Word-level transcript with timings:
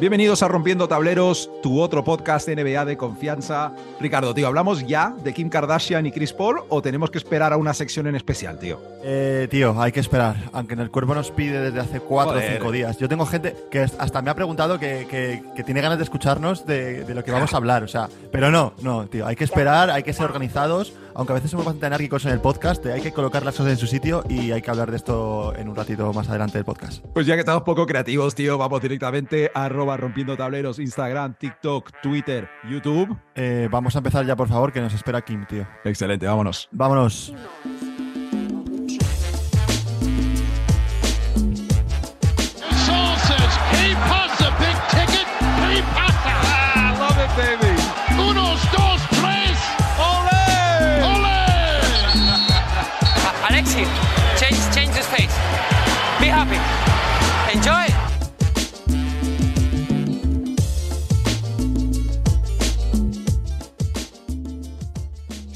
Bienvenidos 0.00 0.42
a 0.42 0.48
Rompiendo 0.48 0.88
Tableros, 0.88 1.48
tu 1.62 1.80
otro 1.80 2.02
podcast 2.02 2.48
NBA 2.48 2.84
de 2.84 2.96
confianza. 2.96 3.72
Ricardo, 4.00 4.34
tío, 4.34 4.48
¿hablamos 4.48 4.84
ya 4.84 5.14
de 5.22 5.32
Kim 5.32 5.48
Kardashian 5.48 6.04
y 6.04 6.10
Chris 6.10 6.32
Paul 6.32 6.62
o 6.68 6.82
tenemos 6.82 7.12
que 7.12 7.18
esperar 7.18 7.52
a 7.52 7.56
una 7.56 7.72
sección 7.74 8.08
en 8.08 8.16
especial, 8.16 8.58
tío? 8.58 8.82
Eh, 9.04 9.46
tío, 9.48 9.80
hay 9.80 9.92
que 9.92 10.00
esperar, 10.00 10.34
aunque 10.52 10.74
en 10.74 10.80
el 10.80 10.90
cuerpo 10.90 11.14
nos 11.14 11.30
pide 11.30 11.60
desde 11.60 11.78
hace 11.78 12.00
cuatro 12.00 12.38
o 12.38 12.40
cinco 12.40 12.72
días. 12.72 12.98
Yo 12.98 13.08
tengo 13.08 13.24
gente 13.24 13.54
que 13.70 13.82
hasta 13.82 14.20
me 14.20 14.30
ha 14.30 14.34
preguntado 14.34 14.80
que, 14.80 15.44
tiene 15.64 15.80
ganas 15.80 15.98
de 15.98 16.04
escucharnos 16.04 16.66
de, 16.66 17.04
de, 17.04 17.14
lo 17.14 17.22
que 17.22 17.30
vamos 17.30 17.54
a 17.54 17.56
hablar, 17.56 17.84
o 17.84 17.88
sea, 17.88 18.08
pero 18.32 18.50
no, 18.50 18.72
no, 18.82 19.06
tío, 19.06 19.24
hay 19.24 19.36
que 19.36 19.44
esperar, 19.44 19.90
hay 19.90 20.02
que 20.02 20.12
ser 20.12 20.24
organizados 20.24 20.92
aunque 21.14 21.32
a 21.32 21.34
veces 21.34 21.50
somos 21.50 21.66
bastante 21.66 21.86
anárquicos 21.86 22.24
en 22.26 22.32
el 22.32 22.40
podcast, 22.40 22.84
hay 22.86 23.00
que 23.00 23.12
colocar 23.12 23.44
las 23.44 23.56
cosas 23.56 23.72
en 23.72 23.78
su 23.78 23.86
sitio 23.86 24.24
y 24.28 24.52
hay 24.52 24.62
que 24.62 24.70
hablar 24.70 24.90
de 24.90 24.96
esto 24.96 25.54
en 25.56 25.68
un 25.68 25.76
ratito 25.76 26.12
más 26.12 26.28
adelante 26.28 26.58
del 26.58 26.64
podcast. 26.64 27.04
Pues 27.12 27.26
ya 27.26 27.34
que 27.34 27.40
estamos 27.40 27.62
poco 27.62 27.86
creativos, 27.86 28.34
tío, 28.34 28.58
vamos 28.58 28.80
directamente 28.80 29.50
a 29.54 29.64
arroba 29.64 29.96
rompiendo 29.96 30.36
tableros, 30.36 30.78
Instagram, 30.78 31.34
TikTok, 31.38 31.90
Twitter, 32.02 32.48
YouTube. 32.68 33.16
Eh, 33.34 33.68
vamos 33.70 33.94
a 33.96 33.98
empezar 33.98 34.26
ya, 34.26 34.36
por 34.36 34.48
favor, 34.48 34.72
que 34.72 34.80
nos 34.80 34.94
espera 34.94 35.22
Kim, 35.22 35.46
tío. 35.46 35.66
Excelente, 35.84 36.26
vámonos. 36.26 36.68
Vámonos. 36.72 37.34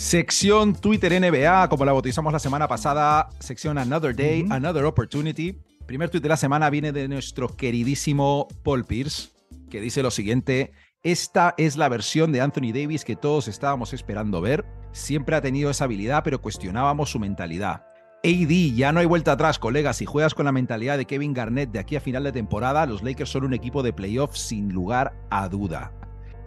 Sección 0.09 0.73
Twitter 0.73 1.12
NBA, 1.20 1.69
como 1.69 1.84
la 1.84 1.92
bautizamos 1.92 2.33
la 2.33 2.39
semana 2.39 2.67
pasada, 2.67 3.28
sección 3.41 3.77
Another 3.77 4.17
Day, 4.17 4.47
Another 4.48 4.87
Opportunity. 4.87 5.61
Primer 5.84 6.09
tweet 6.09 6.23
de 6.23 6.31
la 6.31 6.39
semana 6.39 6.70
viene 6.70 6.92
de 6.92 7.09
nuestro 7.09 7.55
queridísimo 7.55 8.48
Paul 8.62 8.87
Pierce, 8.87 9.33
que 9.69 9.83
dice 9.83 10.03
lo 10.03 10.11
siguiente, 10.11 10.73
esta 11.03 11.53
es 11.59 11.77
la 11.77 11.91
versión 11.91 12.33
de 12.33 12.41
Anthony 12.41 12.73
Davis 12.73 13.05
que 13.05 13.17
todos 13.17 13.48
estábamos 13.48 13.92
esperando 13.92 14.41
ver. 14.41 14.65
Siempre 14.92 15.37
ha 15.37 15.42
tenido 15.42 15.69
esa 15.69 15.84
habilidad, 15.84 16.25
pero 16.25 16.41
cuestionábamos 16.41 17.11
su 17.11 17.19
mentalidad. 17.19 17.84
AD, 18.25 18.75
ya 18.75 18.93
no 18.93 19.00
hay 19.00 19.06
vuelta 19.06 19.33
atrás, 19.33 19.59
colegas. 19.59 19.98
Si 19.98 20.06
juegas 20.06 20.33
con 20.33 20.47
la 20.47 20.53
mentalidad 20.53 20.97
de 20.97 21.05
Kevin 21.05 21.34
Garnett 21.34 21.70
de 21.70 21.81
aquí 21.81 21.97
a 21.97 22.00
final 22.00 22.25
de 22.25 22.33
temporada, 22.33 22.87
los 22.87 23.03
Lakers 23.03 23.28
son 23.28 23.45
un 23.45 23.53
equipo 23.53 23.83
de 23.83 23.93
playoffs 23.93 24.41
sin 24.41 24.72
lugar 24.72 25.12
a 25.28 25.50
duda. 25.50 25.93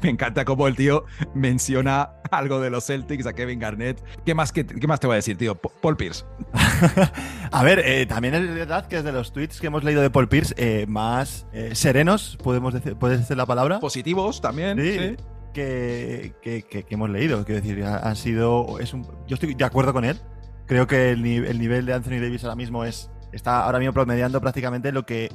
Me 0.01 0.09
encanta 0.09 0.45
cómo 0.45 0.67
el 0.67 0.75
tío 0.75 1.05
menciona 1.33 2.11
algo 2.31 2.59
de 2.59 2.69
los 2.69 2.85
Celtics 2.85 3.25
a 3.27 3.33
Kevin 3.33 3.59
Garnett. 3.59 4.03
¿Qué 4.25 4.33
más, 4.33 4.51
qué, 4.51 4.65
más 4.87 4.99
te 4.99 5.07
voy 5.07 5.15
a 5.15 5.17
decir, 5.17 5.37
tío? 5.37 5.55
Paul 5.55 5.97
Pierce. 5.97 6.25
a 7.51 7.63
ver, 7.63 7.79
eh, 7.79 8.05
también 8.05 8.33
es 8.33 8.53
verdad 8.53 8.87
que 8.87 9.03
de 9.03 9.11
los 9.11 9.31
tweets 9.31 9.59
que 9.59 9.67
hemos 9.67 9.83
leído 9.83 10.01
de 10.01 10.09
Paul 10.09 10.27
Pierce 10.27 10.55
eh, 10.57 10.85
más 10.87 11.45
eh, 11.53 11.75
serenos, 11.75 12.37
podemos 12.41 12.73
decir, 12.73 12.95
¿puedes 12.95 13.19
decir 13.19 13.37
la 13.37 13.45
palabra? 13.45 13.79
Positivos 13.79 14.41
también. 14.41 14.77
Sí. 14.79 15.17
Que, 15.53 16.33
que, 16.41 16.85
hemos 16.89 17.09
leído. 17.09 17.43
Quiero 17.45 17.61
decir, 17.61 17.83
ha, 17.83 18.15
sido. 18.15 18.79
Es 18.79 18.93
un, 18.93 19.03
yo 19.27 19.35
estoy 19.35 19.53
de 19.53 19.65
acuerdo 19.65 19.93
con 19.93 20.05
él. 20.05 20.17
Creo 20.65 20.87
que 20.87 21.11
el, 21.11 21.25
el 21.25 21.59
nivel 21.59 21.85
de 21.85 21.93
Anthony 21.93 22.21
Davis 22.21 22.43
ahora 22.45 22.55
mismo 22.55 22.85
es 22.85 23.11
está 23.33 23.63
ahora 23.63 23.79
mismo 23.79 23.93
promediando 23.93 24.41
prácticamente 24.41 24.91
lo 24.91 25.05
que 25.05 25.29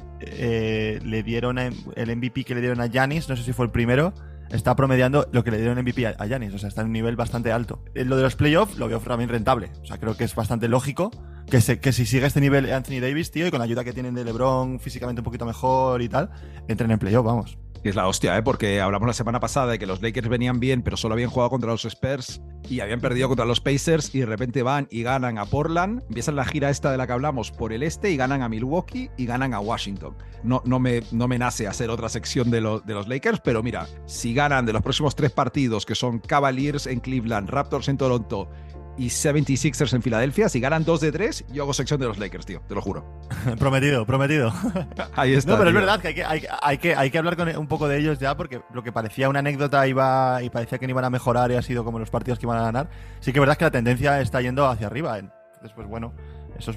le 1.03 1.23
dieron 1.23 1.57
el 1.57 2.15
MVP 2.15 2.43
que 2.43 2.53
le 2.55 2.61
dieron 2.61 2.79
a 2.81 2.85
Yanis, 2.87 3.27
no 3.27 3.35
sé 3.35 3.43
si 3.43 3.53
fue 3.53 3.65
el 3.65 3.71
primero, 3.71 4.13
está 4.51 4.75
promediando 4.75 5.27
lo 5.31 5.43
que 5.43 5.51
le 5.51 5.57
dieron 5.57 5.79
MVP 5.79 6.07
a 6.07 6.25
Yanis, 6.25 6.53
o 6.53 6.57
sea, 6.57 6.69
está 6.69 6.81
en 6.81 6.87
un 6.87 6.93
nivel 6.93 7.15
bastante 7.15 7.51
alto. 7.51 7.83
Eh, 7.93 8.05
lo 8.05 8.15
de 8.17 8.23
los 8.23 8.35
playoffs 8.35 8.77
lo 8.77 8.87
veo 8.87 8.99
también 8.99 9.29
rentable, 9.29 9.71
o 9.81 9.85
sea, 9.85 9.97
creo 9.97 10.15
que 10.15 10.23
es 10.23 10.35
bastante 10.35 10.67
lógico 10.67 11.11
que, 11.49 11.61
se, 11.61 11.79
que 11.79 11.91
si 11.91 12.05
sigue 12.05 12.25
este 12.25 12.41
nivel 12.41 12.71
Anthony 12.71 12.99
Davis, 12.99 13.31
tío, 13.31 13.47
y 13.47 13.51
con 13.51 13.59
la 13.59 13.65
ayuda 13.65 13.83
que 13.83 13.93
tienen 13.93 14.13
de 14.13 14.25
LeBron 14.25 14.79
físicamente 14.79 15.21
un 15.21 15.25
poquito 15.25 15.45
mejor 15.45 16.01
y 16.01 16.09
tal, 16.09 16.29
entren 16.67 16.91
en 16.91 16.99
playoff, 16.99 17.25
vamos. 17.25 17.57
Es 17.87 17.95
la 17.95 18.09
hostia, 18.09 18.37
¿eh? 18.37 18.43
porque 18.43 18.81
hablamos 18.81 19.07
la 19.07 19.13
semana 19.13 19.39
pasada 19.39 19.71
de 19.71 19.79
que 19.79 19.85
los 19.85 20.01
Lakers 20.01 20.27
venían 20.27 20.59
bien, 20.59 20.81
pero 20.81 20.97
solo 20.97 21.13
habían 21.13 21.29
jugado 21.29 21.51
contra 21.51 21.71
los 21.71 21.85
Spurs 21.85 22.41
y 22.67 22.81
habían 22.81 22.99
perdido 22.99 23.29
contra 23.29 23.45
los 23.45 23.61
Pacers 23.61 24.13
y 24.13 24.19
de 24.19 24.25
repente 24.25 24.61
van 24.61 24.89
y 24.91 25.03
ganan 25.03 25.37
a 25.37 25.45
Portland, 25.45 26.03
empiezan 26.09 26.35
la 26.35 26.43
gira 26.43 26.69
esta 26.69 26.91
de 26.91 26.97
la 26.97 27.07
que 27.07 27.13
hablamos 27.13 27.49
por 27.49 27.71
el 27.71 27.83
este 27.83 28.11
y 28.11 28.17
ganan 28.17 28.41
a 28.41 28.49
Milwaukee 28.49 29.09
y 29.15 29.25
ganan 29.25 29.53
a 29.53 29.61
Washington. 29.61 30.17
No, 30.43 30.61
no, 30.65 30.79
me, 30.79 31.01
no 31.13 31.29
me 31.29 31.39
nace 31.39 31.65
hacer 31.65 31.89
otra 31.89 32.09
sección 32.09 32.51
de, 32.51 32.59
de 32.59 32.93
los 32.93 33.07
Lakers, 33.07 33.39
pero 33.39 33.63
mira, 33.63 33.87
si 34.05 34.33
ganan 34.33 34.65
de 34.65 34.73
los 34.73 34.81
próximos 34.81 35.15
tres 35.15 35.31
partidos, 35.31 35.85
que 35.85 35.95
son 35.95 36.19
Cavaliers 36.19 36.87
en 36.87 36.99
Cleveland, 36.99 37.49
Raptors 37.49 37.87
en 37.87 37.95
Toronto 37.95 38.49
y 38.97 39.07
76ers 39.07 39.93
en 39.93 40.01
Filadelfia, 40.01 40.49
si 40.49 40.59
ganan 40.59 40.83
2 40.83 41.01
de 41.01 41.11
3, 41.11 41.45
yo 41.51 41.63
hago 41.63 41.73
sección 41.73 41.99
de 41.99 42.07
los 42.07 42.17
Lakers, 42.17 42.45
tío, 42.45 42.61
te 42.67 42.73
lo 42.73 42.81
juro. 42.81 43.05
prometido, 43.59 44.05
prometido. 44.05 44.51
Ahí 45.15 45.33
está. 45.33 45.51
No, 45.51 45.57
pero 45.57 45.69
es 45.69 45.75
verdad 45.75 45.99
que 45.99 46.07
hay 46.07 46.41
que, 46.41 46.47
hay, 46.61 46.77
que 46.79 46.95
hay 46.95 47.11
que 47.11 47.17
hablar 47.17 47.35
con 47.37 47.55
un 47.55 47.67
poco 47.67 47.87
de 47.87 47.99
ellos 47.99 48.19
ya, 48.19 48.35
porque 48.35 48.61
lo 48.73 48.83
que 48.83 48.91
parecía 48.91 49.29
una 49.29 49.39
anécdota 49.39 49.87
iba 49.87 50.41
y 50.41 50.49
parecía 50.49 50.79
que 50.79 50.87
no 50.87 50.91
iban 50.91 51.05
a 51.05 51.09
mejorar 51.09 51.51
y 51.51 51.55
ha 51.55 51.61
sido 51.61 51.83
como 51.83 51.99
los 51.99 52.09
partidos 52.09 52.39
que 52.39 52.45
iban 52.45 52.57
a 52.57 52.63
ganar. 52.63 52.89
Sí 53.19 53.31
que 53.31 53.39
es 53.39 53.41
verdad 53.41 53.57
que 53.57 53.65
la 53.65 53.71
tendencia 53.71 54.19
está 54.19 54.41
yendo 54.41 54.65
hacia 54.65 54.87
arriba. 54.87 55.19
Entonces, 55.19 55.71
pues 55.75 55.87
bueno, 55.87 56.13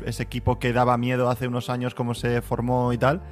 ese 0.05 0.23
equipo 0.23 0.59
que 0.59 0.73
daba 0.73 0.99
miedo 0.99 1.31
hace 1.31 1.49
unos 1.49 1.71
años, 1.71 1.95
como 1.95 2.15
se 2.15 2.43
formó 2.43 2.93
y 2.93 2.99
tal, 2.99 3.23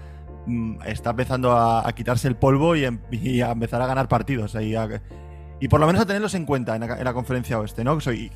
mm, 0.47 0.82
está 0.87 1.10
empezando 1.10 1.53
a, 1.53 1.91
quitarse 1.93 2.28
el 2.28 2.37
polvo 2.37 2.75
y, 2.75 2.84
em, 2.84 3.00
y, 3.10 3.43
a 3.43 3.50
empezar 3.50 3.82
a 3.82 3.87
ganar 3.87 4.09
partidos. 4.09 4.55
Y 5.60 5.69
por 5.69 5.80
lo 5.80 5.86
menos 5.86 6.02
a 6.02 6.06
tenerlos 6.06 6.34
en 6.34 6.44
cuenta 6.44 6.76
en 6.76 6.82
la, 6.82 7.12
conferencia 7.12 7.58
oeste, 7.58 7.82
¿no? 7.82 7.98
Y, 8.12 8.30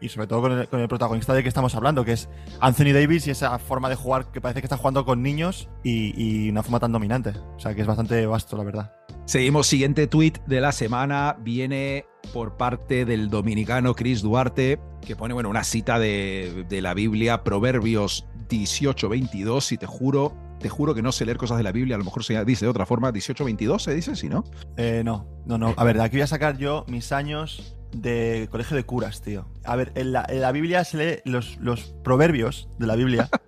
y, 0.00 0.08
sobre 0.08 0.26
todo 0.26 0.66
con 0.68 0.80
el, 0.80 0.88
protagonista 0.88 1.32
de 1.32 1.42
que 1.42 1.48
estamos 1.48 1.74
hablando, 1.74 2.04
que 2.04 2.12
es 2.12 2.28
Anthony 2.60 2.92
Davis 2.92 3.26
y 3.26 3.30
esa 3.30 3.58
forma 3.58 3.88
de 3.88 3.94
jugar 3.94 4.32
que 4.32 4.40
parece 4.40 4.60
que 4.60 4.66
está 4.66 4.76
jugando 4.76 5.04
con 5.04 5.22
niños 5.22 5.68
y, 5.84 6.50
una 6.50 6.62
forma 6.62 6.80
tan 6.80 6.92
dominante. 6.92 7.30
O 7.56 7.60
sea, 7.60 7.74
que 7.74 7.82
es 7.82 7.86
bastante 7.86 8.26
vasto, 8.26 8.56
la 8.56 8.64
verdad. 8.64 8.92
Seguimos, 9.26 9.66
siguiente 9.66 10.06
tweet 10.06 10.34
de 10.46 10.60
la 10.60 10.72
semana 10.72 11.36
viene 11.40 12.06
por 12.32 12.56
parte 12.56 13.04
del 13.04 13.28
dominicano 13.28 13.94
Chris 13.94 14.22
Duarte, 14.22 14.80
que 15.04 15.16
pone, 15.16 15.34
bueno, 15.34 15.48
una 15.48 15.64
cita 15.64 15.98
de, 15.98 16.64
de 16.68 16.82
la 16.82 16.94
Biblia, 16.94 17.44
Proverbios 17.44 18.26
18-22, 18.48 19.72
y 19.72 19.78
te 19.78 19.86
juro 19.86 20.45
te 20.58 20.68
juro 20.68 20.94
que 20.94 21.02
no 21.02 21.12
sé 21.12 21.24
leer 21.24 21.36
cosas 21.36 21.56
de 21.58 21.62
la 21.62 21.72
Biblia, 21.72 21.96
a 21.96 21.98
lo 21.98 22.04
mejor 22.04 22.24
se 22.24 22.42
dice 22.44 22.64
de 22.64 22.70
otra 22.70 22.86
forma, 22.86 23.12
18-22 23.12 23.78
se 23.80 23.94
dice, 23.94 24.16
¿sí, 24.16 24.28
no? 24.28 24.44
Eh, 24.76 25.02
no, 25.04 25.26
no, 25.46 25.58
no. 25.58 25.74
A 25.76 25.84
ver, 25.84 25.96
de 25.96 26.04
aquí 26.04 26.16
voy 26.16 26.22
a 26.22 26.26
sacar 26.26 26.56
yo 26.56 26.84
mis 26.88 27.12
años 27.12 27.76
de 27.92 28.48
colegio 28.50 28.76
de 28.76 28.84
curas, 28.84 29.22
tío. 29.22 29.48
A 29.64 29.76
ver, 29.76 29.92
en 29.94 30.12
la, 30.12 30.52
Biblia 30.52 30.84
se 30.84 30.96
lee 30.96 31.22
los, 31.24 31.56
los 31.58 31.94
proverbios 32.04 32.68
de 32.78 32.86
la 32.86 32.96
Biblia. 32.96 33.28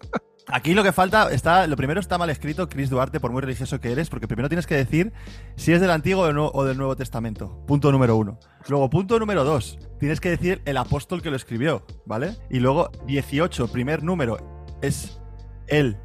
Aquí 0.50 0.72
lo 0.72 0.82
que 0.82 0.92
falta 0.92 1.30
está, 1.30 1.66
lo 1.66 1.76
primero 1.76 2.00
está 2.00 2.16
mal 2.16 2.30
escrito, 2.30 2.70
Chris 2.70 2.88
Duarte, 2.88 3.20
por 3.20 3.30
muy 3.30 3.42
religioso 3.42 3.80
que 3.80 3.92
eres, 3.92 4.08
porque 4.08 4.26
primero 4.26 4.48
tienes 4.48 4.66
que 4.66 4.76
decir 4.76 5.12
si 5.56 5.74
es 5.74 5.80
del 5.82 5.90
Antiguo 5.90 6.24
o 6.24 6.64
del 6.64 6.78
Nuevo 6.78 6.96
Testamento. 6.96 7.62
Punto 7.66 7.92
número 7.92 8.16
uno. 8.16 8.38
Luego, 8.66 8.88
punto 8.88 9.18
número 9.18 9.44
dos, 9.44 9.78
tienes 10.00 10.20
que 10.20 10.30
decir 10.30 10.62
el 10.64 10.78
apóstol 10.78 11.20
que 11.20 11.28
lo 11.28 11.36
escribió, 11.36 11.84
¿vale? 12.06 12.34
Y 12.48 12.60
luego, 12.60 12.90
18, 13.06 13.68
primer 13.68 14.02
número, 14.02 14.66
es 14.80 15.20
él 15.66 15.98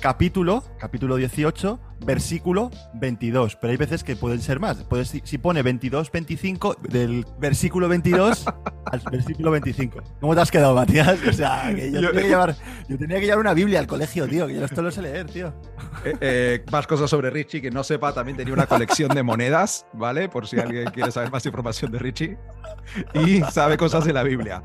capítulo, 0.00 0.62
capítulo 0.78 1.16
18, 1.16 1.80
versículo 2.04 2.70
22. 2.94 3.56
Pero 3.56 3.70
hay 3.70 3.76
veces 3.76 4.04
que 4.04 4.16
pueden 4.16 4.40
ser 4.40 4.60
más. 4.60 4.84
Puedes, 4.84 5.08
si 5.08 5.38
pone 5.38 5.62
22, 5.62 6.10
25, 6.10 6.76
del 6.88 7.26
versículo 7.38 7.88
22 7.88 8.46
al 8.86 9.00
versículo 9.10 9.50
25. 9.50 10.02
¿Cómo 10.20 10.34
te 10.34 10.40
has 10.40 10.50
quedado, 10.50 10.74
Matías? 10.74 11.18
O 11.28 11.32
sea, 11.32 11.72
que 11.74 11.90
yo, 11.92 12.00
tenía 12.00 12.22
que 12.22 12.28
llevar, 12.28 12.56
yo, 12.88 12.98
tenía 12.98 13.20
que 13.20 13.26
llevar, 13.26 13.38
una 13.38 13.54
Biblia 13.54 13.80
al 13.80 13.86
colegio, 13.86 14.28
tío, 14.28 14.46
que 14.46 14.54
yo 14.54 14.64
esto 14.64 14.82
lo 14.82 14.90
sé 14.90 15.02
leer, 15.02 15.26
tío. 15.26 15.54
Eh, 16.04 16.16
eh, 16.20 16.64
más 16.70 16.86
cosas 16.86 17.10
sobre 17.10 17.30
Richie 17.30 17.60
que 17.60 17.70
no 17.70 17.82
sepa, 17.82 18.12
también 18.12 18.36
tenía 18.36 18.54
una 18.54 18.66
colección 18.66 19.14
de 19.14 19.22
monedas, 19.22 19.86
¿vale? 19.92 20.28
Por 20.28 20.46
si 20.46 20.58
alguien 20.58 20.86
quiere 20.86 21.10
saber 21.10 21.30
más 21.30 21.44
información 21.46 21.90
de 21.92 21.98
Richie. 21.98 22.38
Y 23.14 23.40
sabe 23.50 23.76
cosas 23.76 24.04
de 24.04 24.12
la 24.12 24.22
Biblia. 24.22 24.62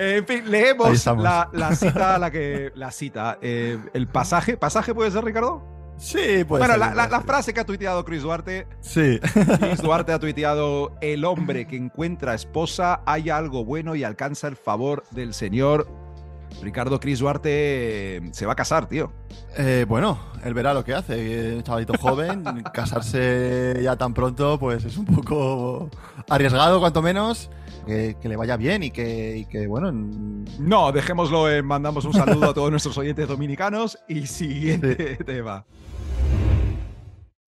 Eh, 0.00 0.16
en 0.16 0.26
fin, 0.26 0.50
leemos 0.50 1.06
la, 1.18 1.74
cita, 1.74 2.18
la 2.18 2.30
que. 2.30 2.72
La 2.74 2.90
cita. 2.90 3.38
Eh, 3.42 3.78
el 3.92 4.08
pasaje. 4.08 4.56
¿Pasaje 4.56 4.94
puede 4.94 5.10
ser, 5.10 5.22
Ricardo? 5.22 5.62
Sí, 5.98 6.42
puede 6.48 6.64
ser. 6.64 6.78
Bueno, 6.78 6.94
la, 6.94 7.20
frase 7.20 7.52
que 7.52 7.60
ha 7.60 7.66
tuiteado 7.66 8.02
Chris 8.06 8.22
Duarte. 8.22 8.66
Sí. 8.80 9.20
Chris 9.20 9.82
Duarte 9.82 10.12
ha 10.12 10.18
tuiteado: 10.18 10.96
El 11.02 11.26
hombre 11.26 11.66
que 11.66 11.76
encuentra 11.76 12.34
esposa 12.34 13.02
haya 13.04 13.36
algo 13.36 13.66
bueno 13.66 13.94
y 13.94 14.02
alcanza 14.02 14.48
el 14.48 14.56
favor 14.56 15.04
del 15.10 15.34
Señor. 15.34 15.86
Ricardo 16.62 16.98
Chris 16.98 17.18
Duarte 17.18 18.16
eh, 18.16 18.30
se 18.32 18.46
va 18.46 18.54
a 18.54 18.56
casar, 18.56 18.86
tío. 18.86 19.12
bueno, 19.86 20.18
él 20.42 20.54
verá 20.54 20.72
lo 20.72 20.82
que 20.82 20.94
hace. 20.94 21.56
Un 21.56 21.62
chavalito 21.62 21.92
joven, 22.00 22.42
casarse 22.72 23.78
ya 23.82 23.96
tan 23.96 24.14
pronto, 24.14 24.58
pues 24.58 24.82
es 24.86 24.96
un 24.96 25.04
poco 25.04 25.90
arriesgado, 26.26 26.80
cuanto 26.80 27.02
menos 27.02 27.50
que, 27.86 28.16
le 28.22 28.36
vaya 28.36 28.56
bien 28.56 28.82
y 28.82 28.90
que, 28.90 29.66
bueno. 29.68 29.92
No, 29.92 30.92
dejémoslo, 30.92 31.46
mandamos 31.62 32.04
un 32.04 32.12
saludo 32.12 32.50
a 32.50 32.54
todos 32.54 32.70
nuestros 32.70 32.96
oyentes 32.98 33.28
dominicanos 33.28 33.98
y 34.08 34.26
siguiente 34.26 35.16
tema. 35.26 35.64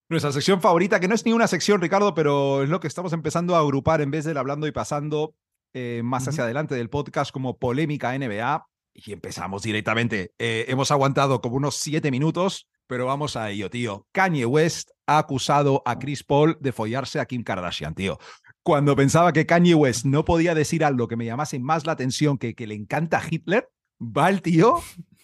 Nuestra 0.08 0.32
sección 0.32 0.60
favorita, 0.60 1.00
que 1.00 1.08
no 1.08 1.14
es 1.14 1.24
ni 1.24 1.32
una 1.32 1.46
sección, 1.46 1.80
Ricardo, 1.80 2.14
pero 2.14 2.62
es 2.62 2.68
lo 2.68 2.80
que 2.80 2.86
estamos 2.86 3.14
empezando 3.14 3.56
a 3.56 3.60
agrupar 3.60 4.02
en 4.02 4.10
vez 4.10 4.26
del 4.26 4.36
hablando 4.36 4.66
y 4.66 4.72
pasando 4.72 5.34
eh, 5.72 6.02
más 6.04 6.28
hacia 6.28 6.44
adelante 6.44 6.74
del 6.74 6.90
podcast 6.90 7.30
como 7.30 7.58
polémica 7.58 8.16
NBA. 8.18 8.66
Y 8.94 9.12
empezamos 9.12 9.62
directamente. 9.62 10.34
Eh, 10.38 10.66
hemos 10.68 10.90
aguantado 10.90 11.40
como 11.40 11.56
unos 11.56 11.76
siete 11.76 12.10
minutos, 12.10 12.68
pero 12.86 13.06
vamos 13.06 13.36
a 13.36 13.50
ello, 13.50 13.70
tío. 13.70 14.06
Kanye 14.12 14.44
West 14.44 14.90
ha 15.06 15.16
acusado 15.16 15.82
a 15.86 15.98
Chris 15.98 16.22
Paul 16.22 16.58
de 16.60 16.72
follarse 16.72 17.18
a 17.18 17.24
Kim 17.24 17.42
Kardashian, 17.42 17.94
tío. 17.94 18.18
Cuando 18.64 18.94
pensaba 18.94 19.32
que 19.32 19.44
Kanye 19.44 19.74
West 19.74 20.04
no 20.04 20.24
podía 20.24 20.54
decir 20.54 20.84
algo 20.84 21.08
que 21.08 21.16
me 21.16 21.24
llamase 21.24 21.58
más 21.58 21.84
la 21.84 21.92
atención 21.92 22.38
que 22.38 22.54
que 22.54 22.68
le 22.68 22.76
encanta 22.76 23.20
Hitler, 23.28 23.68
va 24.00 24.30
el 24.30 24.40
tío 24.40 24.76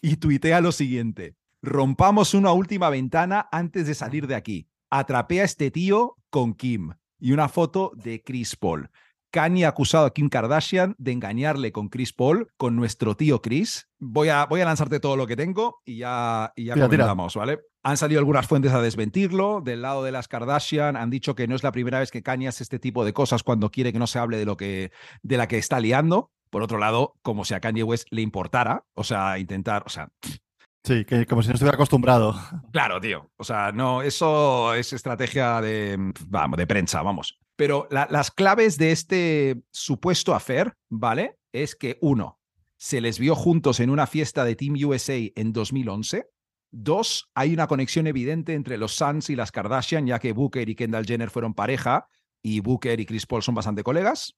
y 0.02 0.16
tuitea 0.16 0.60
lo 0.60 0.72
siguiente. 0.72 1.36
Rompamos 1.62 2.34
una 2.34 2.50
última 2.50 2.90
ventana 2.90 3.48
antes 3.52 3.86
de 3.86 3.94
salir 3.94 4.26
de 4.26 4.34
aquí. 4.34 4.68
Atrapé 4.90 5.40
a 5.40 5.44
este 5.44 5.70
tío 5.70 6.16
con 6.30 6.54
Kim. 6.54 6.94
Y 7.20 7.30
una 7.30 7.48
foto 7.48 7.92
de 7.94 8.22
Chris 8.24 8.56
Paul. 8.56 8.90
Kanye 9.30 9.66
ha 9.66 9.68
acusado 9.68 10.06
a 10.06 10.14
Kim 10.14 10.28
Kardashian 10.28 10.94
de 10.98 11.12
engañarle 11.12 11.72
con 11.72 11.88
Chris 11.88 12.12
Paul, 12.12 12.48
con 12.56 12.76
nuestro 12.76 13.16
tío 13.16 13.42
Chris. 13.42 13.88
Voy 13.98 14.28
a, 14.28 14.46
voy 14.46 14.60
a 14.60 14.64
lanzarte 14.64 15.00
todo 15.00 15.16
lo 15.16 15.26
que 15.26 15.36
tengo 15.36 15.80
y 15.84 15.98
ya, 15.98 16.52
y 16.56 16.66
ya 16.66 16.88
Tira, 16.88 17.14
¿vale? 17.14 17.60
Han 17.82 17.96
salido 17.96 18.18
algunas 18.18 18.46
fuentes 18.46 18.72
a 18.72 18.80
desmentirlo. 18.80 19.60
Del 19.60 19.82
lado 19.82 20.02
de 20.02 20.12
las 20.12 20.28
Kardashian 20.28 20.96
han 20.96 21.10
dicho 21.10 21.34
que 21.34 21.46
no 21.46 21.54
es 21.54 21.62
la 21.62 21.72
primera 21.72 22.00
vez 22.00 22.10
que 22.10 22.22
Kanye 22.22 22.48
hace 22.48 22.62
este 22.62 22.78
tipo 22.78 23.04
de 23.04 23.12
cosas 23.12 23.42
cuando 23.42 23.70
quiere 23.70 23.92
que 23.92 23.98
no 23.98 24.06
se 24.06 24.18
hable 24.18 24.38
de 24.38 24.44
lo 24.44 24.56
que 24.56 24.92
de 25.22 25.36
la 25.36 25.46
que 25.48 25.58
está 25.58 25.80
liando. 25.80 26.30
Por 26.50 26.62
otro 26.62 26.78
lado, 26.78 27.14
como 27.22 27.44
si 27.44 27.54
a 27.54 27.60
Kanye 27.60 27.82
West 27.82 28.08
le 28.10 28.22
importara, 28.22 28.84
o 28.94 29.04
sea, 29.04 29.38
intentar, 29.38 29.82
o 29.84 29.90
sea, 29.90 30.08
Sí, 30.84 31.04
que 31.04 31.26
como 31.26 31.42
si 31.42 31.48
no 31.48 31.54
estuviera 31.54 31.74
acostumbrado. 31.74 32.34
Claro, 32.72 32.98
tío. 32.98 33.30
O 33.36 33.44
sea, 33.44 33.72
no, 33.72 34.00
eso 34.00 34.72
es 34.74 34.92
estrategia 34.94 35.60
de, 35.60 36.12
vamos, 36.28 36.56
de 36.56 36.66
prensa, 36.66 37.02
vamos. 37.02 37.38
Pero 37.58 37.88
la- 37.90 38.06
las 38.08 38.30
claves 38.30 38.78
de 38.78 38.92
este 38.92 39.60
supuesto 39.72 40.32
affair, 40.32 40.74
¿vale? 40.88 41.36
Es 41.52 41.74
que 41.74 41.98
uno, 42.00 42.38
se 42.76 43.00
les 43.00 43.18
vio 43.18 43.34
juntos 43.34 43.80
en 43.80 43.90
una 43.90 44.06
fiesta 44.06 44.44
de 44.44 44.54
Team 44.54 44.76
USA 44.86 45.16
en 45.34 45.52
2011. 45.52 46.28
Dos, 46.70 47.28
hay 47.34 47.52
una 47.52 47.66
conexión 47.66 48.06
evidente 48.06 48.54
entre 48.54 48.78
los 48.78 48.94
Suns 48.94 49.28
y 49.28 49.34
las 49.34 49.50
Kardashian, 49.50 50.06
ya 50.06 50.20
que 50.20 50.32
Booker 50.32 50.68
y 50.68 50.76
Kendall 50.76 51.04
Jenner 51.04 51.30
fueron 51.30 51.52
pareja 51.52 52.06
y 52.42 52.60
Booker 52.60 53.00
y 53.00 53.06
Chris 53.06 53.26
Paul 53.26 53.42
son 53.42 53.56
bastante 53.56 53.82
colegas. 53.82 54.36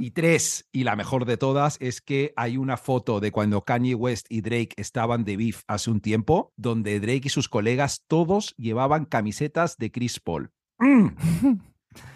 Y 0.00 0.10
tres, 0.10 0.68
y 0.72 0.82
la 0.84 0.96
mejor 0.96 1.24
de 1.26 1.36
todas, 1.36 1.76
es 1.80 2.00
que 2.00 2.32
hay 2.36 2.56
una 2.56 2.76
foto 2.76 3.20
de 3.20 3.30
cuando 3.32 3.62
Kanye 3.64 3.94
West 3.94 4.26
y 4.28 4.40
Drake 4.40 4.70
estaban 4.76 5.24
de 5.24 5.36
beef 5.36 5.62
hace 5.68 5.90
un 5.92 6.00
tiempo, 6.00 6.52
donde 6.56 6.98
Drake 6.98 7.22
y 7.24 7.28
sus 7.28 7.48
colegas 7.48 8.02
todos 8.08 8.52
llevaban 8.56 9.04
camisetas 9.04 9.76
de 9.76 9.90
Chris 9.90 10.20
Paul. 10.20 10.50
Mm. 10.82 11.60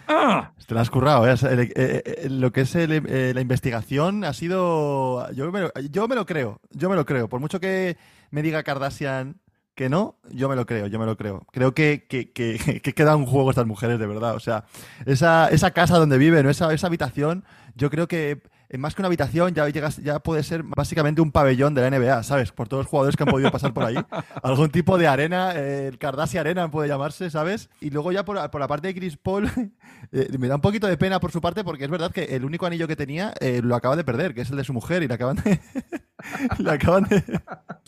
Ah. 0.06 0.52
Te 0.66 0.74
la 0.74 0.80
has 0.82 0.90
currado, 0.90 1.28
¿eh? 1.28 1.34
Eh, 1.42 1.72
eh, 1.74 2.28
lo 2.28 2.52
que 2.52 2.62
es 2.62 2.74
la 2.74 3.40
investigación 3.40 4.24
ha 4.24 4.32
sido. 4.32 5.30
Yo 5.32 5.50
me, 5.50 5.60
lo, 5.60 5.72
yo 5.90 6.08
me 6.08 6.14
lo 6.14 6.26
creo, 6.26 6.60
yo 6.70 6.88
me 6.88 6.96
lo 6.96 7.04
creo. 7.04 7.28
Por 7.28 7.40
mucho 7.40 7.60
que 7.60 7.96
me 8.30 8.42
diga 8.42 8.62
Kardashian 8.62 9.40
que 9.74 9.88
no, 9.88 10.16
yo 10.30 10.48
me 10.48 10.56
lo 10.56 10.66
creo, 10.66 10.86
yo 10.86 10.98
me 10.98 11.06
lo 11.06 11.16
creo. 11.16 11.46
Creo 11.52 11.74
que, 11.74 12.06
que, 12.08 12.30
que, 12.30 12.80
que 12.82 12.92
queda 12.94 13.16
un 13.16 13.26
juego 13.26 13.50
estas 13.50 13.66
mujeres, 13.66 13.98
de 13.98 14.06
verdad. 14.06 14.36
O 14.36 14.40
sea, 14.40 14.64
esa, 15.04 15.48
esa 15.48 15.72
casa 15.72 15.98
donde 15.98 16.18
viven, 16.18 16.48
esa, 16.48 16.72
esa 16.72 16.86
habitación, 16.86 17.44
yo 17.74 17.90
creo 17.90 18.08
que 18.08 18.42
más 18.78 18.94
que 18.94 19.02
una 19.02 19.06
habitación 19.06 19.54
ya, 19.54 19.68
llegas, 19.68 19.98
ya 19.98 20.18
puede 20.18 20.42
ser 20.42 20.62
básicamente 20.62 21.20
un 21.20 21.32
pabellón 21.32 21.74
de 21.74 21.82
la 21.82 21.96
NBA, 21.96 22.22
¿sabes? 22.22 22.52
Por 22.52 22.68
todos 22.68 22.84
los 22.84 22.90
jugadores 22.90 23.16
que 23.16 23.22
han 23.22 23.28
podido 23.28 23.50
pasar 23.50 23.72
por 23.72 23.84
ahí. 23.84 23.96
Algún 24.42 24.70
tipo 24.70 24.98
de 24.98 25.06
arena, 25.06 25.52
eh, 25.54 25.88
el 25.88 25.98
Kardashian 25.98 26.40
Arena 26.40 26.70
puede 26.70 26.88
llamarse, 26.88 27.30
¿sabes? 27.30 27.70
Y 27.80 27.90
luego 27.90 28.12
ya 28.12 28.24
por, 28.24 28.50
por 28.50 28.60
la 28.60 28.68
parte 28.68 28.88
de 28.88 28.94
Chris 28.94 29.16
Paul, 29.16 29.50
eh, 30.12 30.28
me 30.38 30.48
da 30.48 30.56
un 30.56 30.60
poquito 30.60 30.86
de 30.86 30.96
pena 30.96 31.20
por 31.20 31.30
su 31.30 31.40
parte 31.40 31.64
porque 31.64 31.84
es 31.84 31.90
verdad 31.90 32.12
que 32.12 32.24
el 32.24 32.44
único 32.44 32.66
anillo 32.66 32.88
que 32.88 32.96
tenía 32.96 33.32
eh, 33.40 33.60
lo 33.62 33.74
acaba 33.74 33.96
de 33.96 34.04
perder, 34.04 34.34
que 34.34 34.42
es 34.42 34.50
el 34.50 34.56
de 34.56 34.64
su 34.64 34.72
mujer, 34.72 35.02
y 35.02 35.08
le 35.08 35.14
acaban 35.14 35.36
de... 35.36 35.60
le 36.58 36.70
acaban 36.70 37.04
de... 37.04 37.22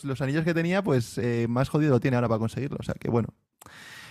Los 0.03 0.21
anillos 0.21 0.43
que 0.43 0.53
tenía, 0.53 0.83
pues 0.83 1.17
eh, 1.17 1.47
más 1.49 1.69
jodido 1.69 1.91
lo 1.91 1.99
tiene 1.99 2.15
ahora 2.15 2.27
para 2.27 2.39
conseguirlo. 2.39 2.77
O 2.79 2.83
sea 2.83 2.95
que 2.95 3.09
bueno. 3.09 3.29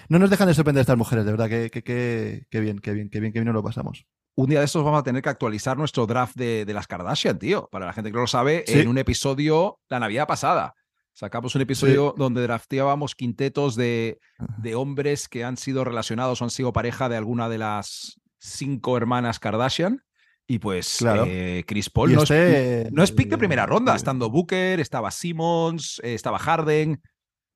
No 0.09 0.19
nos 0.21 0.31
dejan 0.31 0.47
de 0.47 0.55
sorprender 0.55 0.83
estas 0.83 0.97
mujeres, 0.97 1.25
de 1.25 1.33
verdad, 1.33 1.49
que, 1.49 1.69
que, 1.71 1.83
que, 1.83 2.47
que 2.49 2.61
bien, 2.61 2.79
que 2.79 2.93
bien, 2.93 3.11
que 3.11 3.19
bien, 3.19 3.33
que 3.33 3.41
bien 3.41 3.47
nos 3.47 3.55
lo 3.55 3.63
pasamos. 3.63 4.07
Un 4.39 4.49
día 4.51 4.59
de 4.59 4.67
estos 4.67 4.85
vamos 4.85 5.01
a 5.01 5.03
tener 5.03 5.23
que 5.23 5.31
actualizar 5.31 5.79
nuestro 5.79 6.07
draft 6.07 6.37
de, 6.37 6.65
de 6.67 6.75
las 6.75 6.87
Kardashian, 6.87 7.39
tío. 7.39 7.69
Para 7.73 7.87
la 7.87 7.93
gente 7.95 8.11
que 8.11 8.15
no 8.17 8.21
lo 8.23 8.27
sabe, 8.27 8.65
Sí. 8.67 8.81
en 8.81 8.89
un 8.89 8.99
episodio 8.99 9.79
la 9.89 9.99
Navidad 9.99 10.27
pasada. 10.27 10.75
Sacamos 11.15 11.55
un 11.55 11.63
episodio 11.63 12.15
donde 12.19 12.43
drafteábamos 12.43 13.15
quintetos 13.15 13.75
de, 13.77 14.19
de 14.59 14.75
hombres 14.75 15.29
que 15.29 15.45
han 15.45 15.57
sido 15.57 15.83
relacionados 15.85 16.43
o 16.43 16.45
han 16.45 16.51
sido 16.51 16.75
pareja 16.75 17.09
de 17.09 17.17
alguna 17.17 17.49
de 17.49 17.57
las 17.57 18.21
cinco 18.39 18.99
hermanas 18.99 19.39
Kardashian. 19.39 20.03
Y 20.47 20.59
pues 20.59 20.97
Claro. 20.99 21.25
eh, 21.27 21.65
Chris 21.67 21.89
Paul 21.89 22.13
no, 22.13 22.23
este, 22.23 22.83
es, 22.83 22.93
no 22.93 23.03
es 23.03 23.11
pick 23.13 23.31
de 23.31 23.39
primera 23.39 23.65
ronda, 23.65 23.95
eh, 23.95 23.97
estando 23.97 24.29
Booker, 24.31 24.79
estaba 24.79 25.11
Simmons, 25.11 25.99
eh, 26.05 26.13
estaba 26.15 26.39
Harden, 26.39 27.01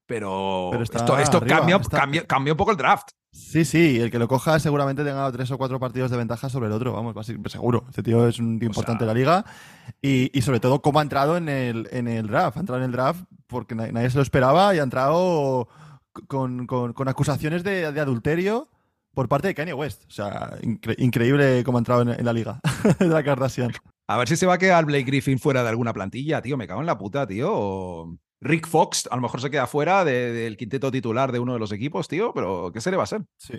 pero, 0.06 0.70
Pero 0.72 0.82
esto, 0.82 1.18
esto 1.18 1.36
arriba, 1.36 1.58
cambia, 1.58 1.76
está- 1.76 1.98
cambia, 2.00 2.26
cambia 2.26 2.52
un 2.54 2.56
poco 2.56 2.70
el 2.72 2.76
draft. 2.78 3.10
Sí, 3.32 3.64
sí, 3.64 4.00
el 4.00 4.10
que 4.10 4.18
lo 4.18 4.26
coja 4.26 4.58
seguramente 4.58 5.04
tenga 5.04 5.30
tres 5.30 5.50
o 5.52 5.58
cuatro 5.58 5.78
partidos 5.78 6.10
de 6.10 6.16
ventaja 6.16 6.48
sobre 6.48 6.66
el 6.66 6.72
otro, 6.72 6.92
vamos, 6.92 7.14
basi- 7.14 7.48
seguro. 7.48 7.84
Este 7.88 8.02
tío 8.02 8.26
es 8.26 8.38
un 8.40 8.58
tío 8.58 8.68
O 8.68 8.70
importante 8.70 9.04
sea- 9.04 9.06
de 9.08 9.14
la 9.14 9.18
liga 9.18 9.44
y, 10.02 10.36
y 10.36 10.42
sobre 10.42 10.58
todo 10.60 10.82
cómo 10.82 10.98
ha 10.98 11.02
entrado 11.02 11.36
en 11.36 11.48
el, 11.48 11.88
en 11.92 12.08
el 12.08 12.26
draft. 12.26 12.56
Ha 12.56 12.60
entrado 12.60 12.80
en 12.80 12.86
el 12.86 12.92
draft 12.92 13.24
porque 13.46 13.74
na- 13.76 13.90
nadie 13.92 14.10
se 14.10 14.16
lo 14.16 14.22
esperaba 14.22 14.74
y 14.74 14.78
ha 14.80 14.82
entrado 14.82 15.68
con, 16.26 16.66
con- 16.66 16.92
con 16.92 17.08
acusaciones 17.08 17.62
de, 17.62 17.92
de 17.92 18.00
adulterio 18.00 18.68
por 19.14 19.28
parte 19.28 19.46
de 19.48 19.54
Kanye 19.54 19.74
West. 19.74 20.04
O 20.08 20.10
sea, 20.10 20.58
incre- 20.62 20.96
increíble 20.98 21.62
cómo 21.64 21.78
ha 21.78 21.80
entrado 21.80 22.02
en, 22.02 22.08
en 22.10 22.24
la 22.24 22.32
liga 22.32 22.60
de 22.98 23.06
la 23.06 23.22
Kardashian. 23.22 23.70
A 24.08 24.16
ver 24.16 24.28
si 24.28 24.36
se 24.36 24.46
va 24.46 24.54
a 24.54 24.58
quedar 24.58 24.84
Blake 24.86 25.04
Griffin 25.04 25.38
fuera 25.38 25.62
de 25.62 25.68
alguna 25.68 25.92
plantilla, 25.92 26.42
tío. 26.42 26.56
Me 26.56 26.66
cago 26.66 26.80
en 26.80 26.86
la 26.86 26.98
puta, 26.98 27.28
tío. 27.28 27.48
O 27.52 28.16
Rick 28.42 28.66
Fox 28.66 29.06
a 29.10 29.16
lo 29.16 29.22
mejor 29.22 29.40
se 29.40 29.50
queda 29.50 29.66
fuera 29.66 30.04
de- 30.04 30.32
del 30.32 30.56
quinteto 30.56 30.90
titular 30.90 31.30
de 31.32 31.38
uno 31.38 31.52
de 31.52 31.58
los 31.58 31.72
equipos, 31.72 32.08
tío. 32.08 32.32
Pero 32.34 32.70
¿qué 32.72 32.80
se 32.80 32.90
le 32.90 32.96
va 32.96 33.02
a 33.02 33.04
hacer? 33.04 33.22
Sí. 33.36 33.58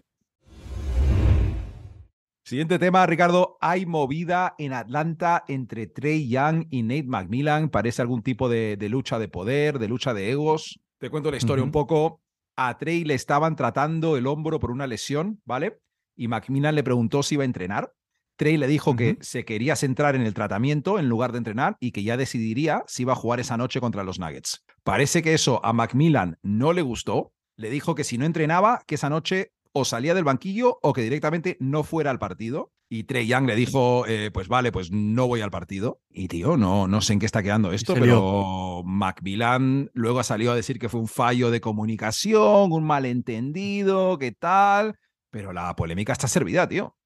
Siguiente 2.44 2.80
tema, 2.80 3.06
Ricardo. 3.06 3.58
Hay 3.62 3.86
movida 3.86 4.56
en 4.58 4.74
Atlanta 4.74 5.46
entre 5.48 5.88
Trey 5.88 6.28
Young 6.28 6.66
y 6.70 6.82
Nate 6.84 7.04
McMillan. 7.04 7.70
Parece 7.70 8.02
algún 8.02 8.24
tipo 8.24 8.50
de, 8.50 8.76
de 8.78 8.90
lucha 8.90 9.20
de 9.20 9.28
poder, 9.28 9.80
de 9.80 9.88
lucha 9.88 10.14
de 10.14 10.32
egos. 10.32 10.80
Te 10.98 11.10
cuento 11.10 11.32
la 11.32 11.38
historia 11.38 11.64
un 11.64 11.72
poco. 11.72 12.20
A 12.58 12.78
Trey 12.78 13.04
le 13.06 13.14
estaban 13.14 13.56
tratando 13.56 14.18
el 14.18 14.28
hombro 14.28 14.60
por 14.60 14.72
una 14.72 14.88
lesión, 14.88 15.42
¿vale? 15.46 15.80
Y 16.18 16.28
McMillan 16.28 16.76
le 16.76 16.84
preguntó 16.84 17.24
si 17.24 17.36
iba 17.36 17.44
a 17.44 17.46
entrenar. 17.46 17.94
Trey 18.42 18.58
le 18.58 18.66
dijo 18.66 18.96
que 18.96 19.20
se 19.22 19.46
quería 19.46 19.76
centrar 19.76 20.16
en 20.16 20.24
el 20.24 20.34
tratamiento 20.34 20.98
en 20.98 21.08
lugar 21.08 21.32
de 21.32 21.38
entrenar 21.38 21.78
y 21.80 21.92
que 21.92 22.02
ya 22.02 22.18
decidiría 22.18 22.84
si 22.88 23.04
iba 23.04 23.14
a 23.14 23.16
jugar 23.16 23.40
esa 23.40 23.56
noche 23.56 23.80
contra 23.80 24.04
los 24.04 24.18
Nuggets. 24.18 24.66
Parece 24.84 25.22
que 25.22 25.36
eso 25.36 25.64
a 25.64 25.74
Macmillan 25.74 26.40
no 26.42 26.74
le 26.74 26.82
gustó. 26.82 27.36
Le 27.56 27.70
dijo 27.70 27.94
que 27.94 28.04
si 28.04 28.18
no 28.18 28.26
entrenaba, 28.26 28.82
que 28.88 28.96
esa 28.96 29.12
noche 29.12 29.52
o 29.74 29.86
salía 29.86 30.16
del 30.16 30.24
banquillo 30.24 30.80
o 30.82 30.92
que 30.92 31.04
directamente 31.04 31.56
no 31.60 31.84
fuera 31.84 32.10
al 32.10 32.18
partido. 32.18 32.74
Y 32.90 33.04
Trey 33.04 33.28
Young 33.28 33.46
le 33.46 33.56
dijo, 33.56 34.08
eh, 34.08 34.32
pues 34.34 34.48
vale, 34.48 34.72
pues 34.72 34.92
no 34.92 35.28
voy 35.28 35.42
al 35.42 35.52
partido. 35.52 36.02
Y 36.10 36.28
tío, 36.28 36.58
no, 36.58 36.88
no 36.88 37.02
sé 37.02 37.14
en 37.14 37.20
qué 37.20 37.28
está 37.28 37.44
quedando 37.44 37.72
esto, 37.72 37.94
pero 37.94 38.82
Macmillan 38.84 39.92
luego 39.94 40.20
ha 40.20 40.24
salido 40.24 40.52
a 40.52 40.56
decir 40.56 40.80
que 40.80 40.90
fue 40.90 41.00
un 41.00 41.08
fallo 41.08 41.52
de 41.52 41.62
comunicación, 41.62 42.72
un 42.72 42.86
malentendido, 42.86 44.18
qué 44.18 44.32
tal. 44.32 44.96
Pero 45.30 45.54
la 45.54 45.76
polémica 45.76 46.12
está 46.12 46.28
servida, 46.28 46.68
tío. 46.68 46.98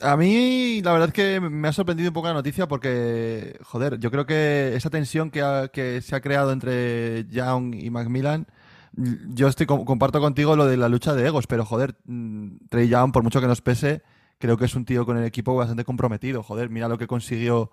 A 0.00 0.16
mí, 0.16 0.80
la 0.82 0.92
verdad 0.92 1.08
es 1.08 1.14
que 1.14 1.40
me 1.40 1.68
ha 1.68 1.72
sorprendido 1.72 2.10
un 2.10 2.14
poco 2.14 2.28
la 2.28 2.34
noticia 2.34 2.66
porque, 2.68 3.58
joder, 3.62 3.98
yo 4.00 4.10
creo 4.10 4.26
que 4.26 4.74
esa 4.74 4.90
tensión 4.90 5.30
que, 5.30 5.42
ha- 5.42 5.68
que 5.68 6.00
se 6.02 6.14
ha 6.16 6.20
creado 6.20 6.52
entre 6.52 7.26
Young 7.28 7.74
y 7.74 7.90
Macmillan, 7.90 8.46
yo 8.94 9.48
estoy 9.48 9.66
com- 9.66 9.84
comparto 9.84 10.20
contigo 10.20 10.54
lo 10.56 10.66
de 10.66 10.76
la 10.76 10.88
lucha 10.88 11.14
de 11.14 11.26
egos, 11.26 11.46
pero 11.46 11.64
joder, 11.64 11.96
mm, 12.06 12.66
Trey 12.68 12.88
Young, 12.88 13.12
por 13.12 13.22
mucho 13.22 13.40
que 13.40 13.46
nos 13.46 13.60
pese, 13.62 14.02
creo 14.38 14.56
que 14.56 14.64
es 14.66 14.74
un 14.74 14.84
tío 14.84 15.06
con 15.06 15.16
el 15.16 15.24
equipo 15.24 15.54
bastante 15.54 15.84
comprometido. 15.84 16.42
Joder, 16.42 16.68
mira 16.68 16.88
lo 16.88 16.98
que 16.98 17.06
consiguió 17.06 17.70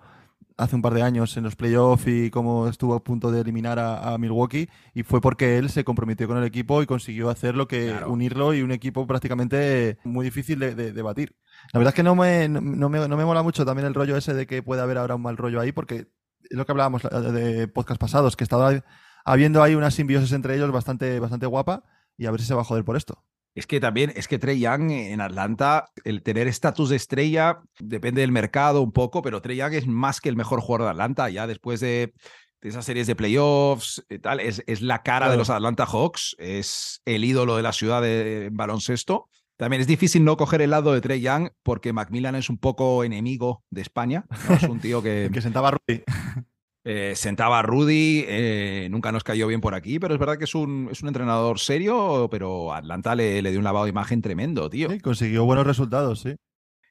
hace 0.56 0.76
un 0.76 0.82
par 0.82 0.94
de 0.94 1.02
años 1.02 1.36
en 1.38 1.44
los 1.46 1.56
playoffs 1.56 2.06
y 2.08 2.30
cómo 2.30 2.68
estuvo 2.68 2.94
a 2.94 3.04
punto 3.04 3.32
de 3.32 3.42
eliminar 3.42 3.80
a, 3.80 4.14
a 4.14 4.18
Milwaukee 4.18 4.70
y 4.94 5.04
fue 5.04 5.22
porque 5.22 5.58
él 5.58 5.70
se 5.70 5.84
comprometió 5.86 6.28
con 6.28 6.38
el 6.38 6.44
equipo 6.44 6.82
y 6.82 6.86
consiguió 6.86 7.30
hacer 7.30 7.56
lo 7.56 7.68
que 7.68 7.88
Claro. 7.88 8.12
unirlo 8.12 8.54
y 8.54 8.62
un 8.62 8.72
equipo 8.72 9.08
prácticamente 9.08 9.98
muy 10.04 10.26
difícil 10.26 10.60
de, 10.60 10.76
de- 10.76 10.92
de 10.92 11.02
batir. 11.02 11.34
La 11.72 11.80
verdad 11.80 11.92
es 11.92 11.96
que 11.96 12.04
no 12.04 12.16
me, 12.16 12.50
no, 12.50 12.90
me, 12.90 13.08
no 13.08 13.18
me 13.18 13.26
mola 13.26 13.44
mucho 13.44 13.66
también 13.66 13.88
el 13.88 13.94
rollo 13.94 14.18
ese 14.18 14.34
de 14.34 14.48
que 14.48 14.64
puede 14.64 14.82
haber 14.82 14.98
ahora 14.98 15.16
un 15.16 15.22
mal 15.22 15.38
rollo 15.38 15.60
ahí 15.60 15.72
porque 15.72 16.08
es 16.50 16.58
lo 16.58 16.66
que 16.66 16.72
hablábamos 16.72 17.04
eh, 17.06 17.10
de 17.10 17.68
podcast 17.68 18.00
pasados, 18.00 18.36
que 18.36 18.44
estaba 18.44 18.84
habiendo 19.24 19.62
ahí 19.62 19.76
una 19.76 19.92
simbiosis 19.92 20.32
entre 20.32 20.56
ellos 20.56 20.72
bastante, 20.72 21.20
bastante 21.20 21.46
guapa 21.46 21.84
y 22.18 22.26
a 22.26 22.32
ver 22.32 22.42
si 22.42 22.48
se 22.48 22.54
va 22.56 22.62
a 22.62 22.66
joder 22.66 22.84
por 22.84 22.98
esto. 22.98 23.24
Es 23.56 23.68
que 23.68 23.80
también, 23.80 24.14
es 24.16 24.28
que 24.28 24.40
Trey 24.40 24.60
Young 24.60 24.92
en 24.92 25.22
Atlanta, 25.22 25.90
el 26.04 26.22
tener 26.24 26.48
estatus 26.48 26.90
de 26.90 26.96
estrella 26.96 27.60
depende 27.80 28.22
del 28.22 28.32
mercado 28.32 28.82
un 28.82 28.92
poco, 28.92 29.22
pero 29.22 29.42
Trey 29.42 29.58
Young 29.58 29.74
es 29.74 29.88
más 29.88 30.22
que 30.22 30.30
el 30.30 30.36
mejor 30.36 30.62
jugador 30.62 30.86
de 30.86 30.92
Atlanta, 30.92 31.30
ya 31.30 31.48
después 31.48 31.80
de, 31.80 32.14
de 32.62 32.70
esas 32.70 32.86
series 32.86 33.08
de 33.08 33.16
playoffs 33.16 34.04
y 34.10 34.20
tal, 34.20 34.40
es, 34.40 34.64
es 34.68 34.82
la 34.82 35.02
cara 35.02 35.30
de 35.30 35.38
los 35.38 35.50
Atlanta 35.50 35.86
Hawks, 35.86 36.36
es 36.40 37.02
el 37.06 37.24
ídolo 37.24 37.56
de 37.58 37.64
la 37.64 37.74
ciudad 37.74 38.02
de, 38.02 38.46
en 38.46 38.56
baloncesto. 38.56 39.30
También 39.60 39.82
es 39.82 39.88
difícil 39.88 40.24
no 40.24 40.38
coger 40.38 40.62
el 40.62 40.70
lado 40.70 40.94
de 40.94 41.02
Trey 41.02 41.20
Young 41.20 41.50
porque 41.64 41.92
Macmillan 41.92 42.36
es 42.36 42.50
un 42.50 42.58
poco 42.58 43.04
enemigo 43.04 43.66
de 43.70 43.82
España. 43.82 44.24
Es 44.50 44.64
un 44.64 44.80
tío 44.80 45.04
que. 45.04 45.30
que 45.34 45.42
sentaba 45.42 45.68
a 45.68 45.72
Rudy. 45.72 46.04
Eh, 46.86 47.14
sentaba 47.14 47.60
a 47.60 47.62
Rudy, 47.62 48.24
eh, 48.26 48.88
nunca 48.90 49.12
nos 49.12 49.26
cayó 49.26 49.48
bien 49.48 49.60
por 49.60 49.76
aquí, 49.76 50.00
pero 50.00 50.14
es 50.14 50.20
verdad 50.20 50.38
que 50.38 50.46
es 50.46 50.56
un, 50.56 50.88
es 50.90 51.02
un 51.04 51.10
entrenador 51.10 51.60
serio, 51.60 52.30
pero 52.32 52.74
Atlanta 52.74 53.16
le, 53.16 53.42
le 53.42 53.52
dio 53.52 53.60
un 53.60 53.66
lavado 53.66 53.84
de 53.84 53.92
imagen 53.92 54.22
tremendo, 54.22 54.70
tío. 54.70 54.90
Sí, 54.90 55.00
consiguió 55.00 55.44
buenos 55.44 55.68
resultados, 55.68 56.22
sí. 56.22 56.36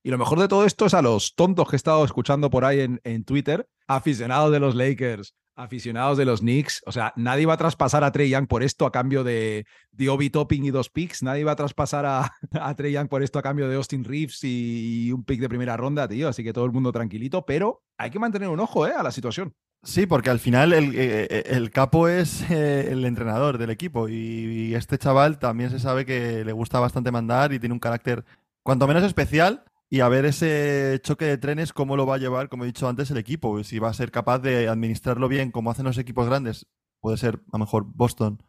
Y 0.05 0.11
lo 0.11 0.19
mejor 0.19 0.39
de 0.39 0.47
todo 0.47 0.67
esto 0.67 0.87
es 0.87 0.95
a 0.95 1.01
los 1.01 1.35
tontos 1.35 1.69
que 1.69 1.75
he 1.75 1.79
estado 1.79 2.05
escuchando 2.05 2.51
por 2.51 2.67
ahí 2.67 2.81
en, 2.81 3.01
en 3.03 3.25
Twitter, 3.25 3.67
aficionados 3.89 4.53
de 4.53 4.61
los 4.61 4.75
Lakers, 4.75 5.35
aficionados 5.59 6.17
de 6.17 6.25
los 6.25 6.41
Knicks. 6.41 6.83
O 6.87 6.93
sea, 6.93 7.13
nadie 7.17 7.45
va 7.45 7.55
a 7.55 7.59
traspasar 7.59 8.05
a 8.05 8.13
Trey 8.13 8.31
Young 8.31 8.47
por 8.47 8.63
esto 8.63 8.87
a 8.87 8.93
cambio 8.93 9.25
de, 9.25 9.67
de 9.91 10.09
Obi 10.09 10.31
Topping 10.31 10.65
y 10.65 10.71
dos 10.71 10.89
picks. 10.89 11.23
Nadie 11.23 11.45
va 11.45 11.53
a 11.53 11.57
traspasar 11.57 12.07
a, 12.07 12.33
a 12.53 12.75
Trey 12.75 12.93
Young 12.93 13.09
por 13.09 13.23
esto 13.23 13.39
a 13.39 13.43
cambio 13.43 13.69
de 13.69 13.77
Austin 13.77 14.05
Reeves 14.05 14.43
y, 14.45 15.11
un 15.13 15.25
pick 15.25 15.41
de 15.41 15.49
primera 15.49 15.77
ronda, 15.77 16.09
tío. 16.09 16.29
Así 16.29 16.45
que 16.45 16.53
todo 16.53 16.65
el 16.65 16.73
mundo 16.73 16.93
tranquilito, 16.93 17.45
pero 17.45 17.83
hay 17.99 18.11
que 18.11 18.19
mantener 18.19 18.49
un 18.49 18.61
ojo 18.61 18.87
¿eh? 18.87 18.93
a 18.97 19.03
la 19.03 19.11
situación. 19.11 19.55
Sí, 19.83 20.07
porque 20.07 20.31
al 20.31 20.41
final 20.41 20.73
el, 20.73 20.95
el 20.95 21.71
capo 21.71 22.09
es 22.09 22.51
eh, 22.51 22.89
el 22.91 23.05
entrenador 23.05 23.59
del 23.59 23.71
equipo 23.71 24.09
y, 24.09 24.75
este 24.75 24.99
chaval 24.99 25.39
también 25.39 25.71
se 25.71 25.79
sabe 25.79 26.05
que 26.05 26.45
le 26.45 26.53
gusta 26.53 26.79
bastante 26.81 27.11
mandar 27.11 27.53
y 27.53 27.59
tiene 27.59 27.73
un 27.73 27.79
carácter 27.79 28.25
cuanto 28.63 28.87
menos 28.87 29.03
especial 29.03 29.65
y 29.91 30.01
a 30.01 30.09
ver 30.09 30.25
ese 30.27 31.01
choque 31.03 31.25
de 31.25 31.39
trenes 31.39 31.73
cómo 31.73 31.97
lo 31.97 32.07
va 32.07 32.17
a 32.17 32.19
llevar, 32.19 32.49
como 32.49 32.65
he 32.65 32.67
dicho 32.67 32.89
antes, 32.89 33.11
el 33.11 33.17
equipo, 33.17 33.63
si 33.65 33.79
va 33.79 33.89
a 33.89 33.95
ser 33.95 34.11
capaz 34.11 34.41
de 34.41 34.69
administrarlo 34.69 35.29
bien 35.29 35.51
como 35.51 35.71
hacen 35.71 35.85
los 35.85 35.99
equipos 35.99 36.27
grandes, 36.27 36.67
puede 37.01 37.17
ser 37.17 37.37
a 37.53 37.59
lo 37.59 37.61
mejor 37.61 37.85
Boston, 37.87 38.43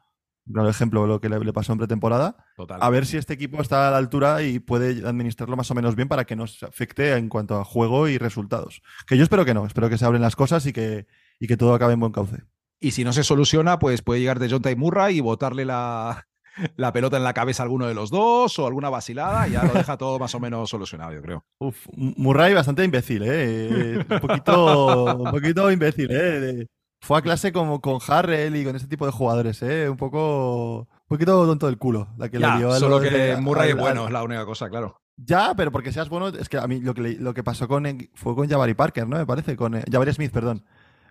un 0.47 0.53
claro 0.53 0.69
ejemplo 0.69 1.07
lo 1.07 1.21
que 1.21 1.29
le, 1.29 1.39
le 1.39 1.53
pasó 1.53 1.71
en 1.71 1.77
pretemporada, 1.77 2.45
Total. 2.55 2.79
a 2.81 2.89
ver 2.89 3.05
si 3.05 3.17
este 3.17 3.33
equipo 3.33 3.61
está 3.61 3.87
a 3.87 3.91
la 3.91 3.97
altura 3.97 4.41
y 4.41 4.59
puede 4.59 5.07
administrarlo 5.07 5.55
más 5.55 5.69
o 5.71 5.75
menos 5.75 5.95
bien 5.95 6.07
para 6.07 6.25
que 6.25 6.35
no 6.35 6.47
se 6.47 6.65
afecte 6.65 7.15
en 7.15 7.29
cuanto 7.29 7.57
a 7.57 7.63
juego 7.63 8.07
y 8.07 8.17
resultados. 8.17 8.81
Que 9.07 9.15
yo 9.15 9.23
espero 9.23 9.45
que 9.45 9.53
no, 9.53 9.65
espero 9.65 9.89
que 9.89 9.97
se 9.97 10.05
abren 10.05 10.21
las 10.21 10.35
cosas 10.35 10.65
y 10.65 10.73
que, 10.73 11.07
y 11.39 11.47
que 11.47 11.57
todo 11.57 11.73
acabe 11.73 11.93
en 11.93 11.99
buen 11.99 12.11
cauce. 12.11 12.43
Y 12.81 12.91
si 12.91 13.03
no 13.03 13.13
se 13.13 13.23
soluciona, 13.23 13.77
pues 13.77 14.01
puede 14.01 14.21
llegar 14.21 14.39
de 14.39 14.49
John 14.49 14.61
Ty 14.61 14.75
Murray 14.75 15.17
y 15.17 15.21
botarle 15.21 15.65
la, 15.65 16.28
la 16.75 16.91
pelota 16.93 17.17
en 17.17 17.23
la 17.23 17.33
cabeza 17.33 17.63
a 17.63 17.65
alguno 17.65 17.87
de 17.87 17.93
los 17.93 18.09
dos 18.09 18.57
o 18.59 18.67
alguna 18.67 18.89
vacilada 18.89 19.47
y 19.47 19.51
ya 19.51 19.63
lo 19.63 19.73
deja 19.73 19.97
todo 19.97 20.19
más 20.19 20.33
o 20.35 20.39
menos 20.39 20.69
solucionado, 20.69 21.13
yo 21.13 21.21
creo. 21.21 21.43
Uf, 21.59 21.87
Murray 21.95 22.53
bastante 22.53 22.83
imbécil, 22.83 23.23
¿eh? 23.25 24.05
Un 24.09 24.19
poquito, 24.19 25.15
un 25.15 25.31
poquito 25.31 25.71
imbécil, 25.71 26.09
¿eh? 26.11 26.67
Fue 27.01 27.17
a 27.17 27.21
clase 27.21 27.53
como 27.53 27.79
con 27.79 27.99
Harrell 28.05 28.55
y 28.55 28.65
con 28.65 28.75
este 28.75 28.87
tipo 28.87 29.05
de 29.05 29.11
jugadores, 29.11 29.61
¿eh? 29.61 29.89
Un 29.89 29.97
poco, 29.97 30.79
un 30.79 31.07
poquito 31.07 31.45
tonto 31.45 31.67
del 31.67 31.77
culo. 31.77 32.09
La 32.17 32.29
que 32.29 32.39
ya, 32.39 32.53
le 32.53 32.57
dio 32.59 32.71
solo 32.73 32.99
que 32.99 33.09
de, 33.09 33.37
Murray 33.37 33.69
es 33.69 33.77
bueno, 33.77 34.05
es 34.05 34.11
la 34.11 34.23
única 34.23 34.45
cosa, 34.45 34.69
claro. 34.69 34.99
Ya, 35.15 35.53
pero 35.55 35.71
porque 35.71 35.91
seas 35.91 36.09
bueno, 36.09 36.29
es 36.29 36.49
que 36.49 36.57
a 36.57 36.67
mí 36.67 36.79
lo 36.79 36.93
que, 36.93 37.01
lo 37.01 37.33
que 37.33 37.43
pasó 37.43 37.67
con 37.67 37.85
fue 38.13 38.35
con 38.35 38.49
Jabari 38.49 38.73
Parker, 38.73 39.07
¿no? 39.07 39.17
Me 39.17 39.25
parece, 39.25 39.55
con 39.55 39.75
eh, 39.75 39.83
Jabari 39.89 40.13
Smith, 40.13 40.31
perdón. 40.31 40.65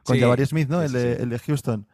Con 0.05 0.17
sí, 0.17 0.23
Jabari 0.23 0.47
Smith, 0.47 0.69
¿no? 0.69 0.83
El, 0.83 0.93
de, 0.93 1.17
sí. 1.17 1.23
el 1.23 1.31
de 1.31 1.39
Houston. 1.39 1.87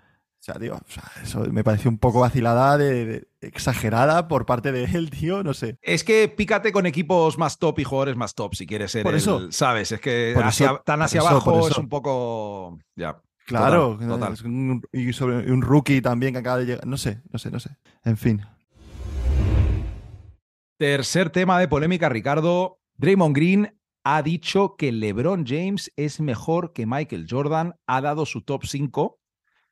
O 0.45 0.53
sea, 0.53 0.61
tío, 0.61 0.75
o 0.75 0.91
sea, 0.91 1.05
eso 1.23 1.41
me 1.51 1.65
pareció 1.65 1.91
un 1.91 1.97
poco 1.97 2.21
vacilada, 2.21 2.77
de, 2.77 3.07
de, 3.07 3.29
exagerada 3.41 4.29
por 4.29 4.45
parte 4.45 4.73
de 4.73 4.85
él, 4.85 5.09
tío, 5.09 5.43
no 5.43 5.55
sé. 5.55 5.79
Es 5.81 6.05
que 6.05 6.29
pícate 6.29 6.71
con 6.71 6.85
equipos 6.85 7.39
más 7.39 7.59
top 7.59 7.79
y 7.79 7.85
jugadores 7.85 8.15
más 8.15 8.35
top 8.35 8.55
si 8.55 8.67
quieres 8.67 8.93
ser 8.93 9.05
por 9.05 9.15
eso, 9.15 9.39
el, 9.39 9.55
¿sabes? 9.55 9.91
Es 9.93 10.01
que 10.01 10.35
hacia, 10.37 10.67
eso, 10.67 10.83
tan 10.85 11.01
hacia 11.01 11.21
eso, 11.21 11.29
abajo 11.31 11.67
es 11.67 11.79
un 11.79 11.89
poco... 11.89 12.79
Ya. 12.95 13.23
Claro, 13.47 13.97
total, 13.99 14.37
total. 14.37 14.47
Un, 14.47 14.83
y 14.93 15.15
sobre 15.15 15.51
un 15.51 15.63
rookie 15.63 16.03
también 16.03 16.35
que 16.35 16.41
acaba 16.41 16.59
de 16.59 16.67
llegar. 16.67 16.87
No 16.87 16.99
sé, 16.99 17.23
no 17.33 17.39
sé, 17.39 17.51
no 17.51 17.59
sé. 17.59 17.71
En 18.05 18.19
fin. 18.19 18.43
Tercer 20.77 21.31
tema 21.31 21.59
de 21.59 21.69
polémica, 21.69 22.11
Ricardo. 22.11 22.81
Draymond 22.99 23.35
Green 23.35 23.79
ha 24.05 24.23
dicho 24.23 24.77
que 24.77 24.93
LeBron 24.93 25.47
James 25.47 25.91
es 25.97 26.21
mejor 26.21 26.75
que 26.75 26.85
Michael 26.85 27.27
Jordan. 27.31 27.77
Ha 27.87 28.03
dado 28.03 28.27
su 28.27 28.43
top 28.43 28.67
5. 28.67 29.19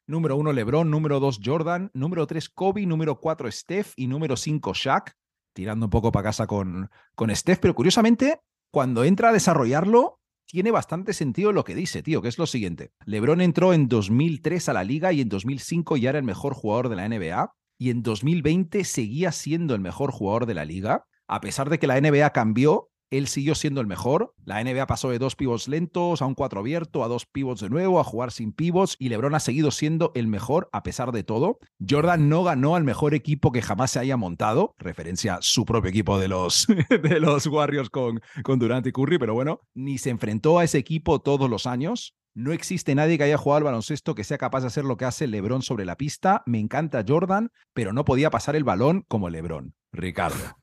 Número 0.06 0.36
1 0.36 0.52
LeBron, 0.52 0.90
número 0.90 1.20
2 1.20 1.40
Jordan, 1.44 1.90
número 1.94 2.26
3 2.26 2.48
Kobe, 2.50 2.86
número 2.86 3.20
4 3.20 3.50
Steph 3.50 3.92
y 3.96 4.08
número 4.08 4.36
5 4.36 4.72
Shaq. 4.74 5.12
Tirando 5.54 5.86
un 5.86 5.90
poco 5.90 6.10
para 6.10 6.24
casa 6.24 6.46
con, 6.46 6.90
con 7.14 7.34
Steph. 7.34 7.60
Pero 7.60 7.74
curiosamente, 7.74 8.40
cuando 8.70 9.04
entra 9.04 9.28
a 9.28 9.32
desarrollarlo, 9.32 10.18
tiene 10.46 10.70
bastante 10.70 11.12
sentido 11.12 11.52
lo 11.52 11.64
que 11.64 11.74
dice, 11.74 12.02
tío, 12.02 12.20
que 12.20 12.28
es 12.28 12.38
lo 12.38 12.46
siguiente. 12.46 12.92
LeBron 13.06 13.40
entró 13.40 13.72
en 13.72 13.88
2003 13.88 14.68
a 14.68 14.72
la 14.72 14.84
liga 14.84 15.12
y 15.12 15.20
en 15.20 15.28
2005 15.28 15.96
ya 15.96 16.10
era 16.10 16.18
el 16.18 16.24
mejor 16.24 16.54
jugador 16.54 16.88
de 16.88 16.96
la 16.96 17.08
NBA 17.08 17.54
y 17.78 17.90
en 17.90 18.02
2020 18.02 18.84
seguía 18.84 19.32
siendo 19.32 19.74
el 19.74 19.80
mejor 19.80 20.12
jugador 20.12 20.46
de 20.46 20.54
la 20.54 20.64
liga. 20.64 21.06
A 21.26 21.40
pesar 21.40 21.70
de 21.70 21.78
que 21.78 21.86
la 21.86 22.00
NBA 22.00 22.30
cambió, 22.30 22.90
él 23.12 23.28
siguió 23.28 23.54
siendo 23.54 23.80
el 23.80 23.86
mejor. 23.86 24.34
La 24.44 24.62
NBA 24.64 24.86
pasó 24.86 25.10
de 25.10 25.18
dos 25.18 25.36
pivots 25.36 25.68
lentos 25.68 26.22
a 26.22 26.26
un 26.26 26.34
cuatro 26.34 26.60
abierto, 26.60 27.04
a 27.04 27.08
dos 27.08 27.26
pivots 27.26 27.60
de 27.60 27.68
nuevo, 27.68 28.00
a 28.00 28.04
jugar 28.04 28.32
sin 28.32 28.52
pivots 28.52 28.96
y 28.98 29.10
LeBron 29.10 29.34
ha 29.34 29.40
seguido 29.40 29.70
siendo 29.70 30.12
el 30.14 30.26
mejor 30.26 30.70
a 30.72 30.82
pesar 30.82 31.12
de 31.12 31.22
todo. 31.22 31.58
Jordan 31.86 32.30
no 32.30 32.42
ganó 32.42 32.74
al 32.74 32.84
mejor 32.84 33.14
equipo 33.14 33.52
que 33.52 33.60
jamás 33.60 33.90
se 33.90 33.98
haya 34.00 34.16
montado, 34.16 34.74
referencia 34.78 35.34
a 35.34 35.42
su 35.42 35.66
propio 35.66 35.90
equipo 35.90 36.18
de 36.18 36.28
los, 36.28 36.66
de 36.88 37.20
los 37.20 37.46
Warriors 37.46 37.90
con, 37.90 38.20
con 38.42 38.58
Durant 38.58 38.86
y 38.86 38.92
Curry, 38.92 39.18
pero 39.18 39.34
bueno, 39.34 39.60
ni 39.74 39.98
se 39.98 40.10
enfrentó 40.10 40.58
a 40.58 40.64
ese 40.64 40.78
equipo 40.78 41.20
todos 41.20 41.50
los 41.50 41.66
años. 41.66 42.16
No 42.34 42.52
existe 42.52 42.94
nadie 42.94 43.18
que 43.18 43.24
haya 43.24 43.36
jugado 43.36 43.58
al 43.58 43.64
baloncesto 43.64 44.14
que 44.14 44.24
sea 44.24 44.38
capaz 44.38 44.62
de 44.62 44.68
hacer 44.68 44.84
lo 44.84 44.96
que 44.96 45.04
hace 45.04 45.26
LeBron 45.26 45.60
sobre 45.60 45.84
la 45.84 45.96
pista. 45.96 46.42
Me 46.46 46.60
encanta 46.60 47.04
Jordan, 47.06 47.52
pero 47.74 47.92
no 47.92 48.06
podía 48.06 48.30
pasar 48.30 48.56
el 48.56 48.64
balón 48.64 49.04
como 49.06 49.28
LeBron. 49.28 49.74
Ricardo. 49.92 50.61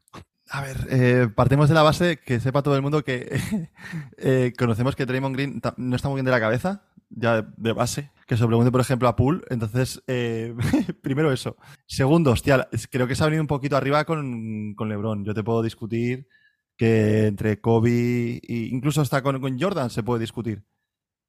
A 0.51 0.61
ver, 0.61 0.87
eh, 0.89 1.27
partimos 1.35 1.69
de 1.69 1.75
la 1.75 1.83
base 1.83 2.17
que 2.17 2.39
sepa 2.39 2.63
todo 2.63 2.75
el 2.75 2.81
mundo 2.81 3.03
que 3.03 3.29
eh, 4.17 4.53
conocemos 4.57 4.95
que 4.95 5.05
Draymond 5.05 5.35
Green 5.35 5.61
no 5.77 5.95
está 5.95 6.09
muy 6.09 6.17
bien 6.17 6.25
de 6.25 6.31
la 6.31 6.39
cabeza, 6.39 6.83
ya 7.09 7.41
de 7.41 7.73
base. 7.73 8.11
Que 8.25 8.37
se 8.37 8.45
pregunte, 8.45 8.71
por 8.71 8.81
ejemplo, 8.81 9.07
a 9.07 9.15
Poole. 9.15 9.41
Entonces, 9.49 10.01
eh, 10.07 10.55
primero 11.01 11.31
eso. 11.31 11.55
Segundo, 11.85 12.31
hostia, 12.31 12.67
creo 12.89 13.07
que 13.07 13.15
se 13.15 13.23
ha 13.23 13.27
venido 13.27 13.43
un 13.43 13.47
poquito 13.47 13.77
arriba 13.77 14.05
con, 14.05 14.73
con 14.75 14.89
LeBron. 14.89 15.23
Yo 15.23 15.33
te 15.33 15.43
puedo 15.43 15.61
discutir 15.61 16.27
que 16.77 17.27
entre 17.27 17.59
Kobe 17.61 18.37
e 18.37 18.41
incluso 18.71 19.01
hasta 19.01 19.21
con, 19.21 19.39
con 19.41 19.59
Jordan 19.59 19.89
se 19.89 20.03
puede 20.03 20.21
discutir. 20.21 20.63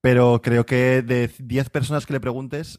Pero 0.01 0.41
creo 0.43 0.65
que 0.65 1.03
de 1.03 1.31
10 1.39 1.71
personas 1.71 2.07
que 2.07 2.15
le 2.15 2.21
preguntes, 2.21 2.79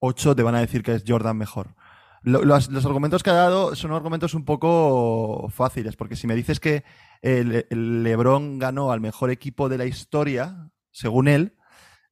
8 0.00 0.34
te 0.34 0.42
van 0.42 0.54
a 0.56 0.60
decir 0.60 0.82
que 0.82 0.94
es 0.94 1.04
Jordan 1.06 1.36
mejor. 1.36 1.76
Los, 2.22 2.68
argumentos 2.84 3.22
que 3.22 3.30
ha 3.30 3.34
dado 3.34 3.74
son 3.74 3.92
argumentos 3.92 4.34
un 4.34 4.44
poco 4.44 5.48
fáciles, 5.50 5.96
porque 5.96 6.16
si 6.16 6.26
me 6.26 6.34
dices 6.34 6.60
que 6.60 6.84
el, 7.22 7.66
LeBron 7.70 8.58
ganó 8.58 8.92
al 8.92 9.00
mejor 9.00 9.30
equipo 9.30 9.68
de 9.68 9.78
la 9.78 9.86
historia, 9.86 10.70
según 10.90 11.28
él, 11.28 11.56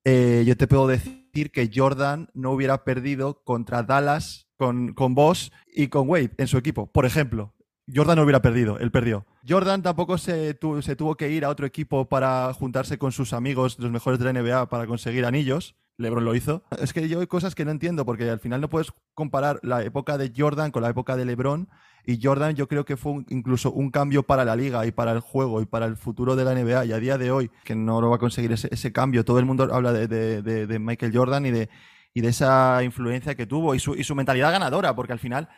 eh, 0.05 0.45
yo 0.47 0.57
te 0.57 0.67
puedo 0.67 0.87
decir 0.87 1.51
que 1.53 1.71
Jordan 1.75 2.29
no 2.33 2.53
hubiera 2.53 2.85
perdido 2.85 3.43
contra 3.45 3.83
Dallas 3.83 4.49
con, 4.57 4.95
con 4.95 5.15
Boss 5.15 5.53
y 5.67 5.89
con 5.89 6.09
Wade 6.09 6.33
en 6.39 6.47
su 6.47 6.57
equipo, 6.57 6.91
por 6.91 7.05
ejemplo. 7.05 7.55
Jordan 7.95 8.17
no 8.17 8.23
hubiera 8.23 8.43
perdido, 8.43 8.79
él 8.79 8.91
perdió. 8.91 9.27
Jordan 9.49 9.83
tampoco 9.83 10.19
se, 10.19 10.59
se 10.83 10.97
tuvo 10.97 11.17
que 11.17 11.31
ir 11.31 11.45
a 11.45 11.49
otro 11.49 11.67
equipo 11.67 12.09
para 12.09 12.53
juntarse 12.53 12.99
con 12.99 13.13
sus 13.13 13.33
amigos, 13.33 13.79
los 13.79 13.91
mejores 13.91 14.19
de 14.19 14.31
la 14.31 14.41
NBA, 14.41 14.69
para 14.69 14.87
conseguir 14.87 15.25
anillos. 15.25 15.75
LeBron 15.99 16.25
lo 16.25 16.35
hizo. 16.35 16.65
Es 16.81 16.93
que 16.93 17.09
yo 17.09 17.21
hay 17.21 17.27
cosas 17.27 17.55
que 17.55 17.65
no 17.65 17.71
entiendo 17.71 18.07
porque 18.07 18.29
al 18.31 18.41
final 18.41 18.61
no 18.61 18.69
puedes 18.69 18.93
comparar 19.15 19.61
la 19.63 19.83
época 19.83 20.17
de 20.17 20.33
Jordan 20.35 20.71
con 20.71 20.83
la 20.83 20.91
época 20.91 21.17
de 21.17 21.25
LeBron 21.25 21.69
y 22.07 22.21
Jordan 22.23 22.55
yo 22.55 22.69
creo 22.69 22.85
que 22.85 22.97
fue 22.97 23.13
un, 23.13 23.27
incluso 23.29 23.73
un 23.73 23.91
cambio 23.91 24.23
para 24.23 24.45
la 24.45 24.57
liga 24.57 24.87
y 24.87 24.93
para 24.93 25.13
el 25.13 25.21
juego 25.21 25.61
y 25.61 25.67
para 25.67 25.87
el 25.87 25.97
futuro 25.97 26.37
de 26.37 26.45
la 26.45 26.55
NBA 26.55 26.87
y 26.87 26.93
a 26.93 26.99
día 26.99 27.19
de 27.19 27.31
hoy 27.31 27.51
que 27.65 27.75
no 27.75 28.01
lo 28.01 28.11
va 28.11 28.17
a 28.17 28.21
conseguir 28.21 28.53
ese, 28.53 28.69
ese 28.71 28.93
cambio. 28.93 29.25
Todo 29.25 29.41
el 29.41 29.45
mundo 29.45 29.69
habla 29.73 29.93
de, 29.93 30.07
de, 30.07 30.41
de, 30.43 30.67
de, 30.67 30.79
Michael 30.79 31.15
Jordan 31.15 31.45
y 31.47 31.51
de, 31.51 31.69
y 32.15 32.21
de 32.21 32.29
esa 32.29 32.83
influencia 32.85 33.35
que 33.35 33.47
tuvo 33.47 33.75
y 33.75 33.81
su, 33.81 33.95
y 33.95 34.05
su 34.05 34.15
mentalidad 34.15 34.53
ganadora 34.53 34.95
porque 34.95 35.13
al 35.13 35.19
final 35.19 35.49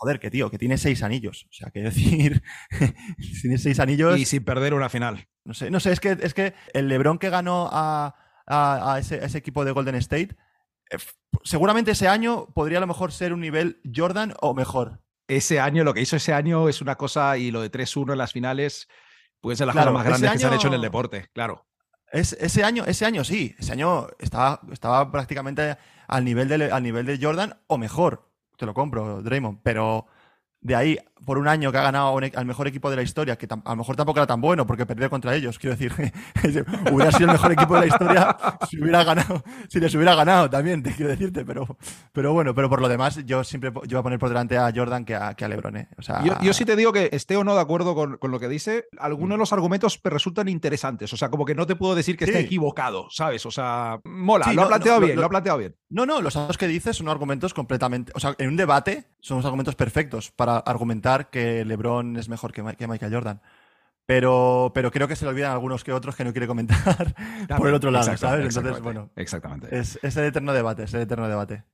joder, 0.00 0.18
que 0.18 0.30
tío, 0.30 0.50
que 0.50 0.58
tiene 0.58 0.78
seis 0.78 1.02
anillos. 1.02 1.46
O 1.50 1.52
sea, 1.52 1.70
que 1.70 1.80
decir, 1.82 2.42
tiene 3.42 3.58
seis 3.58 3.78
anillos. 3.80 4.18
Y 4.18 4.24
sin 4.24 4.44
perder 4.44 4.72
una 4.72 4.88
final. 4.88 5.28
No 5.44 5.52
sé, 5.52 5.70
no 5.70 5.78
sé, 5.78 5.92
es 5.92 6.00
que, 6.00 6.16
es 6.20 6.32
que 6.32 6.54
el 6.72 6.88
Lebron 6.88 7.18
que 7.18 7.28
ganó 7.28 7.68
a, 7.70 8.14
a, 8.50 8.94
a, 8.94 8.98
ese, 8.98 9.16
a 9.16 9.24
ese, 9.24 9.38
equipo 9.38 9.64
de 9.64 9.72
Golden 9.72 9.94
State, 9.96 10.36
eh, 10.90 10.98
seguramente 11.44 11.92
ese 11.92 12.08
año 12.08 12.46
podría 12.54 12.78
a 12.78 12.80
lo 12.80 12.86
mejor 12.86 13.12
ser 13.12 13.32
un 13.32 13.40
nivel 13.40 13.80
Jordan 13.94 14.34
o 14.40 14.54
mejor. 14.54 15.00
Ese 15.28 15.60
año, 15.60 15.84
lo 15.84 15.94
que 15.94 16.00
hizo 16.00 16.16
ese 16.16 16.32
año 16.32 16.68
es 16.68 16.82
una 16.82 16.96
cosa, 16.96 17.38
y 17.38 17.50
lo 17.50 17.62
de 17.62 17.70
3-1 17.70 18.12
en 18.12 18.18
las 18.18 18.32
finales, 18.32 18.88
puede 19.40 19.56
ser 19.56 19.66
las 19.66 19.74
claro, 19.74 19.92
cosas 19.92 19.98
más 19.98 20.06
grandes 20.06 20.30
año, 20.30 20.36
que 20.36 20.40
se 20.40 20.46
han 20.48 20.54
hecho 20.54 20.68
en 20.68 20.74
el 20.74 20.80
deporte, 20.80 21.28
claro. 21.32 21.66
Es, 22.12 22.32
ese, 22.32 22.64
año, 22.64 22.84
ese 22.86 23.06
año 23.06 23.22
sí, 23.22 23.54
ese 23.56 23.72
año 23.72 24.08
estaba, 24.18 24.60
estaba 24.72 25.12
prácticamente 25.12 25.76
al 26.08 26.24
nivel, 26.24 26.48
de, 26.48 26.72
al 26.72 26.82
nivel 26.82 27.06
de 27.06 27.18
Jordan 27.22 27.56
o 27.68 27.78
mejor 27.78 28.30
te 28.60 28.66
lo 28.66 28.74
compro, 28.74 29.22
Draymond, 29.22 29.60
pero 29.62 30.06
de 30.60 30.76
ahí 30.76 30.98
por 31.24 31.38
un 31.38 31.48
año 31.48 31.70
que 31.70 31.78
ha 31.78 31.82
ganado 31.82 32.20
e, 32.20 32.32
al 32.34 32.46
mejor 32.46 32.66
equipo 32.66 32.90
de 32.90 32.96
la 32.96 33.02
historia, 33.02 33.36
que 33.36 33.46
a 33.50 33.70
lo 33.70 33.76
mejor 33.76 33.96
tampoco 33.96 34.18
era 34.18 34.26
tan 34.26 34.40
bueno 34.40 34.66
porque 34.66 34.86
perdió 34.86 35.08
contra 35.10 35.34
ellos. 35.34 35.58
Quiero 35.58 35.76
decir, 35.76 35.92
hubiera 36.92 37.12
sido 37.12 37.26
el 37.26 37.32
mejor 37.32 37.52
equipo 37.52 37.74
de 37.74 37.80
la 37.80 37.86
historia 37.86 38.36
si 38.68 38.80
hubiera 38.80 39.04
ganado, 39.04 39.42
si 39.68 39.80
les 39.80 39.94
hubiera 39.94 40.14
ganado 40.14 40.48
también, 40.50 40.82
te 40.82 40.92
quiero 40.92 41.10
decirte, 41.10 41.44
pero, 41.44 41.76
pero 42.12 42.32
bueno, 42.32 42.54
pero 42.54 42.68
por 42.68 42.80
lo 42.80 42.88
demás, 42.88 43.24
yo 43.26 43.44
siempre 43.44 43.70
yo 43.70 43.96
voy 43.96 43.98
a 43.98 44.02
poner 44.02 44.18
por 44.18 44.28
delante 44.28 44.56
a 44.56 44.72
Jordan 44.74 45.04
que 45.04 45.14
a, 45.14 45.34
que 45.34 45.44
a 45.44 45.48
Lebron. 45.48 45.76
¿eh? 45.76 45.88
O 45.98 46.02
sea, 46.02 46.22
yo, 46.42 46.52
sí 46.52 46.64
te 46.64 46.76
digo 46.76 46.92
que 46.92 47.10
esté 47.12 47.36
o 47.36 47.44
no 47.44 47.54
de 47.54 47.60
acuerdo 47.60 47.94
con, 47.94 48.16
con 48.16 48.30
lo 48.30 48.40
que 48.40 48.48
dice, 48.48 48.86
algunos 48.98 49.36
de 49.36 49.38
los 49.38 49.52
argumentos 49.52 50.00
resultan 50.02 50.48
interesantes. 50.48 51.12
O 51.12 51.16
sea, 51.16 51.30
como 51.30 51.44
que 51.44 51.54
no 51.54 51.66
te 51.66 51.76
puedo 51.76 51.94
decir 51.94 52.16
que 52.16 52.24
esté 52.24 52.40
equivocado, 52.40 53.08
¿sabes? 53.10 53.44
O 53.46 53.50
sea, 53.50 54.00
mola, 54.04 54.52
lo 54.52 54.62
ha 54.62 54.68
planteado 54.68 55.00
bien, 55.00 55.16
lo, 55.16 55.26
ha 55.26 55.28
planteado 55.28 55.58
bien. 55.58 55.76
No, 55.88 56.06
no, 56.06 56.20
los 56.20 56.34
datos 56.34 56.58
que 56.58 56.66
dices 56.66 56.96
son 56.96 57.08
argumentos 57.08 57.54
completamente. 57.54 58.12
O 58.14 58.20
sea, 58.20 58.34
en 58.38 58.48
un 58.48 58.56
debate 58.56 59.09
son 59.20 59.38
los 59.38 59.46
argumentos 59.46 59.74
perfectos 59.74 60.30
para 60.30 60.58
argumentar 60.58 61.30
que 61.30 61.64
LeBron 61.64 62.16
es 62.16 62.28
mejor 62.28 62.52
que, 62.52 62.62
Michael 62.62 63.12
Jordan. 63.12 63.40
Pero, 64.06 64.72
pero 64.74 64.90
creo 64.90 65.06
que 65.06 65.14
se 65.14 65.24
le 65.24 65.30
olvidan 65.30 65.52
algunos 65.52 65.84
que 65.84 65.92
otros 65.92 66.16
que 66.16 66.24
no 66.24 66.32
quiere 66.32 66.46
comentar 66.46 67.14
por 67.56 67.68
el 67.68 67.74
otro 67.74 67.90
lado, 67.90 68.16
¿sabes? 68.16 68.56
Entonces, 68.56 68.82
bueno. 68.82 69.10
Exactamente. 69.14 69.68
Es, 69.76 69.98
es, 70.02 70.16
el 70.16 70.24
eterno 70.24 70.52
debate, 70.52 70.84
es 70.84 70.94
el 70.94 71.02
eterno 71.02 71.28
debate. 71.28 71.64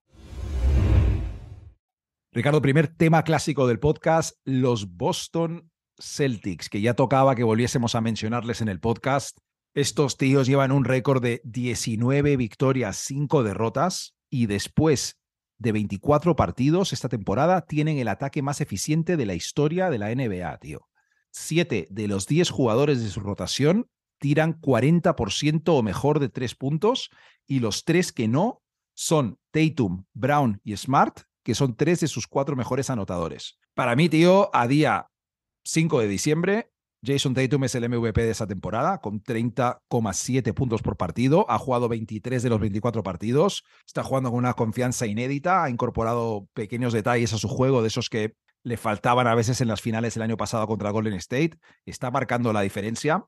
Ricardo, 2.33 2.61
primer 2.61 2.89
tema 2.89 3.23
clásico 3.23 3.67
del 3.67 3.79
podcast, 3.79 4.37
los 4.45 4.97
Boston 4.97 5.71
Celtics, 5.99 6.69
que 6.69 6.83
ya 6.83 6.93
tocaba 6.93 7.35
que 7.35 7.45
volviésemos 7.45 7.95
a 7.95 8.03
mencionarles 8.03 8.61
en 8.61 8.69
el 8.69 8.81
podcast. 8.81 9.39
Estos 9.73 10.19
tíos 10.19 10.47
llevan 10.47 10.73
un 10.73 10.85
récord 10.85 11.23
de 11.23 11.41
19 11.45 12.37
victorias, 12.37 12.99
5 12.99 13.43
derrotas 13.43 14.15
y 14.29 14.47
después 14.47 15.19
de 15.59 15.73
24 15.73 16.37
partidos 16.37 16.93
esta 16.93 17.09
temporada 17.09 17.63
tienen 17.63 17.99
el 17.99 18.09
ataque 18.09 18.43
más 18.43 18.61
eficiente 18.61 19.17
de 19.17 19.27
la 19.27 19.35
historia 19.35 19.91
de 19.91 19.99
la 19.99 20.15
NBA, 20.15 20.59
tío. 20.59 20.89
Siete 21.31 21.87
de 21.91 22.09
los 22.09 22.27
10 22.27 22.51
jugadores 22.51 23.03
de 23.03 23.09
su 23.09 23.21
rotación 23.21 23.89
tiran 24.19 24.61
40% 24.61 25.63
o 25.67 25.83
mejor 25.83 26.21
de 26.21 26.29
tres 26.29 26.55
puntos 26.55 27.11
y 27.47 27.61
los 27.61 27.85
tres 27.85 28.13
que 28.13 28.29
no 28.29 28.63
son 28.95 29.39
Tatum, 29.51 30.07
Brown 30.15 30.61
y 30.65 30.77
Smart, 30.77 31.21
que 31.43 31.55
son 31.55 31.77
tres 31.77 32.01
de 32.01 32.09
sus 32.09 32.27
cuatro 32.27 32.57
mejores 32.57 32.91
anotadores. 32.91 33.59
Para 33.75 33.95
mí, 33.95 34.09
tío, 34.09 34.51
a 34.55 34.67
día 34.67 35.11
5 35.65 36.01
de 36.01 36.09
diciembre, 36.09 36.73
Jason 37.07 37.35
Tatum 37.35 37.65
es 37.65 37.75
el 37.77 37.89
MVP 37.89 38.21
de 38.23 38.31
esa 38.31 38.47
temporada 38.47 38.99
con 38.99 39.23
30,7 39.23 40.53
puntos 40.55 40.83
por 40.83 40.97
partido. 40.97 41.47
Ha 41.49 41.59
jugado 41.59 41.89
23 41.89 42.43
de 42.43 42.51
los 42.51 42.59
24 42.59 43.03
partidos. 43.03 43.63
Está 43.87 44.03
jugando 44.03 44.31
con 44.31 44.39
una 44.39 44.55
confianza 44.55 45.07
inédita. 45.07 45.63
Ha 45.63 45.71
incorporado 45.71 46.49
pequeños 46.53 46.93
detalles 46.93 47.33
a 47.33 47.39
su 47.39 47.49
juego, 47.49 47.83
de 47.83 47.89
esos 47.89 48.11
que 48.11 48.35
le 48.65 48.77
faltaban 48.77 49.29
a 49.29 49.37
veces 49.37 49.61
en 49.61 49.69
las 49.69 49.81
finales 49.81 50.17
el 50.17 50.23
año 50.23 50.37
pasado 50.37 50.67
contra 50.67 50.91
Golden 50.91 51.15
State. 51.15 51.53
Está 51.85 52.11
marcando 52.11 52.53
la 52.53 52.63
diferencia. 52.63 53.25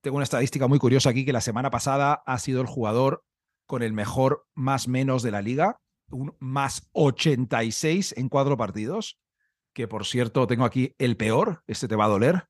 Tengo 0.00 0.16
una 0.16 0.24
estadística 0.24 0.66
muy 0.66 0.78
curiosa 0.78 1.10
aquí 1.10 1.26
que 1.26 1.32
la 1.34 1.42
semana 1.42 1.70
pasada 1.70 2.22
ha 2.24 2.38
sido 2.38 2.62
el 2.62 2.66
jugador 2.66 3.24
con 3.66 3.82
el 3.82 3.92
mejor 3.92 4.46
más 4.54 4.88
menos 4.88 5.22
de 5.22 5.30
la 5.30 5.42
liga, 5.42 5.78
un 6.10 6.34
más 6.40 6.88
86 6.92 8.14
en 8.16 8.28
cuatro 8.28 8.56
partidos, 8.56 9.18
que 9.74 9.86
por 9.86 10.06
cierto 10.06 10.46
tengo 10.46 10.64
aquí 10.64 10.94
el 10.98 11.16
peor, 11.16 11.62
este 11.66 11.86
te 11.88 11.96
va 11.96 12.06
a 12.06 12.08
doler, 12.08 12.48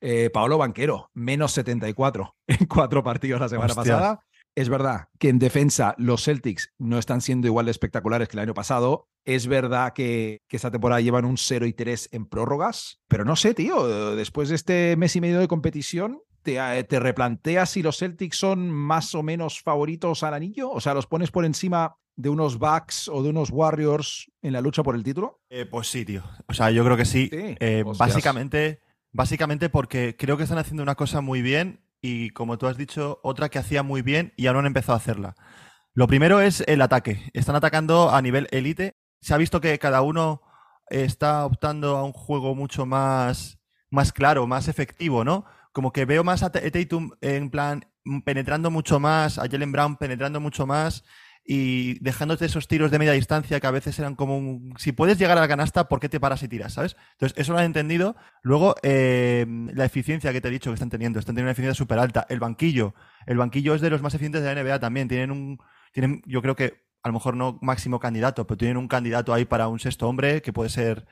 eh, 0.00 0.30
Paolo 0.30 0.58
Banquero, 0.58 1.10
menos 1.14 1.52
74 1.52 2.34
en 2.46 2.66
cuatro 2.66 3.02
partidos 3.02 3.40
la 3.40 3.48
semana 3.48 3.74
pasada. 3.74 4.20
Es 4.56 4.68
verdad 4.68 5.08
que 5.18 5.28
en 5.28 5.38
defensa 5.38 5.94
los 5.96 6.24
Celtics 6.24 6.72
no 6.78 6.98
están 6.98 7.20
siendo 7.20 7.46
igual 7.46 7.66
de 7.66 7.70
espectaculares 7.70 8.28
que 8.28 8.36
el 8.36 8.42
año 8.42 8.54
pasado. 8.54 9.08
Es 9.24 9.46
verdad 9.46 9.92
que, 9.92 10.42
que, 10.48 10.56
esta 10.56 10.70
temporada 10.72 11.00
llevan 11.00 11.24
un 11.24 11.38
0 11.38 11.66
y 11.66 11.72
3 11.72 12.08
en 12.12 12.26
prórrogas. 12.26 13.00
Pero 13.06 13.24
no 13.24 13.36
sé, 13.36 13.54
tío, 13.54 14.16
después 14.16 14.48
de 14.48 14.56
este 14.56 14.96
mes 14.96 15.14
y 15.14 15.20
medio 15.20 15.38
de 15.38 15.46
competición, 15.46 16.20
¿te, 16.42 16.56
eh, 16.56 16.84
te 16.84 16.98
replanteas 16.98 17.70
si 17.70 17.82
los 17.82 17.98
Celtics 17.98 18.38
son 18.38 18.70
más 18.70 19.14
o 19.14 19.22
menos 19.22 19.62
favoritos 19.62 20.24
al 20.24 20.34
anillo? 20.34 20.70
O 20.70 20.80
sea, 20.80 20.94
¿los 20.94 21.06
pones 21.06 21.30
por 21.30 21.44
encima 21.44 21.96
de 22.16 22.28
unos 22.28 22.58
Bucks 22.58 23.08
o 23.08 23.22
de 23.22 23.30
unos 23.30 23.50
Warriors 23.50 24.30
en 24.42 24.52
la 24.52 24.60
lucha 24.60 24.82
por 24.82 24.96
el 24.96 25.04
título? 25.04 25.40
Eh, 25.48 25.64
pues 25.64 25.86
sí, 25.86 26.04
tío. 26.04 26.24
O 26.48 26.54
sea, 26.54 26.72
yo 26.72 26.84
creo 26.84 26.96
que 26.96 27.04
sí. 27.04 27.30
básicamente 27.96 28.80
Básicamente 29.12 29.68
porque 29.68 30.16
creo 30.16 30.36
que 30.36 30.44
están 30.44 30.58
haciendo 30.58 30.82
una 30.82 30.94
cosa 30.94 31.20
muy 31.20 31.42
bien 31.42 31.80
y, 32.00 32.30
como 32.30 32.58
tú 32.58 32.66
has 32.66 32.76
dicho, 32.76 33.20
otra 33.22 33.48
que 33.48 33.58
hacía 33.58 33.82
muy 33.82 34.02
bien 34.02 34.32
y 34.36 34.46
ahora 34.46 34.60
han 34.60 34.66
empezado 34.66 34.94
a 34.94 34.98
hacerla. 34.98 35.34
Lo 35.92 36.06
primero 36.06 36.40
es 36.40 36.62
el 36.66 36.80
ataque. 36.82 37.30
Están 37.34 37.56
atacando 37.56 38.10
a 38.10 38.22
nivel 38.22 38.46
élite. 38.52 38.96
Se 39.20 39.34
ha 39.34 39.36
visto 39.36 39.60
que 39.60 39.78
cada 39.78 40.02
uno 40.02 40.42
está 40.88 41.44
optando 41.44 41.96
a 41.96 42.04
un 42.04 42.12
juego 42.12 42.54
mucho 42.54 42.86
más, 42.86 43.58
más 43.90 44.12
claro, 44.12 44.46
más 44.46 44.68
efectivo, 44.68 45.24
¿no? 45.24 45.44
Como 45.72 45.92
que 45.92 46.04
veo 46.04 46.24
más 46.24 46.42
a 46.42 46.50
Tatum 46.50 47.10
en 47.20 47.50
plan 47.50 47.84
penetrando 48.24 48.70
mucho 48.70 48.98
más, 48.98 49.38
a 49.38 49.48
Jalen 49.48 49.72
Brown 49.72 49.96
penetrando 49.96 50.40
mucho 50.40 50.66
más 50.66 51.04
y 51.52 51.98
dejándote 51.98 52.44
esos 52.44 52.68
tiros 52.68 52.92
de 52.92 53.00
media 53.00 53.10
distancia 53.10 53.58
que 53.58 53.66
a 53.66 53.72
veces 53.72 53.98
eran 53.98 54.14
como 54.14 54.38
un... 54.38 54.72
Si 54.78 54.92
puedes 54.92 55.18
llegar 55.18 55.36
a 55.36 55.40
la 55.40 55.48
canasta, 55.48 55.88
¿por 55.88 55.98
qué 55.98 56.08
te 56.08 56.20
paras 56.20 56.44
y 56.44 56.48
tiras? 56.48 56.74
¿Sabes? 56.74 56.96
Entonces, 57.14 57.36
eso 57.36 57.52
lo 57.52 57.58
han 57.58 57.64
entendido. 57.64 58.14
Luego, 58.42 58.76
eh, 58.84 59.44
la 59.74 59.84
eficiencia 59.84 60.32
que 60.32 60.40
te 60.40 60.46
he 60.46 60.50
dicho 60.52 60.70
que 60.70 60.74
están 60.74 60.90
teniendo. 60.90 61.18
Están 61.18 61.34
teniendo 61.34 61.48
una 61.48 61.54
eficiencia 61.54 61.74
súper 61.76 61.98
alta. 61.98 62.24
El 62.28 62.38
banquillo. 62.38 62.94
El 63.26 63.36
banquillo 63.36 63.74
es 63.74 63.80
de 63.80 63.90
los 63.90 64.00
más 64.00 64.14
eficientes 64.14 64.44
de 64.44 64.54
la 64.54 64.62
NBA 64.62 64.78
también. 64.78 65.08
Tienen 65.08 65.32
un... 65.32 65.58
Tienen, 65.90 66.22
yo 66.24 66.40
creo 66.40 66.54
que, 66.54 66.84
a 67.02 67.08
lo 67.08 67.14
mejor 67.14 67.34
no 67.34 67.58
máximo 67.62 67.98
candidato, 67.98 68.46
pero 68.46 68.56
tienen 68.56 68.76
un 68.76 68.86
candidato 68.86 69.34
ahí 69.34 69.44
para 69.44 69.66
un 69.66 69.80
sexto 69.80 70.08
hombre, 70.08 70.42
que 70.42 70.52
puede 70.52 70.70
ser 70.70 71.08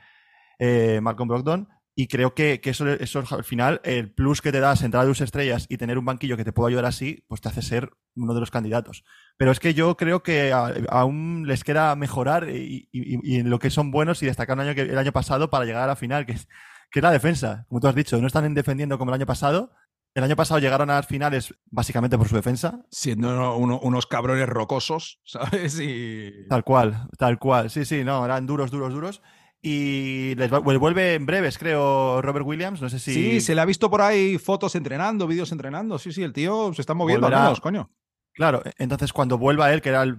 eh, 0.57 1.01
Malcolm 1.01 1.27
Brogdon. 1.27 1.67
Y 1.99 2.07
creo 2.07 2.33
que, 2.33 2.61
eso, 2.63 2.87
eso, 2.87 3.21
al 3.29 3.43
final, 3.43 3.81
el 3.83 4.09
plus 4.09 4.41
que 4.41 4.53
te 4.53 4.61
da 4.61 4.71
entrar 4.71 5.03
de 5.03 5.09
dos 5.09 5.19
estrellas 5.19 5.65
y 5.67 5.75
tener 5.75 5.97
un 5.97 6.05
banquillo 6.05 6.37
que 6.37 6.45
te 6.45 6.53
pueda 6.53 6.69
ayudar 6.69 6.85
así, 6.85 7.25
pues 7.27 7.41
te 7.41 7.49
hace 7.49 7.61
ser 7.61 7.91
uno 8.15 8.33
de 8.33 8.39
los 8.39 8.51
candidatos. 8.51 9.03
Pero 9.35 9.51
es 9.51 9.59
que 9.59 9.73
yo 9.73 9.97
creo 9.97 10.23
que 10.23 10.53
aún 10.87 11.43
les 11.45 11.65
queda 11.65 11.93
mejorar 11.97 12.47
y, 12.49 12.87
en 12.93 13.49
lo 13.49 13.59
que 13.59 13.69
son 13.69 13.91
buenos 13.91 14.23
y 14.23 14.27
destacar 14.27 14.55
un 14.55 14.61
año 14.61 14.75
que, 14.75 14.83
el 14.83 14.97
año 14.97 15.11
pasado 15.11 15.49
para 15.49 15.65
llegar 15.65 15.83
a 15.83 15.87
la 15.87 15.97
final, 15.97 16.25
que 16.25 16.31
es, 16.31 16.47
que 16.89 16.99
es 16.99 17.03
la 17.03 17.11
defensa. 17.11 17.65
Como 17.67 17.81
tú 17.81 17.89
has 17.89 17.95
dicho, 17.95 18.17
no 18.21 18.27
están 18.27 18.53
defendiendo 18.53 18.97
como 18.97 19.11
el 19.11 19.15
año 19.15 19.25
pasado. 19.25 19.73
El 20.13 20.23
año 20.23 20.37
pasado 20.37 20.61
llegaron 20.61 20.89
a 20.89 20.95
las 20.95 21.05
finales 21.05 21.53
básicamente 21.65 22.17
por 22.17 22.29
su 22.29 22.35
defensa. 22.37 22.79
Siendo 22.91 23.57
unos 23.57 24.07
cabrones 24.07 24.47
rocosos, 24.47 25.19
¿sabes? 25.25 25.77
Y... 25.81 26.47
Tal 26.47 26.63
cual, 26.63 27.09
tal 27.17 27.39
cual. 27.39 27.69
Sí, 27.69 27.83
sí, 27.83 28.05
no, 28.05 28.23
eran 28.23 28.45
duros, 28.45 28.71
duros, 28.71 28.93
duros. 28.93 29.21
Y 29.61 30.35
les 30.35 30.49
vuelve 30.49 31.15
en 31.15 31.25
breves, 31.25 31.57
creo, 31.57 32.21
Robert 32.21 32.45
Williams. 32.45 32.81
No 32.81 32.89
sé 32.89 32.97
si. 32.99 33.13
Sí, 33.13 33.41
se 33.41 33.55
le 33.55 33.61
ha 33.61 33.65
visto 33.65 33.89
por 33.89 34.01
ahí 34.01 34.37
fotos 34.37 34.75
entrenando, 34.75 35.27
vídeos 35.27 35.51
entrenando. 35.51 35.99
Sí, 35.99 36.13
sí, 36.13 36.23
el 36.23 36.31
tío 36.31 36.73
se 36.73 36.81
está 36.81 36.93
moviendo 36.93 37.27
al 37.27 37.61
coño. 37.61 37.89
Claro, 38.33 38.61
e-, 38.65 38.71
entonces 38.77 39.11
cuando 39.11 39.37
vuelva 39.37 39.73
él, 39.73 39.81
que 39.81 39.89
era 39.89 40.03
el 40.03 40.17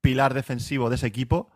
pilar 0.00 0.32
defensivo 0.32 0.90
de 0.90 0.96
ese 0.96 1.08
equipo, 1.08 1.50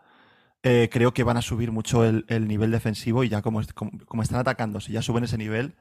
eh, 0.64 0.88
creo 0.90 1.14
que 1.14 1.22
van 1.22 1.36
a 1.36 1.42
subir 1.42 1.70
mucho 1.70 2.04
el, 2.04 2.48
nivel 2.48 2.72
defensivo 2.72 3.22
y 3.22 3.28
ya 3.28 3.40
como, 3.40 3.60
como, 3.74 4.22
están 4.22 4.40
atacando, 4.40 4.80
si 4.80 4.92
ya 4.92 5.00
suben 5.00 5.24
ese 5.24 5.38
nivel, 5.38 5.76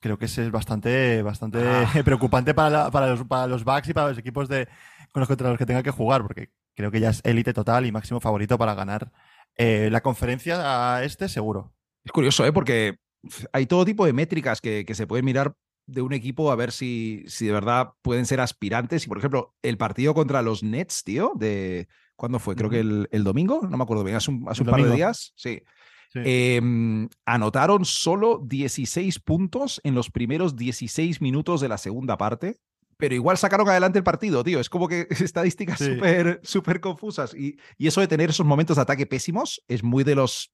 creo 0.00 0.18
que 0.18 0.24
es 0.24 0.50
bastante, 0.50 1.22
bastante 1.22 1.60
ah. 1.60 1.90
preocupante 2.04 2.54
para, 2.54 2.90
para, 2.90 3.08
los, 3.08 3.24
para 3.24 3.46
los 3.46 3.64
backs 3.64 3.90
y 3.90 3.94
para 3.94 4.08
los 4.08 4.18
equipos 4.18 4.48
de, 4.48 4.68
con 5.12 5.20
los 5.20 5.28
contra 5.28 5.50
los 5.50 5.58
que 5.58 5.66
tenga 5.66 5.82
que 5.82 5.90
jugar, 5.90 6.22
porque 6.22 6.50
creo 6.74 6.90
que 6.90 7.00
ya 7.00 7.10
es 7.10 7.20
élite 7.24 7.52
total 7.52 7.84
y 7.84 7.92
máximo 7.92 8.20
favorito 8.20 8.56
para 8.56 8.74
ganar 8.74 9.12
eh, 9.56 9.88
la 9.90 10.02
conferencia 10.02 10.96
a 10.96 11.04
este 11.04 11.28
seguro. 11.28 11.72
Es 12.04 12.12
curioso, 12.12 12.44
¿eh? 12.46 12.52
porque 12.52 12.98
hay 13.52 13.66
todo 13.66 13.84
tipo 13.84 14.06
de 14.06 14.12
métricas 14.12 14.60
que, 14.60 14.86
se 14.92 15.06
pueden 15.06 15.24
mirar 15.24 15.54
de 15.86 16.02
un 16.02 16.12
equipo 16.12 16.50
a 16.50 16.56
ver 16.56 16.72
si, 16.72 17.24
si 17.26 17.46
de 17.46 17.52
verdad 17.52 17.90
pueden 18.02 18.26
ser 18.26 18.40
aspirantes. 18.40 19.04
Y 19.04 19.08
por 19.08 19.18
ejemplo, 19.18 19.54
el 19.62 19.78
partido 19.78 20.14
contra 20.14 20.42
los 20.42 20.62
Nets, 20.62 21.04
tío, 21.04 21.32
de. 21.36 21.88
¿Cuándo 22.16 22.38
fue? 22.38 22.56
Creo 22.56 22.70
que 22.70 22.80
el, 22.80 23.24
domingo, 23.24 23.60
no 23.68 23.76
me 23.76 23.82
acuerdo 23.82 24.02
bien, 24.02 24.16
hace 24.16 24.30
un, 24.30 24.44
par 24.44 24.82
de 24.82 24.94
días. 24.94 25.32
Sí. 25.36 25.62
Em, 26.14 27.08
anotaron 27.26 27.84
solo 27.84 28.40
16 28.42 29.18
puntos 29.18 29.82
en 29.84 29.94
los 29.94 30.10
primeros 30.10 30.56
16 30.56 31.20
minutos 31.20 31.60
de 31.60 31.68
la 31.68 31.76
segunda 31.76 32.16
parte 32.16 32.58
pero 32.96 33.14
igual 33.14 33.38
sacaron 33.38 33.68
adelante 33.68 33.98
el 33.98 34.04
partido, 34.04 34.42
tío. 34.42 34.60
Es 34.60 34.70
como 34.70 34.88
que 34.88 35.06
estadísticas 35.10 35.78
súper 35.78 36.40
súper 36.42 36.80
confusas. 36.80 37.34
Y, 37.34 37.58
y, 37.78 37.86
eso 37.86 38.00
de 38.00 38.08
tener 38.08 38.30
esos 38.30 38.46
momentos 38.46 38.76
de 38.76 38.82
ataque 38.82 39.06
pésimos 39.06 39.62
es 39.68 39.82
muy 39.82 40.04
de 40.04 40.14
los, 40.14 40.52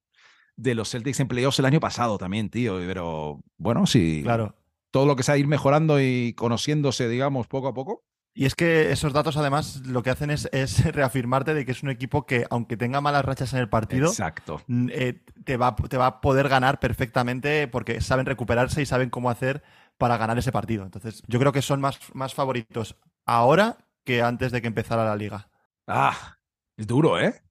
de 0.57 0.75
los 0.75 0.91
Celtics 0.91 1.21
empleados 1.21 1.59
el 1.59 1.67
año 1.67 1.81
pasado 1.81 2.19
también, 2.19 2.51
tío. 2.51 2.79
Pero 2.79 3.41
bueno, 3.59 3.87
sí. 3.87 4.21
Claro. 4.23 4.57
Todo 4.91 5.07
lo 5.07 5.17
que 5.17 5.23
sea 5.23 5.39
ir 5.39 5.47
mejorando 5.47 6.01
y 6.01 6.35
conociéndose, 6.35 7.09
digamos, 7.09 7.47
poco 7.47 7.69
a 7.69 7.75
poco. 7.75 8.05
Y 8.35 8.47
es 8.47 8.55
que 8.55 8.91
esos 8.91 9.13
datos 9.13 9.37
además 9.37 9.83
lo 9.87 10.03
que 10.03 10.11
hacen 10.11 10.31
es, 10.31 10.49
es, 10.53 10.85
reafirmarte 10.95 11.53
de 11.55 11.67
que 11.67 11.73
es 11.73 11.83
un 11.83 11.91
equipo 11.91 12.25
que, 12.25 12.47
aunque 12.51 12.77
tenga 12.77 13.01
malas 13.01 13.25
rachas 13.25 13.53
en 13.53 13.59
el 13.59 13.69
partido, 13.69 14.09
Exacto. 14.09 14.63
Eh, 14.91 15.23
te, 15.45 15.57
va, 15.57 15.77
te 15.77 15.97
va 15.99 16.07
a 16.07 16.21
poder 16.21 16.49
ganar 16.49 16.81
perfectamente 16.81 17.69
porque 17.69 18.01
saben 18.01 18.27
recuperarse 18.27 18.81
y 18.81 18.87
saben 18.87 19.11
cómo 19.11 19.29
hacer 19.29 19.63
para 19.99 20.17
ganar 20.17 20.39
ese 20.39 20.53
partido. 20.53 20.85
Entonces, 20.85 21.23
yo 21.27 21.39
creo 21.39 21.53
que 21.53 21.63
son 21.63 21.81
más, 21.81 21.99
más 22.15 22.35
favoritos 22.35 22.97
ahora 23.25 23.79
que 24.05 24.23
antes 24.23 24.53
de 24.53 24.61
que 24.61 24.69
empezara 24.69 25.05
la 25.05 25.17
liga. 25.17 25.49
Ah, 25.87 26.39
es 26.77 26.87
duro, 26.87 27.19
¿eh? 27.19 27.43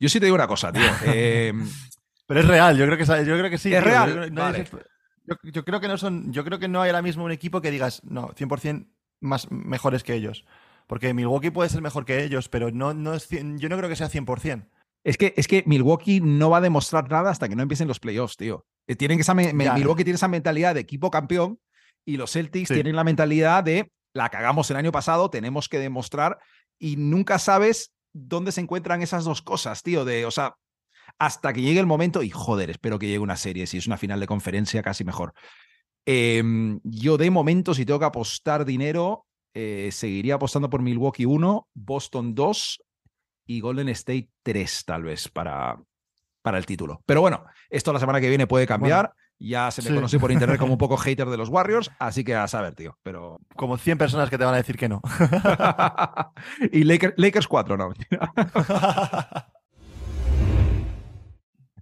Yo 0.00 0.08
sí 0.08 0.20
te 0.20 0.26
digo 0.26 0.36
una 0.36 0.46
cosa, 0.46 0.72
tío. 0.72 0.82
Eh, 1.06 1.52
Pero 2.26 2.40
es 2.40 2.46
real, 2.46 2.76
yo 2.76 2.86
creo 2.86 2.98
que, 2.98 3.04
yo 3.04 3.38
creo 3.38 3.50
que 3.50 3.58
sí. 3.58 3.74
Es 3.74 3.82
real. 3.82 4.30
Yo, 5.52 5.64
creo 5.64 5.80
que 5.80 5.88
no 5.88 5.98
son. 5.98 6.32
Yo 6.32 6.44
creo 6.44 6.58
que 6.58 6.68
no 6.68 6.80
hay 6.80 6.90
ahora 6.90 7.02
mismo 7.02 7.24
un 7.24 7.32
equipo 7.32 7.60
que 7.60 7.70
digas, 7.70 8.02
no, 8.04 8.28
100% 8.30 8.88
más 9.20 9.50
mejores 9.50 10.04
que 10.04 10.14
ellos. 10.14 10.44
Porque 10.86 11.12
Milwaukee 11.12 11.50
puede 11.50 11.68
ser 11.68 11.82
mejor 11.82 12.04
que 12.04 12.24
ellos, 12.24 12.48
pero 12.48 12.70
no, 12.70 12.94
no 12.94 13.12
es, 13.14 13.28
yo 13.28 13.68
no 13.68 13.76
creo 13.76 13.88
que 13.88 13.96
sea 13.96 14.08
100%. 14.08 14.68
Es 15.04 15.16
que, 15.18 15.34
es 15.36 15.46
que 15.46 15.62
Milwaukee 15.66 16.20
no 16.20 16.50
va 16.50 16.58
a 16.58 16.62
demostrar 16.62 17.10
nada 17.10 17.30
hasta 17.30 17.48
que 17.48 17.56
no 17.56 17.62
empiecen 17.62 17.88
los 17.88 18.00
playoffs, 18.00 18.36
tío. 18.36 18.66
Eh, 18.86 18.96
tienen 18.96 19.20
esa 19.20 19.34
Milwaukee 19.34 20.04
tiene 20.04 20.16
esa 20.16 20.28
mentalidad 20.28 20.74
de 20.74 20.80
equipo 20.80 21.10
campeón 21.10 21.60
y 22.04 22.16
los 22.16 22.32
Celtics 22.32 22.68
tienen 22.68 22.96
la 22.96 23.04
mentalidad 23.04 23.64
de 23.64 23.90
la 24.14 24.28
cagamos 24.30 24.70
el 24.70 24.76
año 24.76 24.92
pasado, 24.92 25.30
tenemos 25.30 25.68
que 25.68 25.78
demostrar 25.78 26.38
y 26.78 26.96
nunca 26.96 27.38
sabes 27.38 27.92
dónde 28.12 28.52
se 28.52 28.60
encuentran 28.60 29.02
esas 29.02 29.24
dos 29.24 29.42
cosas, 29.42 29.82
tío. 29.82 30.04
De, 30.04 30.24
o 30.24 30.30
sea, 30.30 30.54
hasta 31.18 31.52
que 31.52 31.62
llegue 31.62 31.80
el 31.80 31.86
momento 31.86 32.22
y 32.22 32.30
joder, 32.30 32.70
espero 32.70 32.98
que 32.98 33.06
llegue 33.06 33.18
una 33.18 33.36
serie, 33.36 33.66
si 33.66 33.78
es 33.78 33.86
una 33.86 33.96
final 33.96 34.20
de 34.20 34.26
conferencia, 34.26 34.82
casi 34.82 35.04
mejor. 35.04 35.32
Em, 36.06 36.80
yo 36.84 37.16
de 37.18 37.30
momento, 37.30 37.74
si 37.74 37.84
tengo 37.84 37.98
que 37.98 38.06
apostar 38.06 38.64
dinero, 38.64 39.26
eh, 39.54 39.90
seguiría 39.92 40.34
apostando 40.34 40.70
por 40.70 40.82
Milwaukee 40.82 41.26
1, 41.26 41.68
Boston 41.74 42.34
2 42.34 42.82
y 43.46 43.60
Golden 43.60 43.88
State 43.90 44.30
3, 44.42 44.84
tal 44.84 45.02
vez, 45.02 45.28
para, 45.28 45.78
para 46.42 46.58
el 46.58 46.66
título. 46.66 47.02
Pero 47.06 47.20
bueno, 47.20 47.44
esto 47.68 47.92
la 47.92 48.00
semana 48.00 48.20
que 48.20 48.28
viene 48.28 48.46
puede 48.46 48.66
cambiar. 48.66 49.12
Ya 49.38 49.70
se 49.70 49.82
me 49.82 49.94
conoce 49.94 50.18
por 50.18 50.32
internet 50.32 50.58
como 50.58 50.72
un 50.72 50.78
poco 50.78 50.96
hater 50.98 51.28
de 51.28 51.36
los 51.36 51.48
Warriors, 51.48 51.90
así 51.98 52.24
que 52.24 52.34
a 52.34 52.48
saber, 52.48 52.74
tío. 52.74 52.98
Pero... 53.02 53.40
Como 53.56 53.76
100 53.76 53.98
personas 53.98 54.30
que 54.30 54.38
te 54.38 54.44
van 54.44 54.54
a 54.54 54.58
decir 54.58 54.76
que 54.76 54.88
no. 54.88 55.00
y 56.72 56.84
Lakers, 56.84 57.14
Lakers 57.16 57.48
4, 57.48 57.76
no. 57.76 57.92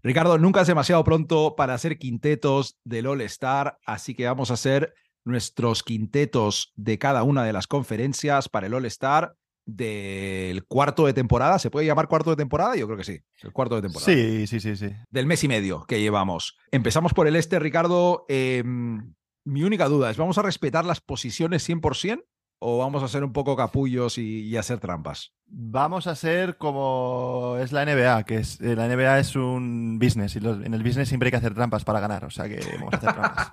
Ricardo, 0.02 0.38
nunca 0.38 0.60
es 0.60 0.66
demasiado 0.68 1.02
pronto 1.02 1.56
para 1.56 1.74
hacer 1.74 1.98
quintetos 1.98 2.78
del 2.84 3.06
All 3.06 3.22
Star, 3.22 3.78
así 3.84 4.14
que 4.14 4.26
vamos 4.26 4.50
a 4.50 4.54
hacer 4.54 4.94
nuestros 5.24 5.82
quintetos 5.82 6.72
de 6.76 6.98
cada 6.98 7.24
una 7.24 7.42
de 7.42 7.52
las 7.52 7.66
conferencias 7.66 8.48
para 8.48 8.68
el 8.68 8.74
All 8.74 8.86
Star 8.86 9.34
del 9.66 10.64
cuarto 10.64 11.07
de 11.07 11.12
temporada. 11.12 11.59
¿Se 11.59 11.70
puede 11.70 11.87
llamar 11.87 12.09
cuarto 12.09 12.31
de 12.31 12.37
temporada? 12.37 12.76
Yo 12.76 12.87
creo 12.87 12.96
que 12.96 13.05
sí. 13.05 13.20
El 13.42 13.52
cuarto 13.52 13.74
de 13.74 13.83
temporada. 13.83 14.11
Sí, 14.11 14.46
sí, 14.46 14.61
sí, 14.61 14.76
sí. 14.76 14.90
Del 15.11 15.26
mes 15.26 15.44
y 15.44 15.48
medio 15.48 15.85
que 15.87 16.00
llevamos. 16.00 16.57
Empezamos 16.70 17.12
por 17.12 17.26
el 17.26 17.37
este, 17.37 17.59
Ricardo. 17.59 18.24
Em, 18.29 19.14
mi 19.44 19.64
única 19.64 19.88
duda 19.88 20.11
es, 20.11 20.16
¿vamos 20.16 20.38
a 20.38 20.42
respetar 20.42 20.85
las 20.85 21.00
posiciones 21.00 21.68
100%? 21.68 22.24
¿O 22.59 22.79
vamos 22.79 23.02
a 23.02 23.09
ser 23.09 23.22
un 23.22 23.35
poco 23.35 23.55
capullos 23.55 24.16
y, 24.16 24.57
hacer 24.57 24.81
trampas? 24.81 25.35
Vamos 25.44 26.07
a 26.07 26.16
ser 26.16 26.57
como 26.57 27.59
es 27.61 27.70
la 27.70 27.85
NBA, 27.85 28.24
que 28.24 28.37
es, 28.37 28.59
eh, 28.62 28.74
la 28.74 28.88
NBA 28.88 29.18
es 29.18 29.37
un 29.37 29.98
business 29.98 30.37
y 30.37 30.38
en 30.38 30.72
el 30.72 30.83
business 30.83 31.09
siempre 31.09 31.26
hay 31.26 31.33
que 31.33 31.37
hacer 31.37 31.52
trampas 31.52 31.85
para 31.85 32.00
ganar, 32.00 32.24
o 32.24 32.31
sea 32.31 32.48
que 32.48 32.59
vamos 32.79 32.94
a 32.94 32.96
hacer 32.96 33.12
trampas. 33.12 33.52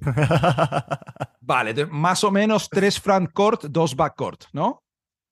vale, 1.40 1.86
más 1.86 2.24
o 2.24 2.30
menos 2.30 2.68
tres 2.68 3.00
front 3.00 3.32
court, 3.32 3.64
dos 3.70 3.96
back 3.96 4.14
court, 4.16 4.44
¿no? 4.52 4.85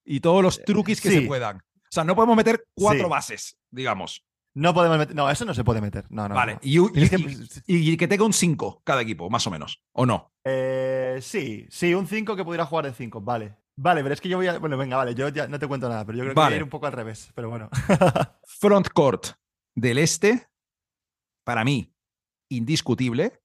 Y 0.04 0.20
todos 0.20 0.42
los 0.42 0.58
eh, 0.58 0.62
truquis 0.66 1.00
que 1.00 1.10
se 1.10 1.22
puedan. 1.22 1.58
O 1.58 1.90
sea, 1.90 2.04
no 2.04 2.14
podemos 2.14 2.36
meter 2.36 2.66
cuatro 2.74 3.08
bases, 3.08 3.56
digamos. 3.70 4.24
No 4.54 4.72
podemos 4.72 4.98
meter. 4.98 5.16
No, 5.16 5.28
eso 5.30 5.44
no 5.44 5.54
se 5.54 5.64
puede 5.64 5.80
meter. 5.80 6.04
No, 6.10 6.28
no. 6.28 6.34
Vale. 6.34 6.58
Y, 6.62 7.96
que... 7.96 8.08
tenga 8.08 8.24
un 8.24 8.32
5 8.32 8.82
cada 8.84 9.02
equipo, 9.02 9.28
más 9.28 9.46
o 9.46 9.50
menos. 9.50 9.82
¿O 9.92 10.06
no? 10.06 10.32
Eh, 10.44 11.18
sí, 11.20 11.66
sí, 11.70 11.92
un 11.94 12.06
5 12.06 12.36
que 12.36 12.44
pudiera 12.44 12.66
jugar 12.66 12.84
de 12.84 12.92
5. 12.92 13.20
Vale. 13.20 13.56
Vale, 13.76 14.02
pero 14.02 14.14
es 14.14 14.20
que 14.20 14.28
yo 14.28 14.36
voy 14.36 14.46
a. 14.46 14.58
Bueno, 14.58 14.76
venga, 14.76 14.96
vale, 14.96 15.14
yo 15.14 15.28
ya 15.28 15.48
no 15.48 15.58
te 15.58 15.66
cuento 15.66 15.88
nada, 15.88 16.04
pero 16.04 16.18
yo 16.18 16.24
creo 16.24 16.34
que 16.34 16.40
voy 16.40 16.52
a 16.52 16.56
ir 16.56 16.62
un 16.62 16.70
poco 16.70 16.86
al 16.86 16.92
revés. 16.92 17.32
Pero 17.34 17.50
bueno. 17.50 17.68
Front 18.44 18.88
court 18.90 19.26
del 19.74 19.98
este, 19.98 20.46
para 21.44 21.64
mí, 21.64 21.92
indiscutible. 22.48 23.40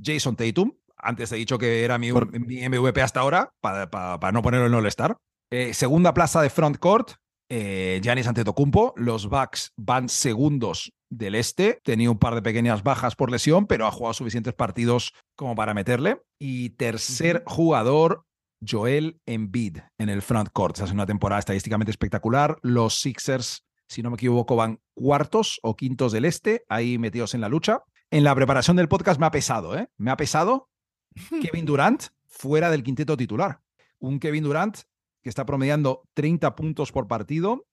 Jason 0.00 0.36
Tatum. 0.36 0.72
Antes 0.96 1.32
he 1.32 1.36
dicho 1.36 1.58
que 1.58 1.84
era 1.84 1.98
mi, 1.98 2.12
MVP 2.12 3.02
hasta 3.02 3.20
ahora, 3.20 3.52
para, 3.60 4.32
no 4.32 4.42
ponerlo 4.42 4.66
en 4.68 4.74
All-Star. 4.74 5.16
Eh, 5.54 5.74
segunda 5.74 6.14
plaza 6.14 6.40
de 6.40 6.48
front 6.48 6.78
court, 6.78 7.10
eh, 7.50 8.00
Giannis 8.02 8.26
Antetokounmpo. 8.26 8.94
Los 8.96 9.28
Bucks 9.28 9.74
van 9.76 10.08
segundos 10.08 10.94
del 11.10 11.34
este. 11.34 11.78
Tenía 11.84 12.10
un 12.10 12.18
par 12.18 12.34
de 12.34 12.40
pequeñas 12.40 12.82
bajas 12.82 13.14
por 13.16 13.30
lesión, 13.30 13.66
pero 13.66 13.86
ha 13.86 13.90
jugado 13.90 14.14
suficientes 14.14 14.54
partidos 14.54 15.12
como 15.36 15.54
para 15.54 15.74
meterle. 15.74 16.22
Y 16.38 16.70
tercer 16.70 17.42
jugador, 17.44 18.24
Joel 18.66 19.20
Embiid 19.26 19.80
en 19.98 20.08
el 20.08 20.22
front 20.22 20.48
court. 20.54 20.80
Hace 20.80 20.94
una 20.94 21.04
temporada 21.04 21.40
estadísticamente 21.40 21.90
espectacular. 21.90 22.56
Los 22.62 22.98
Sixers, 23.00 23.66
si 23.86 24.02
no 24.02 24.08
me 24.08 24.14
equivoco, 24.14 24.56
van 24.56 24.80
cuartos 24.94 25.60
o 25.62 25.76
quintos 25.76 26.12
del 26.12 26.24
este, 26.24 26.64
ahí 26.70 26.96
metidos 26.96 27.34
en 27.34 27.42
la 27.42 27.50
lucha. 27.50 27.82
En 28.10 28.24
la 28.24 28.34
preparación 28.34 28.78
del 28.78 28.88
podcast 28.88 29.20
me 29.20 29.26
ha 29.26 29.30
pesado, 29.30 29.76
¿eh? 29.76 29.86
Me 29.98 30.10
ha 30.10 30.16
pesado 30.16 30.70
Kevin 31.42 31.66
Durant 31.66 32.04
fuera 32.26 32.70
del 32.70 32.82
quinteto 32.82 33.18
titular. 33.18 33.60
Un 33.98 34.18
Kevin 34.18 34.44
Durant 34.44 34.78
que 35.22 35.28
está 35.28 35.46
promediando 35.46 36.02
30 36.14 36.54
puntos 36.56 36.92
por 36.92 37.08
partido, 37.08 37.66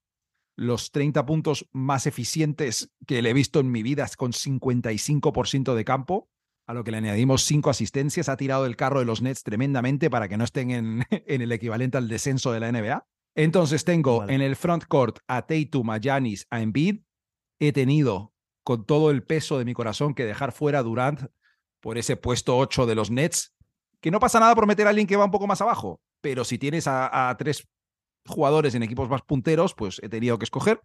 los 0.55 0.91
30 0.91 1.25
puntos 1.25 1.67
más 1.71 2.05
eficientes 2.05 2.91
que 3.07 3.21
le 3.21 3.31
he 3.31 3.33
visto 3.33 3.59
en 3.59 3.71
mi 3.71 3.81
vida 3.81 4.07
con 4.17 4.33
55% 4.33 5.73
de 5.73 5.85
campo, 5.85 6.29
a 6.67 6.73
lo 6.73 6.83
que 6.83 6.91
le 6.91 6.97
añadimos 6.97 7.43
5 7.43 7.69
asistencias, 7.69 8.29
ha 8.29 8.37
tirado 8.37 8.65
el 8.65 8.75
carro 8.75 8.99
de 8.99 9.05
los 9.05 9.21
Nets 9.21 9.43
tremendamente 9.43 10.09
para 10.09 10.27
que 10.27 10.37
no 10.37 10.43
estén 10.43 10.69
en, 10.71 11.05
en 11.09 11.41
el 11.41 11.51
equivalente 11.51 11.97
al 11.97 12.07
descenso 12.07 12.51
de 12.51 12.59
la 12.59 12.71
NBA. 12.71 13.05
Entonces 13.35 13.85
tengo 13.85 14.27
en 14.27 14.41
el 14.41 14.55
front 14.55 14.85
court 14.85 15.19
a 15.27 15.43
Tatum, 15.43 15.89
a 15.89 15.97
Giannis, 15.97 16.45
a 16.49 16.61
Embiid. 16.61 17.01
He 17.59 17.71
tenido 17.71 18.33
con 18.63 18.85
todo 18.85 19.11
el 19.11 19.23
peso 19.23 19.57
de 19.57 19.65
mi 19.65 19.73
corazón 19.73 20.13
que 20.13 20.25
dejar 20.25 20.51
fuera 20.51 20.79
a 20.79 20.83
Durant 20.83 21.31
por 21.79 21.97
ese 21.97 22.17
puesto 22.17 22.57
8 22.57 22.85
de 22.85 22.95
los 22.95 23.09
Nets, 23.09 23.55
que 24.01 24.11
no 24.11 24.19
pasa 24.19 24.39
nada 24.39 24.53
por 24.55 24.67
meter 24.67 24.85
a 24.87 24.89
alguien 24.89 25.07
que 25.07 25.15
va 25.15 25.25
un 25.25 25.31
poco 25.31 25.47
más 25.47 25.61
abajo 25.61 26.01
pero 26.21 26.43
si 26.43 26.57
tienes 26.57 26.85
a, 26.87 27.35
tres 27.37 27.67
jugadores 28.25 28.75
en 28.75 28.83
equipos 28.83 29.09
más 29.09 29.21
punteros, 29.21 29.73
pues 29.73 29.99
he 30.03 30.09
tenido 30.09 30.37
que 30.37 30.45
escoger. 30.45 30.81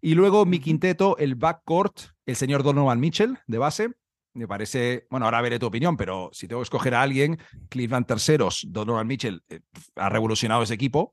Y 0.00 0.14
luego 0.14 0.44
mi 0.44 0.58
quinteto, 0.58 1.16
el 1.18 1.36
backcourt, 1.36 2.00
el 2.26 2.36
señor 2.36 2.62
Donovan 2.62 3.00
Mitchell 3.00 3.38
de 3.46 3.58
base. 3.58 3.90
Me 4.34 4.46
parece, 4.46 5.06
bueno, 5.08 5.24
ahora 5.24 5.40
veré 5.40 5.58
tu 5.58 5.66
opinión, 5.66 5.96
pero 5.96 6.28
si 6.32 6.46
tengo 6.46 6.60
que 6.60 6.64
escoger 6.64 6.94
a 6.94 7.02
alguien, 7.02 7.38
Cleveland 7.70 8.06
terceros, 8.06 8.66
Donovan 8.68 9.06
Mitchell 9.06 9.42
eh, 9.48 9.60
ha 9.94 10.10
revolucionado 10.10 10.62
ese 10.62 10.74
equipo. 10.74 11.12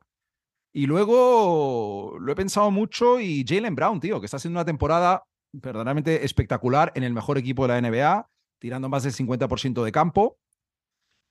Y 0.73 0.87
luego 0.87 2.17
lo 2.19 2.31
he 2.31 2.35
pensado 2.35 2.71
mucho 2.71 3.19
y 3.19 3.45
Jalen 3.47 3.75
Brown, 3.75 3.99
tío, 4.01 4.19
que 4.19 4.25
está 4.25 4.37
haciendo 4.37 4.59
una 4.59 4.65
temporada 4.65 5.23
verdaderamente 5.53 6.25
espectacular 6.25 6.91
en 6.95 7.03
el 7.03 7.13
mejor 7.13 7.37
equipo 7.37 7.65
de 7.65 7.79
la 7.79 7.89
NBA, 7.89 8.27
tirando 8.59 8.89
más 8.89 9.03
del 9.03 9.13
50% 9.13 9.83
de 9.83 9.91
campo 9.91 10.39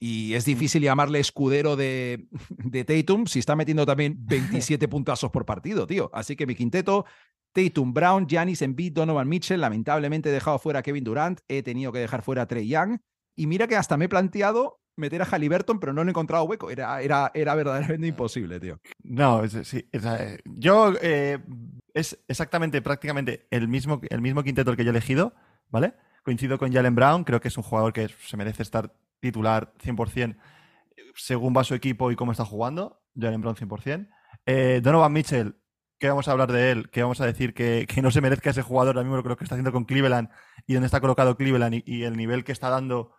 y 0.04 0.34
es 0.34 0.44
difícil 0.44 0.82
llamarle 0.82 1.20
escudero 1.20 1.76
de, 1.76 2.26
de 2.48 2.84
Tatum 2.84 3.26
si 3.26 3.38
está 3.38 3.54
metiendo 3.54 3.86
también 3.86 4.16
27 4.26 4.88
puntazos 4.88 5.30
por 5.30 5.46
partido, 5.46 5.86
tío. 5.86 6.10
Así 6.12 6.34
que 6.34 6.44
mi 6.44 6.56
quinteto, 6.56 7.04
Tatum, 7.52 7.94
Brown, 7.94 8.26
Giannis, 8.26 8.62
Embiid, 8.62 8.94
Donovan 8.94 9.28
Mitchell. 9.28 9.60
Lamentablemente 9.60 10.30
he 10.30 10.32
dejado 10.32 10.58
fuera 10.58 10.80
a 10.80 10.82
Kevin 10.82 11.04
Durant, 11.04 11.38
he 11.46 11.62
tenido 11.62 11.92
que 11.92 12.00
dejar 12.00 12.22
fuera 12.22 12.42
a 12.42 12.46
Trey 12.46 12.66
Young. 12.66 12.98
Y 13.36 13.46
mira 13.46 13.68
que 13.68 13.76
hasta 13.76 13.96
me 13.96 14.06
he 14.06 14.08
planteado 14.08 14.80
meter 14.96 15.22
a 15.22 15.24
Halliburton, 15.24 15.78
pero 15.78 15.92
no 15.92 16.02
lo 16.02 16.08
he 16.08 16.10
encontrado 16.10 16.42
hueco. 16.46 16.68
Era, 16.68 17.00
era, 17.00 17.30
era 17.32 17.54
verdaderamente 17.54 18.08
imposible, 18.08 18.58
tío. 18.58 18.80
No, 19.04 19.46
sí. 19.48 19.88
yo 20.46 20.94
eh, 21.00 21.38
es 21.94 22.18
exactamente, 22.26 22.82
prácticamente 22.82 23.46
el 23.52 23.68
mismo, 23.68 24.00
el 24.10 24.20
mismo 24.20 24.42
quinteto 24.42 24.72
el 24.72 24.76
que 24.76 24.82
yo 24.82 24.90
he 24.90 24.96
elegido, 24.96 25.32
¿vale? 25.70 25.94
Coincido 26.24 26.58
con 26.58 26.72
Jalen 26.72 26.96
Brown, 26.96 27.22
creo 27.22 27.40
que 27.40 27.46
es 27.46 27.56
un 27.56 27.62
jugador 27.62 27.92
que 27.92 28.08
se 28.08 28.36
merece 28.36 28.64
estar 28.64 28.92
titular 29.22 29.72
100% 29.82 30.36
según 31.14 31.54
va 31.56 31.64
su 31.64 31.74
equipo 31.74 32.10
y 32.10 32.16
cómo 32.16 32.32
está 32.32 32.44
jugando. 32.44 33.02
Jalen 33.18 33.40
Brown 33.40 33.56
100%. 33.56 34.08
Eh, 34.46 34.80
Donovan 34.82 35.12
Mitchell, 35.12 35.56
¿qué 35.98 36.08
vamos 36.08 36.28
a 36.28 36.32
hablar 36.32 36.50
de 36.52 36.70
él? 36.70 36.90
¿Qué 36.90 37.02
vamos 37.02 37.20
a 37.20 37.26
decir 37.26 37.54
que, 37.54 37.86
no 38.02 38.10
se 38.10 38.20
merezca 38.20 38.50
ese 38.50 38.62
jugador 38.62 38.96
ahora 38.96 39.08
mismo 39.08 39.22
lo 39.22 39.36
que 39.36 39.44
está 39.44 39.54
haciendo 39.54 39.72
con 39.72 39.84
Cleveland 39.84 40.28
y 40.66 40.74
dónde 40.74 40.86
está 40.86 41.00
colocado 41.00 41.36
Cleveland 41.36 41.82
y, 41.84 42.04
el 42.04 42.16
nivel 42.16 42.44
que 42.44 42.52
está 42.52 42.70
dando 42.70 43.14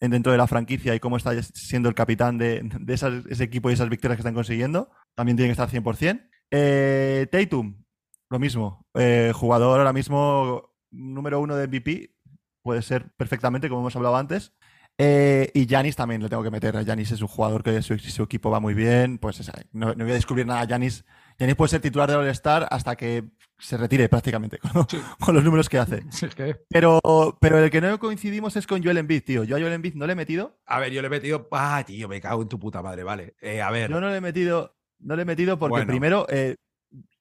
dentro 0.00 0.30
de 0.30 0.38
la 0.38 0.46
franquicia 0.46 0.94
y 0.94 1.00
cómo 1.00 1.16
está 1.16 1.42
siendo 1.42 1.88
el 1.88 1.94
capitán 1.94 2.38
de, 2.38 2.64
ese 2.88 3.44
equipo 3.44 3.70
y 3.70 3.72
esas 3.72 3.88
victorias 3.88 4.16
que 4.16 4.20
están 4.20 4.34
consiguiendo? 4.34 4.90
También 5.14 5.36
tiene 5.36 5.48
que 5.48 5.60
estar 5.60 5.68
100%. 5.68 6.28
Eh, 6.50 7.26
Tatum, 7.30 7.84
lo 8.30 8.38
mismo. 8.38 8.86
Eh, 8.94 9.32
jugador 9.34 9.80
ahora 9.80 9.92
mismo 9.92 10.74
número 10.90 11.40
uno 11.40 11.56
de 11.56 11.66
MVP. 11.66 12.14
Puede 12.62 12.82
ser 12.82 13.10
perfectamente, 13.16 13.68
como 13.68 13.80
hemos 13.80 13.96
hablado 13.96 14.16
antes. 14.16 14.52
Eh, 15.00 15.52
y 15.54 15.68
Janis 15.68 15.94
también 15.94 16.20
le 16.20 16.28
tengo 16.28 16.42
que 16.42 16.50
meter. 16.50 16.84
Janis 16.84 17.12
es 17.12 17.22
un 17.22 17.28
jugador 17.28 17.62
que 17.62 17.80
su, 17.82 17.96
su 17.98 18.22
equipo 18.24 18.50
va 18.50 18.58
muy 18.58 18.74
bien. 18.74 19.18
Pues 19.18 19.50
no, 19.72 19.94
voy 19.94 20.10
a 20.10 20.14
descubrir 20.14 20.44
nada. 20.44 20.66
Janis, 20.66 21.04
Janis 21.38 21.54
puede 21.54 21.70
ser 21.70 21.80
titular 21.80 22.10
de 22.10 22.16
All-Star 22.16 22.66
hasta 22.68 22.96
que 22.96 23.24
se 23.58 23.76
retire 23.76 24.08
prácticamente 24.08 24.58
con, 25.20 25.34
los 25.34 25.44
números 25.44 25.68
que 25.68 25.78
hace. 25.78 26.04
pero, 26.68 27.00
pero 27.40 27.58
el 27.58 27.70
que 27.70 27.80
no 27.80 27.98
coincidimos 28.00 28.56
es 28.56 28.66
con 28.66 28.82
Joel 28.82 28.98
Embiid, 28.98 29.22
tío. 29.22 29.44
Yo 29.44 29.56
a 29.56 29.60
Joel 29.60 29.72
Embiid 29.72 29.94
no 29.94 30.06
le 30.06 30.14
he 30.14 30.16
metido. 30.16 30.58
A 30.66 30.80
ver, 30.80 30.92
yo 30.92 31.00
le 31.00 31.06
he 31.06 31.10
metido. 31.10 31.48
Ah, 31.52 31.84
tío, 31.86 32.08
me 32.08 32.20
cago 32.20 32.42
en 32.42 32.48
tu 32.48 32.58
puta 32.58 32.82
madre, 32.82 33.04
vale. 33.04 33.34
Eh, 33.40 33.62
a 33.62 33.70
ver. 33.70 33.90
Yo 33.90 34.00
no 34.00 34.10
le 34.10 34.16
he 34.16 34.20
metido, 34.20 34.76
no 34.98 35.14
le 35.14 35.22
he 35.22 35.26
metido 35.26 35.58
porque 35.58 35.86
primero. 35.86 36.26
Eh, 36.28 36.56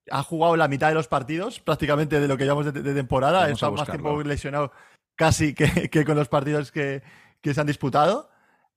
ha 0.10 0.24
jugado 0.24 0.56
la 0.56 0.70
mitad 0.70 0.88
de 0.88 0.94
los 0.94 1.10
partidos, 1.10 1.60
prácticamente 1.60 2.22
de 2.22 2.30
lo 2.30 2.38
que 2.38 2.46
llevamos 2.46 2.74
de, 2.74 2.94
temporada. 2.94 3.44
Ha 3.44 3.50
estado 3.50 3.74
más 3.74 3.90
tiempo 3.90 4.24
lesionado 4.24 4.72
casi 5.18 5.54
que, 5.54 6.06
con 6.06 6.16
los 6.16 6.30
partidos 6.30 6.72
que, 6.72 7.02
se 7.44 7.62
han 7.62 7.68
disputado. 7.68 8.30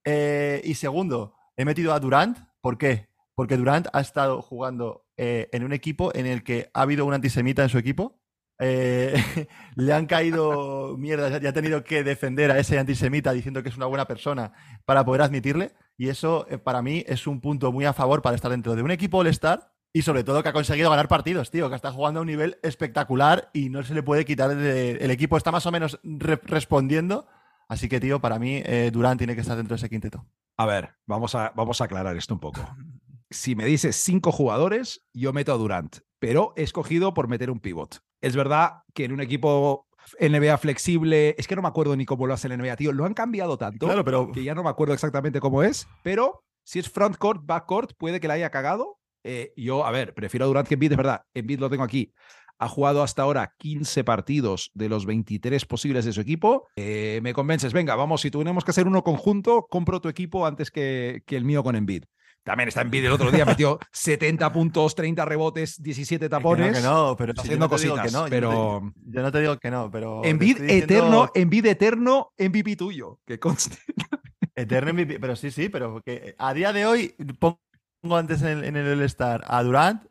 Eh, 0.03 0.61
y 0.63 0.75
segundo, 0.75 1.35
he 1.55 1.65
metido 1.65 1.93
a 1.93 1.99
Durant. 1.99 2.37
¿Por 2.61 2.77
qué? 2.77 3.09
Porque 3.35 3.57
Durant 3.57 3.87
ha 3.93 4.01
estado 4.01 4.41
jugando 4.41 5.05
eh, 5.17 5.49
en 5.51 5.63
un 5.63 5.73
equipo 5.73 6.13
en 6.15 6.25
el 6.25 6.43
que 6.43 6.69
ha 6.73 6.81
habido 6.81 7.05
un 7.05 7.13
antisemita 7.13 7.63
en 7.63 7.69
su 7.69 7.77
equipo. 7.77 8.19
Eh, 8.59 9.13
le 9.75 9.93
han 9.93 10.05
caído 10.05 10.95
mierdas 10.99 11.41
y 11.41 11.47
ha 11.47 11.53
tenido 11.53 11.83
que 11.83 12.03
defender 12.03 12.51
a 12.51 12.59
ese 12.59 12.77
antisemita 12.77 13.31
diciendo 13.33 13.63
que 13.63 13.69
es 13.69 13.77
una 13.77 13.87
buena 13.87 14.05
persona 14.05 14.53
para 14.85 15.05
poder 15.05 15.21
admitirle. 15.21 15.73
Y 15.97 16.09
eso 16.09 16.47
para 16.63 16.81
mí 16.81 17.03
es 17.07 17.27
un 17.27 17.41
punto 17.41 17.71
muy 17.71 17.85
a 17.85 17.93
favor 17.93 18.21
para 18.21 18.35
estar 18.35 18.51
dentro 18.51 18.75
de 18.75 18.81
un 18.81 18.91
equipo 18.91 19.19
All-Star 19.19 19.71
y 19.93 20.01
sobre 20.01 20.23
todo 20.23 20.41
que 20.41 20.49
ha 20.49 20.53
conseguido 20.53 20.89
ganar 20.89 21.07
partidos, 21.07 21.51
tío, 21.51 21.69
que 21.69 21.75
está 21.75 21.91
jugando 21.91 22.19
a 22.19 22.21
un 22.21 22.27
nivel 22.27 22.57
espectacular 22.63 23.49
y 23.53 23.69
no 23.69 23.83
se 23.83 23.93
le 23.93 24.01
puede 24.01 24.25
quitar. 24.25 24.49
el 24.49 25.11
equipo 25.11 25.37
está 25.37 25.51
más 25.51 25.65
o 25.65 25.71
menos 25.71 25.99
respondiendo. 26.03 27.27
Así 27.71 27.87
que, 27.87 28.01
tío, 28.01 28.19
para 28.19 28.37
mí, 28.37 28.61
eh, 28.65 28.89
Durán 28.91 29.17
tiene 29.17 29.33
que 29.33 29.39
estar 29.39 29.55
dentro 29.55 29.75
de 29.75 29.77
ese 29.77 29.89
quinteto. 29.89 30.27
A 30.57 30.65
ver, 30.65 30.89
vamos 31.05 31.35
a, 31.35 31.53
vamos 31.55 31.79
a 31.79 31.85
aclarar 31.85 32.17
esto 32.17 32.33
un 32.33 32.41
poco. 32.41 32.59
Si 33.29 33.55
me 33.55 33.63
dices 33.63 33.95
cinco 33.95 34.33
jugadores, 34.33 35.05
yo 35.13 35.31
meto 35.31 35.53
a 35.53 35.57
Durant, 35.57 35.99
pero 36.19 36.51
he 36.57 36.63
escogido 36.63 37.13
por 37.13 37.29
meter 37.29 37.49
un 37.49 37.61
pivot. 37.61 37.99
Es 38.19 38.35
verdad 38.35 38.79
que 38.93 39.05
en 39.05 39.13
un 39.13 39.21
equipo 39.21 39.87
NBA 40.19 40.57
flexible, 40.57 41.33
es 41.37 41.47
que 41.47 41.55
no 41.55 41.61
me 41.61 41.69
acuerdo 41.69 41.95
ni 41.95 42.05
cómo 42.05 42.27
lo 42.27 42.33
hace 42.33 42.49
el 42.49 42.57
NBA, 42.57 42.75
tío. 42.75 42.91
Lo 42.91 43.05
han 43.05 43.13
cambiado 43.13 43.57
tanto 43.57 43.85
claro, 43.85 44.03
pero... 44.03 44.33
que 44.33 44.43
ya 44.43 44.53
no 44.53 44.63
me 44.63 44.69
acuerdo 44.69 44.93
exactamente 44.93 45.39
cómo 45.39 45.63
es, 45.63 45.87
pero 46.03 46.43
si 46.65 46.79
es 46.79 46.89
frontcourt, 46.89 47.45
backcourt, 47.45 47.93
puede 47.97 48.19
que 48.19 48.27
la 48.27 48.33
haya 48.33 48.49
cagado 48.49 48.99
eh, 49.23 49.53
yo, 49.55 49.85
a 49.85 49.91
ver, 49.91 50.13
prefiero 50.13 50.45
a 50.45 50.47
Durant 50.47 50.67
que 50.67 50.73
Embiid, 50.75 50.91
es 50.91 50.97
verdad. 50.97 51.21
Embiid 51.33 51.59
lo 51.59 51.69
tengo 51.69 51.83
aquí. 51.83 52.13
Ha 52.61 52.67
jugado 52.67 53.01
hasta 53.01 53.23
ahora 53.23 53.55
15 53.57 54.03
partidos 54.03 54.69
de 54.75 54.87
los 54.87 55.07
23 55.07 55.65
posibles 55.65 56.05
de 56.05 56.13
su 56.13 56.21
equipo. 56.21 56.67
Eh, 56.75 57.19
me 57.23 57.33
convences, 57.33 57.73
venga, 57.73 57.95
vamos, 57.95 58.21
si 58.21 58.29
tenemos 58.29 58.63
que 58.63 58.69
hacer 58.69 58.85
uno 58.87 59.03
conjunto, 59.03 59.65
compro 59.67 59.99
tu 59.99 60.09
equipo 60.09 60.45
antes 60.45 60.69
que, 60.69 61.23
que 61.25 61.37
el 61.37 61.43
mío 61.43 61.63
con 61.63 61.75
Embiid. 61.75 62.03
También 62.43 62.69
está 62.69 62.81
Embiid 62.81 63.05
el 63.05 63.11
otro 63.11 63.31
día, 63.31 63.45
metió 63.45 63.79
70 63.91 64.51
puntos, 64.51 64.95
30 64.95 65.25
rebotes, 65.25 65.81
17 65.81 66.27
tapones. 66.29 66.77
Que 66.77 66.83
no, 66.83 67.15
pero 67.17 67.33
haciendo 67.37 67.69
cositas. 67.69 68.05
Que 68.05 68.11
no, 68.11 68.25
pero... 68.29 68.93
Yo 68.95 69.21
no, 69.21 69.31
te, 69.31 69.41
digo 69.41 69.57
que 69.57 69.71
no, 69.71 69.91
pero. 69.91 70.23
Envid 70.23 70.61
eterno, 70.61 71.29
Envid 71.35 71.65
eterno, 71.67 72.31
MVP 72.37 72.75
tuyo, 72.75 73.19
que 73.25 73.39
conste. 73.39 73.77
Eterno 74.53 74.93
MVP, 74.93 75.19
pero 75.19 75.35
sí, 75.35 75.49
sí, 75.49 75.69
pero 75.69 76.01
que 76.01 76.35
a 76.37 76.53
día 76.53 76.73
de 76.73 76.85
hoy 76.85 77.15
pongo 77.39 77.57
antes 78.17 78.41
en, 78.41 78.75
el 78.75 78.99
All-Star 78.99 79.43
a 79.47 79.63
Durant 79.63 80.03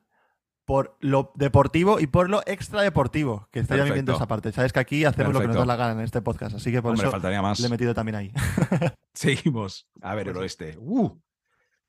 por 0.71 0.97
lo 1.01 1.33
deportivo 1.35 1.99
y 1.99 2.07
por 2.07 2.31
lo 2.31 2.43
extra 2.47 2.83
deportivo, 2.83 3.49
que 3.51 3.59
estaría 3.59 3.83
viendo 3.93 4.15
esa 4.15 4.29
parte. 4.29 4.53
Sabes 4.53 4.73
que 4.73 4.79
aquí 4.79 5.05
hacemos 5.05 5.33
lo 5.33 5.41
que 5.41 5.49
nos 5.49 5.57
da 5.57 5.67
la 5.67 5.75
gana 5.75 5.93
en 5.95 6.01
este 6.01 6.23
podcast, 6.23 6.55
así 6.55 6.71
que 6.71 6.81
por 6.81 6.95
eso 6.95 7.11
faltaría 7.11 7.43
más. 7.43 7.59
le 7.59 7.67
he 7.67 7.71
metido 7.71 7.93
también 7.93 8.15
ahí. 8.15 8.33
Seguimos. 9.13 9.89
A 10.01 10.15
ver, 10.15 10.29
el 10.29 10.35
pues 10.35 10.43
oeste. 10.43 10.79
Uh, 10.79 11.21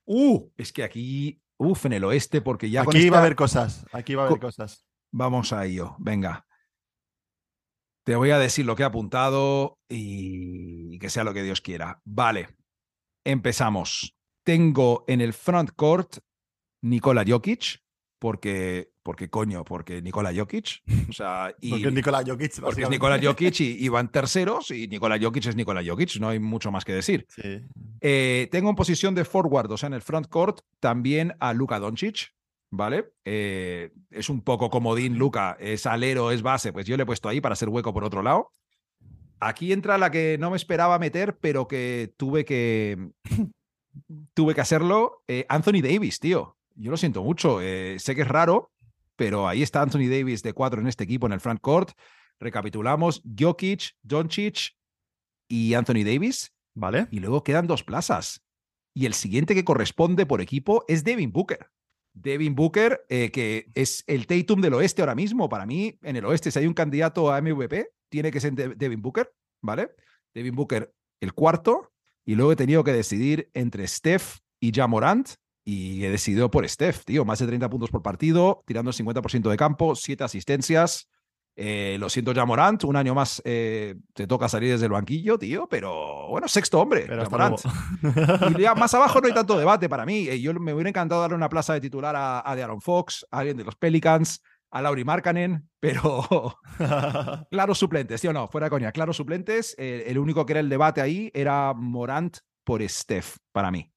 uh, 0.05 0.51
es 0.57 0.73
que 0.73 0.83
aquí, 0.83 1.39
uff, 1.57 1.85
en 1.85 1.93
el 1.93 2.03
oeste, 2.05 2.41
porque 2.41 2.71
ya 2.71 2.81
Aquí 2.81 3.07
va 3.11 3.17
a 3.17 3.21
haber 3.21 3.35
cosas, 3.35 3.85
aquí 3.91 4.15
va 4.15 4.23
a 4.23 4.25
haber 4.25 4.39
cosas. 4.39 4.83
Vamos 5.11 5.53
a 5.53 5.63
ello, 5.63 5.95
venga. 5.99 6.47
Te 8.03 8.15
voy 8.15 8.31
a 8.31 8.39
decir 8.39 8.65
lo 8.65 8.75
que 8.75 8.81
he 8.81 8.87
apuntado 8.87 9.77
y 9.89 10.97
que 10.97 11.11
sea 11.11 11.23
lo 11.23 11.35
que 11.35 11.43
Dios 11.43 11.61
quiera. 11.61 12.01
Vale, 12.03 12.49
empezamos 13.23 14.15
tengo 14.43 15.03
en 15.07 15.21
el 15.21 15.33
front 15.33 15.71
court 15.75 16.17
Nikola 16.81 17.23
Jokic, 17.27 17.79
porque, 18.21 18.91
porque 19.01 19.31
coño, 19.31 19.65
porque 19.65 19.99
Nikola 19.99 20.31
Jokic. 20.31 20.83
O 21.09 21.11
sea, 21.11 21.55
y, 21.59 21.71
porque 21.71 21.87
es 21.87 21.93
Nikola 21.93 22.23
Jokic. 22.23 22.61
Porque 22.61 22.83
es 22.83 22.89
Nikola 22.89 23.19
Jokic 23.23 23.59
y, 23.61 23.89
van 23.89 24.11
terceros 24.11 24.69
y 24.69 24.87
Nikola 24.87 25.17
Jokic 25.19 25.47
es 25.47 25.55
Nikola 25.55 25.81
Jokic, 25.83 26.17
no 26.19 26.29
hay 26.29 26.37
mucho 26.39 26.71
más 26.71 26.85
que 26.85 26.93
decir. 26.93 27.25
Eh, 27.99 28.47
tengo 28.51 28.69
en 28.69 28.75
posición 28.75 29.15
de 29.15 29.25
forward, 29.25 29.71
o 29.71 29.77
sea, 29.77 29.87
en 29.87 29.93
el 29.93 30.03
front 30.03 30.27
court, 30.27 30.59
también 30.79 31.33
a 31.39 31.51
Luka 31.53 31.79
Doncic, 31.79 32.35
¿vale? 32.69 33.11
Eh, 33.25 33.91
es 34.11 34.29
un 34.29 34.41
poco 34.41 34.69
comodín 34.69 35.17
Luka, 35.17 35.57
es 35.59 35.87
alero, 35.87 36.29
es 36.29 36.43
base, 36.43 36.71
pues 36.71 36.85
yo 36.85 36.97
le 36.97 37.03
he 37.03 37.07
puesto 37.07 37.27
ahí 37.27 37.41
para 37.41 37.53
hacer 37.53 37.69
hueco 37.69 37.91
por 37.91 38.03
otro 38.03 38.21
lado. 38.21 38.51
Aquí 39.39 39.73
entra 39.73 39.97
la 39.97 40.11
que 40.11 40.37
no 40.39 40.51
me 40.51 40.57
esperaba 40.57 40.99
meter, 40.99 41.37
pero 41.39 41.67
que 41.67 42.13
tuve 42.17 42.45
que, 42.45 43.09
tuve 44.35 44.53
que 44.53 44.61
hacerlo. 44.61 45.23
Eh, 45.27 45.47
Anthony 45.49 45.81
Davis, 45.81 46.19
tío. 46.19 46.55
Yo 46.75 46.91
lo 46.91 46.97
siento 46.97 47.23
mucho. 47.23 47.61
Eh, 47.61 47.97
sé 47.99 48.15
que 48.15 48.21
es 48.21 48.27
raro, 48.27 48.71
pero 49.15 49.47
ahí 49.47 49.61
está 49.61 49.81
Anthony 49.81 50.09
Davis 50.09 50.43
de 50.43 50.53
cuatro 50.53 50.81
en 50.81 50.87
este 50.87 51.03
equipo, 51.03 51.25
en 51.25 51.33
el 51.33 51.39
front 51.39 51.61
court. 51.61 51.91
Recapitulamos: 52.39 53.21
Jokic, 53.37 53.91
Doncic 54.01 54.75
y 55.47 55.73
Anthony 55.73 56.03
Davis. 56.03 56.53
Vale. 56.73 57.07
Y 57.11 57.19
luego 57.19 57.43
quedan 57.43 57.67
dos 57.67 57.83
plazas. 57.83 58.43
Y 58.93 59.05
el 59.05 59.13
siguiente 59.13 59.55
que 59.55 59.63
corresponde 59.63 60.25
por 60.25 60.41
equipo 60.41 60.83
es 60.87 61.03
Devin 61.03 61.31
Booker. 61.31 61.69
Devin 62.13 62.55
Booker, 62.55 63.05
eh, 63.09 63.31
que 63.31 63.71
es 63.73 64.03
el 64.07 64.27
Tatum 64.27 64.61
del 64.61 64.73
oeste 64.73 65.01
ahora 65.01 65.15
mismo. 65.15 65.47
Para 65.49 65.65
mí, 65.65 65.97
en 66.01 66.15
el 66.15 66.25
oeste, 66.25 66.51
si 66.51 66.59
hay 66.59 66.67
un 66.67 66.73
candidato 66.73 67.31
a 67.31 67.41
MVP, 67.41 67.89
tiene 68.09 68.31
que 68.31 68.39
ser 68.39 68.53
Devin 68.53 69.01
Booker, 69.01 69.31
¿vale? 69.61 69.91
Devin 70.33 70.55
Booker, 70.55 70.93
el 71.21 71.33
cuarto. 71.33 71.93
Y 72.25 72.35
luego 72.35 72.51
he 72.51 72.55
tenido 72.55 72.83
que 72.83 72.91
decidir 72.91 73.49
entre 73.53 73.87
Steph 73.87 74.39
y 74.59 74.71
Jamorant. 74.73 75.29
Y 75.63 76.03
he 76.03 76.09
decidido 76.09 76.49
por 76.49 76.67
Steph, 76.67 77.03
tío. 77.05 77.25
Más 77.25 77.39
de 77.39 77.47
30 77.47 77.69
puntos 77.69 77.91
por 77.91 78.01
partido, 78.01 78.63
tirando 78.65 78.91
el 78.91 78.97
50% 78.97 79.49
de 79.49 79.57
campo, 79.57 79.95
7 79.95 80.23
asistencias. 80.23 81.09
Eh, 81.55 81.97
lo 81.99 82.09
siento, 82.09 82.33
Jamorant. 82.33 82.83
Un 82.85 82.95
año 82.95 83.13
más 83.13 83.41
eh, 83.45 83.95
te 84.13 84.25
toca 84.25 84.49
salir 84.49 84.71
desde 84.71 84.85
el 84.85 84.91
banquillo, 84.91 85.37
tío. 85.37 85.67
Pero 85.69 86.27
bueno, 86.29 86.47
sexto 86.47 86.79
hombre. 86.79 87.05
Pero 87.07 87.23
y 88.57 88.61
ya 88.61 88.73
más 88.73 88.93
abajo 88.93 89.21
no 89.21 89.27
hay 89.27 89.33
tanto 89.33 89.57
debate 89.59 89.87
para 89.87 90.05
mí. 90.05 90.27
Eh, 90.27 90.41
yo 90.41 90.53
me 90.53 90.73
hubiera 90.73 90.89
encantado 90.89 91.21
darle 91.21 91.35
una 91.35 91.49
plaza 91.49 91.73
de 91.73 91.81
titular 91.81 92.15
a, 92.15 92.49
a 92.49 92.55
de 92.55 92.63
Aaron 92.63 92.81
Fox, 92.81 93.25
a 93.29 93.39
alguien 93.39 93.57
de 93.57 93.63
los 93.63 93.75
Pelicans 93.75 94.41
a 94.71 94.81
Lauri 94.81 95.03
Markkanen, 95.03 95.69
pero 95.79 96.57
claros 97.51 97.77
suplentes, 97.77 98.21
¿sí 98.21 98.27
o 98.27 98.33
no? 98.33 98.47
Fuera 98.47 98.65
de 98.65 98.71
coña, 98.71 98.91
claros 98.91 99.17
suplentes. 99.17 99.75
Eh, 99.77 100.05
el 100.07 100.17
único 100.17 100.45
que 100.45 100.53
era 100.53 100.59
el 100.61 100.69
debate 100.69 101.01
ahí 101.01 101.29
era 101.33 101.73
Morant 101.73 102.37
por 102.63 102.87
Steph, 102.87 103.37
para 103.51 103.69
mí. 103.69 103.90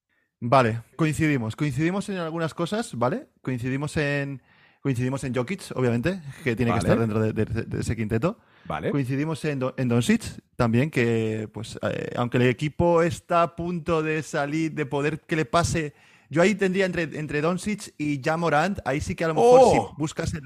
Vale, 0.46 0.82
coincidimos. 0.96 1.56
Coincidimos 1.56 2.06
en 2.10 2.18
algunas 2.18 2.52
cosas, 2.52 2.94
¿vale? 2.98 3.28
Coincidimos 3.40 3.96
en, 3.96 4.42
coincidimos 4.82 5.24
en 5.24 5.34
Jokic, 5.34 5.62
obviamente, 5.74 6.20
que 6.42 6.54
tiene 6.54 6.70
que 6.72 6.80
estar 6.80 6.98
dentro 6.98 7.18
de, 7.18 7.80
ese 7.80 7.96
quinteto. 7.96 8.38
Vale. 8.66 8.90
Coincidimos 8.90 9.42
en, 9.46 9.62
en 9.78 9.88
Doncic 9.88 10.22
también, 10.54 10.90
que 10.90 11.48
pues 11.50 11.78
eh, 11.80 12.12
aunque 12.16 12.36
el 12.36 12.42
equipo 12.42 13.02
está 13.02 13.42
a 13.42 13.56
punto 13.56 14.02
de 14.02 14.22
salir, 14.22 14.72
de 14.72 14.84
poder 14.84 15.20
que 15.20 15.36
le 15.36 15.46
pase... 15.46 15.94
Yo 16.28 16.42
ahí 16.42 16.54
tendría 16.54 16.84
entre, 16.84 17.04
entre 17.04 17.40
Doncic 17.40 17.94
y 17.96 18.20
Jamorant, 18.22 18.80
ahí 18.84 19.00
sí 19.00 19.14
que 19.14 19.24
a 19.24 19.28
lo 19.28 19.34
mejor 19.34 19.72
si 19.72 19.78
oh. 19.78 19.94
buscas 19.96 20.34
el, 20.34 20.42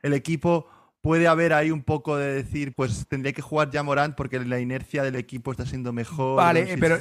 el 0.00 0.14
equipo 0.14 0.66
puede 1.02 1.26
haber 1.26 1.52
ahí 1.52 1.70
un 1.70 1.82
poco 1.82 2.16
de 2.16 2.32
decir, 2.32 2.74
pues 2.74 3.06
tendría 3.08 3.32
que 3.32 3.42
jugar 3.42 3.70
ya 3.70 3.82
Morant 3.82 4.14
porque 4.14 4.38
la 4.40 4.60
inercia 4.60 5.02
del 5.02 5.16
equipo 5.16 5.50
está 5.50 5.66
siendo 5.66 5.92
mejor. 5.92 6.36
Vale, 6.36 6.76
pero 6.78 6.98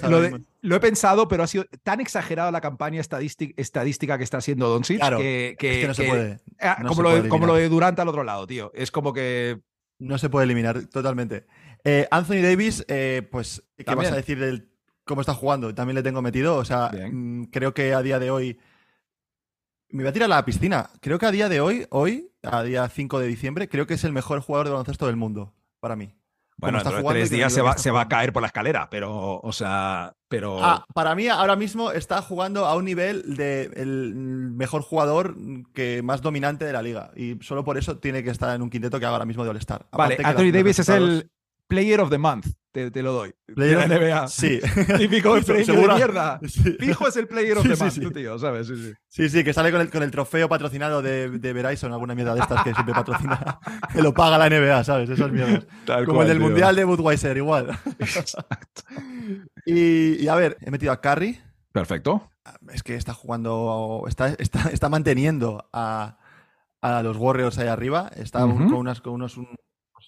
lo, 0.62 0.76
he 0.76 0.80
pensado, 0.80 1.28
pero 1.28 1.44
ha 1.44 1.48
sido 1.48 1.66
tan 1.84 2.02
exagerada 2.02 2.52
la 2.52 2.62
campaña 2.62 3.00
estadística, 3.00 4.18
que 4.18 4.24
está 4.24 4.38
haciendo 4.40 4.68
Doncic 4.68 5.00
que, 5.18 5.56
que, 5.58 5.88
no 5.88 5.94
se 5.94 6.04
puede. 6.04 6.40
como, 7.30 7.46
lo 7.46 7.56
de, 7.56 7.70
Durant 7.70 7.98
al 8.00 8.08
otro 8.08 8.24
lado, 8.24 8.46
tío. 8.48 8.72
Es 8.74 8.92
como 8.92 9.14
que. 9.14 9.62
No 10.00 10.18
se 10.18 10.30
puede 10.30 10.46
eliminar 10.46 10.88
totalmente. 10.88 11.46
Eh, 11.84 12.08
Anthony 12.10 12.42
Davis, 12.42 12.84
eh, 12.88 13.28
pues, 13.32 13.64
¿qué 13.78 13.94
vas 13.94 14.12
a 14.12 14.16
decir 14.16 14.40
del 14.40 14.72
cómo 15.04 15.22
está 15.22 15.36
jugando? 15.36 15.76
También 15.76 15.96
le 15.96 16.02
tengo 16.02 16.24
metido. 16.24 16.58
O 16.58 16.66
sea, 16.66 16.92
mm, 16.92 17.46
creo 17.46 17.76
que 17.76 17.94
a 17.94 18.02
día 18.02 18.18
de 18.18 18.32
hoy 18.32 18.60
me 19.90 20.02
voy 20.02 20.10
a 20.10 20.14
tirar 20.14 20.26
a 20.26 20.36
la 20.36 20.46
piscina. 20.46 20.90
Creo 21.02 21.20
que 21.20 21.28
a 21.28 21.32
día 21.32 21.50
de 21.50 21.62
hoy, 21.62 21.86
hoy, 21.92 22.31
a 22.44 22.64
día 22.64 22.88
5 22.88 23.20
de 23.20 23.28
diciembre, 23.28 23.70
creo 23.70 23.88
que 23.88 23.96
es 23.96 24.04
el 24.04 24.14
mejor 24.14 24.40
jugador 24.42 24.68
de 24.68 24.72
baloncesto 24.72 25.08
del 25.08 25.16
mundo, 25.16 25.54
para 25.80 25.96
mí. 25.96 26.14
Bueno, 26.58 26.80
en 26.80 27.08
tres 27.08 27.32
días 27.32 27.52
se 27.52 27.62
va, 27.62 27.76
se 27.78 27.90
va, 27.90 28.02
a 28.02 28.08
caer 28.08 28.32
por 28.32 28.42
la 28.42 28.48
escalera, 28.48 28.88
pero, 28.92 29.40
o 29.40 29.52
sea, 29.52 30.14
pero... 30.28 30.64
Ah, 30.64 30.86
para 30.94 31.16
mí 31.16 31.28
ahora 31.28 31.56
mismo 31.56 31.92
está 31.92 32.22
jugando 32.22 32.66
a 32.68 32.76
un 32.76 32.86
nivel 32.86 33.36
de 33.36 33.64
el 33.76 34.14
mejor 34.16 34.84
jugador 34.84 35.36
que 35.74 36.04
más 36.04 36.22
dominante 36.22 36.64
de 36.64 36.74
la 36.74 36.84
liga. 36.84 37.12
Y 37.16 37.40
solo 37.42 37.64
por 37.64 37.80
eso 37.80 37.98
tiene 37.98 38.24
que 38.24 38.30
estar 38.30 38.56
en 38.56 38.62
un 38.62 38.70
quinteto 38.70 39.00
que 39.00 39.06
haga 39.06 39.16
ahora 39.16 39.26
mismo 39.26 39.44
de 39.44 39.50
All-Star. 39.50 39.88
Vale, 39.92 40.20
Anthony 40.24 40.52
Davis 40.52 40.78
es 40.78 40.90
el 40.90 41.32
Player 41.72 42.00
of 42.02 42.10
the 42.10 42.18
Month 42.18 42.48
te, 42.72 43.04
lo 43.04 43.12
doy. 43.12 43.34
Player 43.54 43.78
de 43.88 43.88
la 43.88 44.00
NBA. 44.00 44.28
Sí. 44.28 44.60
Típico 44.98 45.40
premio 45.42 45.74
de 45.88 45.94
mierda. 45.96 46.40
Fijo 46.80 47.08
es 47.08 47.18
el 47.18 47.28
player 47.28 47.58
of 47.58 47.68
the 47.68 47.76
month, 47.76 48.14
tío, 48.14 48.40
¿sabes? 48.40 48.68
Sí, 48.68 48.76
sí. 48.78 48.94
Sí, 49.10 49.30
sí, 49.30 49.44
que 49.44 49.54
sale 49.54 49.72
con 49.72 49.82
el, 49.82 49.90
con 49.90 50.04
el 50.04 50.12
trofeo 50.12 50.48
patrocinado 50.48 51.02
de, 51.02 51.30
de 51.30 51.54
Verizon, 51.54 51.92
alguna 51.92 52.16
mierda 52.16 52.34
de 52.34 52.42
estas 52.42 52.64
que 52.64 52.74
siempre 52.74 52.94
patrocina. 52.94 53.60
que 53.92 54.02
lo 54.02 54.14
paga 54.14 54.38
la 54.38 54.50
NBA, 54.50 54.84
¿sabes? 54.84 55.10
Esas 55.10 55.32
mierdas. 55.32 55.66
Como 56.06 56.22
el 56.22 56.28
del 56.30 56.40
Mundial 56.40 56.76
de 56.76 56.86
Budweiser, 56.86 57.36
igual. 57.36 57.78
Exacto. 58.00 58.84
Y, 59.66 60.28
a 60.28 60.36
ver, 60.36 60.58
he 60.62 60.72
metido 60.72 60.92
a 60.92 61.02
Curry. 61.02 61.40
Perfecto. 61.72 62.30
Es 62.74 62.84
que 62.84 62.96
está 62.96 63.14
jugando, 63.14 64.06
está, 64.08 64.30
está, 64.30 64.70
está 64.70 64.90
manteniendo 64.90 65.70
a, 65.74 66.18
a 66.82 67.04
los 67.04 67.18
Warriors 67.18 67.58
ahí 67.60 67.68
arriba. 67.68 68.10
Está 68.16 68.40
con, 68.42 68.74
unas, 68.74 69.02
con 69.02 69.14
unos, 69.14 69.38
un- 69.38 69.56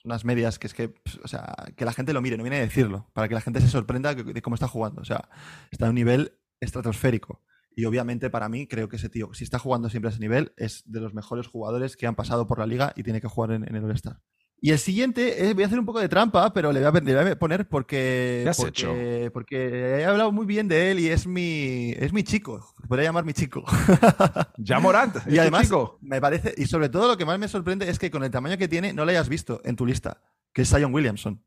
unas 0.04 0.26
medias 0.26 0.60
que 0.60 0.68
es 0.68 0.74
que, 0.74 0.94
o 1.24 1.28
sea, 1.28 1.56
que 1.76 1.86
la 1.86 1.94
gente 1.94 2.13
lo 2.13 2.22
mire, 2.22 2.38
no 2.38 2.44
viene 2.44 2.58
a 2.58 2.62
decirlo, 2.62 3.10
para 3.13 3.28
que 3.28 3.34
la 3.34 3.42
gente 3.42 3.62
se 3.62 3.68
sorprenda 3.68 4.13
de 4.13 4.42
cómo 4.42 4.56
está 4.56 4.68
jugando. 4.68 5.02
O 5.02 5.06
sea, 5.06 5.30
está 5.72 5.88
a 5.88 5.89
un 5.89 5.96
nivel 5.96 6.38
estratosférico. 6.60 7.42
Y 7.76 7.86
obviamente 7.86 8.30
para 8.30 8.50
mí 8.50 8.68
creo 8.68 8.88
que 8.88 8.98
ese 8.98 9.10
tío, 9.10 9.34
si 9.34 9.44
está 9.44 9.60
jugando 9.60 9.89
siempre 9.89 10.10
a 10.10 10.12
ese 10.12 10.20
nivel, 10.20 10.54
es 10.58 10.84
de 10.86 11.00
los 11.00 11.13
mejores 11.13 11.48
jugadores 11.48 11.98
que 11.98 12.06
han 12.06 12.16
pasado 12.16 12.48
por 12.48 12.60
la 12.60 12.68
liga 12.68 12.94
y 12.96 13.04
tiene 13.04 13.22
que 13.22 13.28
jugar 13.28 13.52
en, 13.52 13.68
en 13.68 13.76
el 13.76 13.84
All-Star. 13.84 14.22
Y 14.65 14.71
el 14.71 14.80
siguiente, 14.80 15.45
eh, 15.49 15.54
voy 15.54 15.63
a 15.63 15.65
hacer 15.67 15.78
un 15.78 15.86
poco 15.86 15.99
de 15.99 16.08
trampa, 16.08 16.54
pero 16.54 16.71
le 16.71 16.80
voy 16.80 16.88
a, 16.88 17.02
le 17.04 17.21
voy 17.21 17.32
a 17.32 17.38
poner 17.38 17.67
porque, 17.67 18.41
¿Qué 18.45 18.49
has 18.49 18.56
porque, 18.56 19.30
porque 19.34 19.58
he 19.99 20.06
hablado 20.06 20.32
muy 20.32 20.45
bien 20.45 20.69
de 20.69 20.89
él 20.89 21.02
y 21.02 21.10
es 21.10 21.28
mi, 21.28 21.91
es 21.97 22.13
mi 22.13 22.23
chico. 22.23 22.73
Podría 22.88 23.10
llamar 23.10 23.26
mi 23.26 23.34
chico. 23.34 23.65
Ya 24.58 24.80
Morant, 24.80 25.17
Y 25.28 25.34
¿es 25.34 25.39
además, 25.39 25.63
chico? 25.63 25.97
me 26.02 26.21
parece, 26.21 26.54
y 26.56 26.65
sobre 26.67 26.88
todo 26.88 27.10
lo 27.10 27.17
que 27.17 27.26
más 27.26 27.38
me 27.39 27.49
sorprende 27.49 27.89
es 27.89 27.99
que 27.99 28.10
con 28.10 28.23
el 28.23 28.32
tamaño 28.32 28.58
que 28.58 28.69
tiene, 28.69 28.93
no 28.93 29.04
lo 29.04 29.12
hayas 29.12 29.28
visto 29.28 29.60
en 29.65 29.76
tu 29.76 29.86
lista, 29.86 30.21
que 30.54 30.62
es 30.62 30.69
Zion 30.69 30.93
Williamson. 30.93 31.43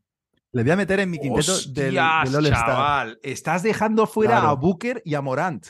Le 0.51 0.61
voy 0.61 0.71
a 0.73 0.75
meter 0.75 0.99
en 0.99 1.09
mi 1.09 1.17
quinteto 1.17 1.51
del, 1.71 1.97
Hostias, 1.97 2.25
del 2.31 2.35
All-Star. 2.35 2.65
chaval. 2.67 3.19
Estás 3.23 3.63
dejando 3.63 4.05
fuera 4.05 4.33
Claro. 4.35 4.49
a 4.49 4.53
Booker 4.53 5.01
y 5.03 5.15
a 5.15 5.21
Morant. 5.21 5.65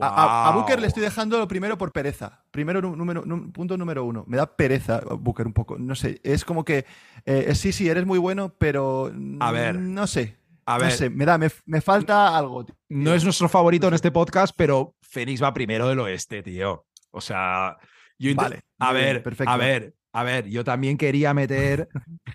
A, 0.00 0.06
a- 0.08 0.48
a 0.48 0.52
Booker 0.56 0.80
le 0.80 0.86
estoy 0.86 1.02
dejando 1.02 1.38
lo 1.38 1.48
primero 1.48 1.78
por 1.78 1.92
pereza. 1.92 2.44
Primero, 2.50 2.80
número, 2.80 3.24
punto 3.52 3.76
número 3.76 4.04
uno. 4.04 4.24
Me 4.26 4.36
da 4.36 4.56
pereza 4.56 5.00
Booker 5.18 5.46
un 5.46 5.52
poco. 5.52 5.78
No 5.78 5.94
sé, 5.94 6.20
es 6.24 6.44
como 6.44 6.64
que 6.64 6.84
eh, 7.24 7.54
sí, 7.54 7.72
sí, 7.72 7.88
eres 7.88 8.06
muy 8.06 8.18
bueno, 8.18 8.54
pero. 8.58 9.12
A 9.40 9.52
ver. 9.52 9.76
No 9.78 10.06
sé. 10.06 10.36
A 10.66 10.74
no 10.76 10.84
ver, 10.84 10.92
sé, 10.92 11.08
me 11.08 11.24
da, 11.24 11.38
me, 11.38 11.48
me 11.64 11.80
falta 11.80 12.36
algo. 12.36 12.66
tío. 12.66 12.74
no 12.90 13.14
es 13.14 13.24
nuestro 13.24 13.48
favorito 13.48 13.88
en 13.88 13.94
este 13.94 14.10
podcast, 14.10 14.54
pero 14.56 14.94
Phoenix 15.00 15.42
va 15.42 15.54
primero 15.54 15.88
del 15.88 15.98
oeste, 16.00 16.42
tío. 16.42 16.84
O 17.10 17.22
sea, 17.22 17.78
yo 18.18 18.34
Vale, 18.34 18.60
a 18.78 18.92
bien, 18.92 19.04
ver, 19.06 19.22
perfecto. 19.22 19.50
a 19.50 19.56
ver, 19.56 19.94
a 20.12 20.22
ver, 20.24 20.46
yo 20.48 20.64
también 20.64 20.98
quería 20.98 21.32
meter 21.32 21.88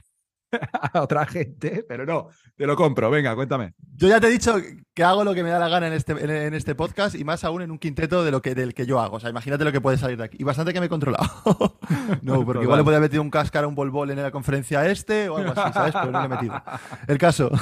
a 0.93 1.01
otra 1.01 1.25
gente, 1.27 1.83
pero 1.87 2.05
no, 2.05 2.29
te 2.55 2.65
lo 2.67 2.75
compro, 2.75 3.09
venga, 3.09 3.35
cuéntame. 3.35 3.73
Yo 3.95 4.07
ya 4.07 4.19
te 4.19 4.27
he 4.27 4.31
dicho 4.31 4.55
que 4.93 5.03
hago 5.03 5.23
lo 5.23 5.33
que 5.33 5.43
me 5.43 5.49
da 5.49 5.59
la 5.59 5.69
gana 5.69 5.87
en 5.87 5.93
este, 5.93 6.13
en, 6.13 6.53
este 6.53 6.75
podcast 6.75 7.15
y 7.15 7.23
más 7.23 7.43
aún 7.43 7.61
en 7.61 7.71
un 7.71 7.77
quinteto 7.77 8.23
de 8.23 8.31
lo 8.31 8.41
que, 8.41 8.55
del 8.55 8.73
que 8.73 8.85
yo 8.85 8.99
hago. 8.99 9.17
O 9.17 9.19
sea, 9.19 9.29
imagínate 9.29 9.63
lo 9.63 9.71
que 9.71 9.81
puede 9.81 9.97
salir 9.97 10.17
de 10.17 10.23
aquí. 10.25 10.37
Y 10.39 10.43
bastante 10.43 10.73
que 10.73 10.79
me 10.79 10.87
he 10.87 10.89
controlado. 10.89 11.29
no, 12.21 12.43
porque 12.45 12.63
igual 12.63 12.79
le 12.79 12.83
podría 12.83 12.97
haber 12.97 13.09
metido 13.09 13.21
un 13.21 13.29
cáscara, 13.29 13.67
un 13.67 13.75
bol 13.75 14.09
en 14.09 14.21
la 14.21 14.31
conferencia 14.31 14.85
este 14.87 15.29
o 15.29 15.37
algo 15.37 15.53
así, 15.55 15.73
¿sabes? 15.73 15.93
Pero 15.93 16.11
no 16.11 16.19
le 16.19 16.25
he 16.25 16.29
metido. 16.29 16.61
El 17.07 17.17
caso. 17.17 17.51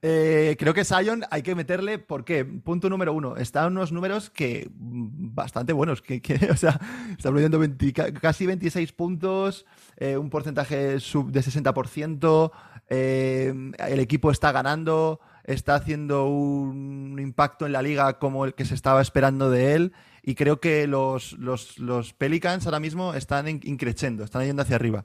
Eh, 0.00 0.56
creo 0.58 0.74
que 0.74 0.84
Sion 0.84 1.24
hay 1.30 1.42
que 1.42 1.54
meterle, 1.54 1.98
¿por 1.98 2.24
qué? 2.24 2.44
Punto 2.44 2.88
número 2.88 3.12
uno. 3.12 3.36
Está 3.36 3.66
en 3.66 3.72
unos 3.76 3.92
números 3.92 4.30
que 4.30 4.70
mm, 4.74 5.34
bastante 5.34 5.72
buenos. 5.72 6.02
Que, 6.02 6.20
que, 6.22 6.34
o 6.50 6.56
sea, 6.56 6.80
está 7.10 7.28
promediando 7.28 7.58
20 7.58 7.92
ca- 7.92 8.12
casi 8.12 8.46
26 8.46 8.92
puntos, 8.92 9.66
eh, 9.96 10.16
un 10.16 10.30
porcentaje 10.30 10.98
sub 11.00 11.30
de 11.30 11.40
60%. 11.40 12.50
Eh, 12.94 13.54
el 13.78 14.00
equipo 14.00 14.30
está 14.30 14.52
ganando, 14.52 15.20
está 15.44 15.76
haciendo 15.76 16.26
un 16.26 17.18
impacto 17.18 17.64
en 17.64 17.72
la 17.72 17.80
liga 17.80 18.18
como 18.18 18.44
el 18.44 18.54
que 18.54 18.66
se 18.66 18.74
estaba 18.74 19.00
esperando 19.00 19.50
de 19.50 19.74
él. 19.74 19.92
Y 20.22 20.34
creo 20.34 20.60
que 20.60 20.86
los, 20.86 21.32
los, 21.38 21.78
los 21.78 22.12
Pelicans 22.12 22.66
ahora 22.66 22.80
mismo 22.80 23.14
están 23.14 23.48
in- 23.48 23.60
increciendo, 23.64 24.24
están 24.24 24.44
yendo 24.44 24.62
hacia 24.62 24.76
arriba. 24.76 25.04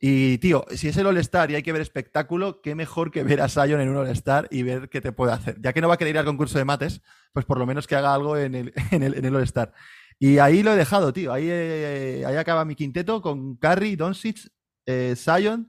Y, 0.00 0.38
tío, 0.38 0.64
si 0.74 0.88
es 0.88 0.96
el 0.96 1.06
All-Star 1.06 1.50
y 1.50 1.54
hay 1.56 1.62
que 1.62 1.72
ver 1.72 1.82
espectáculo, 1.82 2.60
qué 2.62 2.74
mejor 2.74 3.10
que 3.10 3.22
ver 3.24 3.40
a 3.40 3.48
Sion 3.48 3.80
en 3.80 3.88
un 3.88 3.96
All-Star 3.96 4.48
y 4.50 4.62
ver 4.62 4.88
qué 4.88 5.00
te 5.00 5.12
puede 5.12 5.32
hacer. 5.32 5.56
Ya 5.60 5.72
que 5.72 5.80
no 5.80 5.88
va 5.88 5.94
a 5.94 5.96
querer 5.96 6.14
ir 6.14 6.18
al 6.18 6.24
concurso 6.24 6.58
de 6.58 6.64
mates, 6.64 7.02
pues 7.32 7.44
por 7.46 7.58
lo 7.58 7.66
menos 7.66 7.86
que 7.86 7.96
haga 7.96 8.14
algo 8.14 8.36
en 8.36 8.54
el, 8.54 8.72
en 8.90 9.02
el, 9.02 9.14
en 9.16 9.24
el 9.24 9.34
All-Star. 9.36 9.72
Y 10.18 10.38
ahí 10.38 10.62
lo 10.62 10.72
he 10.72 10.76
dejado, 10.76 11.12
tío. 11.12 11.32
Ahí, 11.32 11.46
eh, 11.48 12.24
ahí 12.26 12.36
acaba 12.36 12.64
mi 12.64 12.74
quinteto 12.74 13.20
con 13.20 13.56
Curry, 13.56 13.96
Doncic, 13.96 14.38
eh, 14.86 15.14
Sion, 15.16 15.68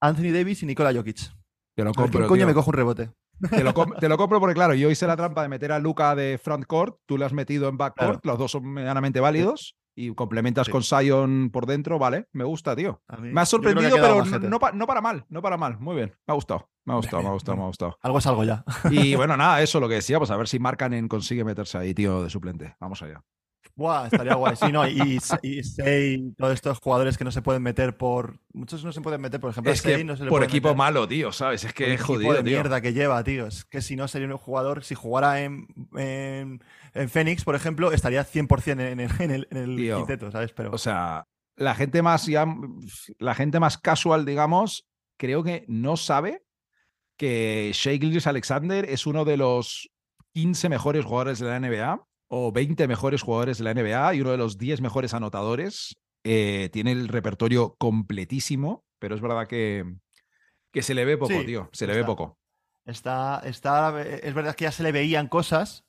Anthony 0.00 0.32
Davis 0.32 0.62
y 0.62 0.66
Nikola 0.66 0.92
Jokic. 0.94 1.16
Te 1.76 1.84
lo 1.84 1.90
ver 1.90 1.94
quién 1.94 1.94
compro, 1.94 2.26
coño 2.28 2.40
tío. 2.40 2.46
me 2.48 2.54
cojo 2.54 2.70
un 2.70 2.74
rebote. 2.74 3.10
Te 3.50 3.64
lo, 3.64 3.72
com- 3.74 3.92
te 4.00 4.08
lo 4.08 4.16
compro 4.18 4.38
porque, 4.40 4.54
claro, 4.54 4.74
yo 4.74 4.90
hice 4.90 5.06
la 5.06 5.16
trampa 5.16 5.42
de 5.42 5.48
meter 5.48 5.72
a 5.72 5.78
Luca 5.78 6.14
de 6.14 6.38
frontcourt, 6.42 6.96
tú 7.06 7.16
lo 7.16 7.24
has 7.26 7.32
metido 7.32 7.68
en 7.68 7.78
backcourt, 7.78 8.24
los 8.26 8.38
dos 8.38 8.50
son 8.52 8.66
medianamente 8.66 9.20
válidos 9.20 9.76
y 9.96 10.14
complementas 10.14 10.66
Sí. 10.66 10.72
con 10.72 10.82
Sion 10.82 11.50
por 11.52 11.66
dentro, 11.66 11.98
vale, 11.98 12.26
me 12.32 12.44
gusta, 12.44 12.76
tío. 12.76 13.02
Mí- 13.20 13.32
Me 13.32 13.40
ha 13.40 13.46
sorprendido, 13.46 13.96
pero 13.96 14.24
no, 14.24 14.58
pa- 14.58 14.72
no 14.72 14.86
para 14.86 15.00
mal, 15.00 15.24
no 15.28 15.40
para 15.42 15.56
mal, 15.56 15.78
muy 15.78 15.96
bien, 15.96 16.14
me 16.26 16.32
ha 16.32 16.34
gustado, 16.34 16.68
me 16.84 16.92
ha 16.92 16.96
gustado, 16.96 17.22
me 17.22 17.28
ha 17.28 17.32
gustado, 17.32 17.56
me 17.56 17.62
ha 17.64 17.66
gustado. 17.66 17.96
Algo 18.02 18.18
es 18.18 18.26
algo 18.26 18.44
ya. 18.44 18.64
Y 18.90 19.14
bueno, 19.14 19.36
nada, 19.38 19.62
eso 19.62 19.80
lo 19.80 19.88
que 19.88 19.94
decía, 19.96 20.18
pues 20.18 20.30
a 20.30 20.36
ver 20.36 20.48
si 20.48 20.58
Marcanen 20.58 21.08
consigue 21.08 21.44
meterse 21.44 21.78
ahí, 21.78 21.94
tío, 21.94 22.22
de 22.22 22.30
suplente. 22.30 22.76
Vamos 22.80 23.02
allá. 23.02 23.22
Buah, 23.80 24.08
estaría 24.08 24.34
guay. 24.34 24.56
Sí, 24.56 24.70
no, 24.70 24.86
y, 24.86 25.18
y 25.42 25.62
Sei, 25.62 26.34
todos 26.36 26.52
estos 26.52 26.78
jugadores 26.80 27.16
que 27.16 27.24
no 27.24 27.30
se 27.30 27.40
pueden 27.40 27.62
meter 27.62 27.96
por. 27.96 28.38
Muchos 28.52 28.84
no 28.84 28.92
se 28.92 29.00
pueden 29.00 29.22
meter, 29.22 29.40
por 29.40 29.50
ejemplo, 29.50 29.72
Es 29.72 29.80
que 29.80 29.94
Sei 29.94 30.04
no 30.04 30.18
se 30.18 30.24
le 30.24 30.28
por 30.28 30.44
equipo 30.44 30.68
meter 30.68 30.76
malo, 30.76 31.08
tío, 31.08 31.32
¿sabes? 31.32 31.64
Es 31.64 31.72
que 31.72 31.94
es 31.94 32.02
jodido, 32.02 32.34
de 32.34 32.42
tío. 32.42 32.52
mierda 32.52 32.82
que 32.82 32.92
lleva, 32.92 33.24
tío. 33.24 33.46
Es 33.46 33.64
que 33.64 33.80
si 33.80 33.96
no 33.96 34.06
sería 34.06 34.28
un 34.28 34.36
jugador, 34.36 34.84
si 34.84 34.94
jugara 34.94 35.40
en, 35.40 35.66
en, 35.96 36.62
en 36.92 37.08
Phoenix, 37.08 37.42
por 37.42 37.54
ejemplo, 37.54 37.90
estaría 37.90 38.22
100% 38.22 38.70
en 38.72 38.80
el, 38.80 39.10
en 39.18 39.30
el, 39.30 39.48
en 39.50 39.56
el 39.56 39.76
Tío, 39.76 39.96
quinteto, 39.96 40.30
¿sabes? 40.30 40.52
Pero 40.52 40.72
O 40.72 40.78
sea, 40.78 41.26
la 41.56 41.74
gente 41.74 42.02
más 42.02 42.26
ya, 42.26 42.44
la 43.18 43.34
gente 43.34 43.60
más 43.60 43.78
casual, 43.78 44.26
digamos, 44.26 44.86
creo 45.16 45.42
que 45.42 45.64
no 45.68 45.96
sabe 45.96 46.42
que 47.16 47.70
Shea 47.72 47.94
Gilgeous 47.98 48.26
Alexander 48.26 48.84
es 48.84 49.06
uno 49.06 49.24
de 49.24 49.38
los 49.38 49.90
15 50.34 50.68
mejores 50.68 51.02
jugadores 51.02 51.38
de 51.38 51.46
la 51.46 51.60
NBA 51.60 52.09
o 52.32 52.52
20 52.52 52.86
mejores 52.86 53.22
jugadores 53.22 53.58
de 53.58 53.64
la 53.64 53.74
NBA 53.74 54.14
y 54.14 54.20
uno 54.20 54.30
de 54.30 54.38
los 54.38 54.56
10 54.56 54.80
mejores 54.80 55.12
anotadores. 55.14 55.96
Eh, 56.22 56.68
tiene 56.72 56.92
el 56.92 57.08
repertorio 57.08 57.74
completísimo, 57.76 58.84
pero 58.98 59.14
es 59.14 59.20
verdad 59.20 59.48
que, 59.48 59.84
que 60.72 60.82
se 60.82 60.94
le 60.94 61.04
ve 61.04 61.16
poco, 61.16 61.32
Sí, 61.32 61.44
tío. 61.44 61.68
Se 61.72 61.86
le 61.86 61.94
ve 61.94 62.04
poco. 62.04 62.38
está, 62.84 63.42
está. 63.44 64.00
Es 64.02 64.32
verdad 64.32 64.54
que 64.54 64.64
ya 64.64 64.72
se 64.72 64.82
le 64.82 64.92
veían 64.92 65.26
cosas. 65.26 65.84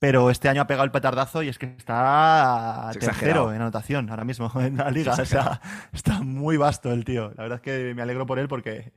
Pero 0.00 0.30
este 0.30 0.48
año 0.48 0.62
ha 0.62 0.66
pegado 0.66 0.84
el 0.84 0.90
petardazo 0.90 1.44
y 1.44 1.48
es 1.48 1.58
que 1.58 1.66
está 1.78 2.90
Es 2.90 2.98
tercero 2.98 3.52
en 3.52 3.60
anotación 3.60 4.10
ahora 4.10 4.24
mismo 4.24 4.50
en 4.60 4.78
la 4.78 4.90
liga. 4.90 5.12
O 5.12 5.24
sea, 5.24 5.60
está 5.92 6.22
muy 6.22 6.56
vasto 6.56 6.90
el 6.92 7.04
tío. 7.04 7.32
La 7.36 7.44
verdad 7.44 7.56
es 7.58 7.62
que 7.62 7.94
me 7.94 8.02
alegro 8.02 8.26
por 8.26 8.40
él 8.40 8.48
porque 8.48 8.92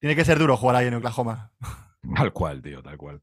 tiene 0.00 0.16
que 0.16 0.24
ser 0.24 0.40
duro 0.40 0.56
jugar 0.56 0.74
ahí 0.74 0.88
en 0.88 0.94
Oklahoma. 0.94 1.52
Tal 2.16 2.32
cual, 2.32 2.60
tío, 2.60 2.82
tal 2.82 2.98
cual. 2.98 3.22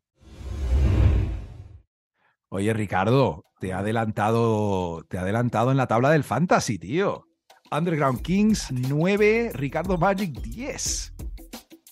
Oye, 2.50 2.74
Ricardo, 2.74 3.44
te 3.60 3.74
ha 3.74 3.80
adelantado, 3.80 5.04
te 5.08 5.18
ha 5.18 5.22
adelantado 5.22 5.72
en 5.72 5.78
la 5.78 5.88
tabla 5.88 6.10
del 6.12 6.24
Fantasy, 6.24 6.80
tío. 6.80 7.26
Underground 7.72 8.22
Kings 8.22 8.72
9, 8.72 9.52
Ricardo 9.54 9.98
Magic 9.98 10.32
10. 10.42 11.14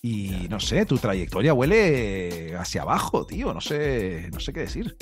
Y 0.01 0.47
no 0.49 0.59
sé, 0.59 0.85
tu 0.85 0.97
trayectoria 0.97 1.53
huele 1.53 2.55
hacia 2.57 2.81
abajo, 2.81 3.25
tío. 3.27 3.53
No 3.53 3.61
sé, 3.61 4.29
no 4.33 4.39
sé 4.39 4.53
qué 4.53 4.61
decir. 4.61 4.95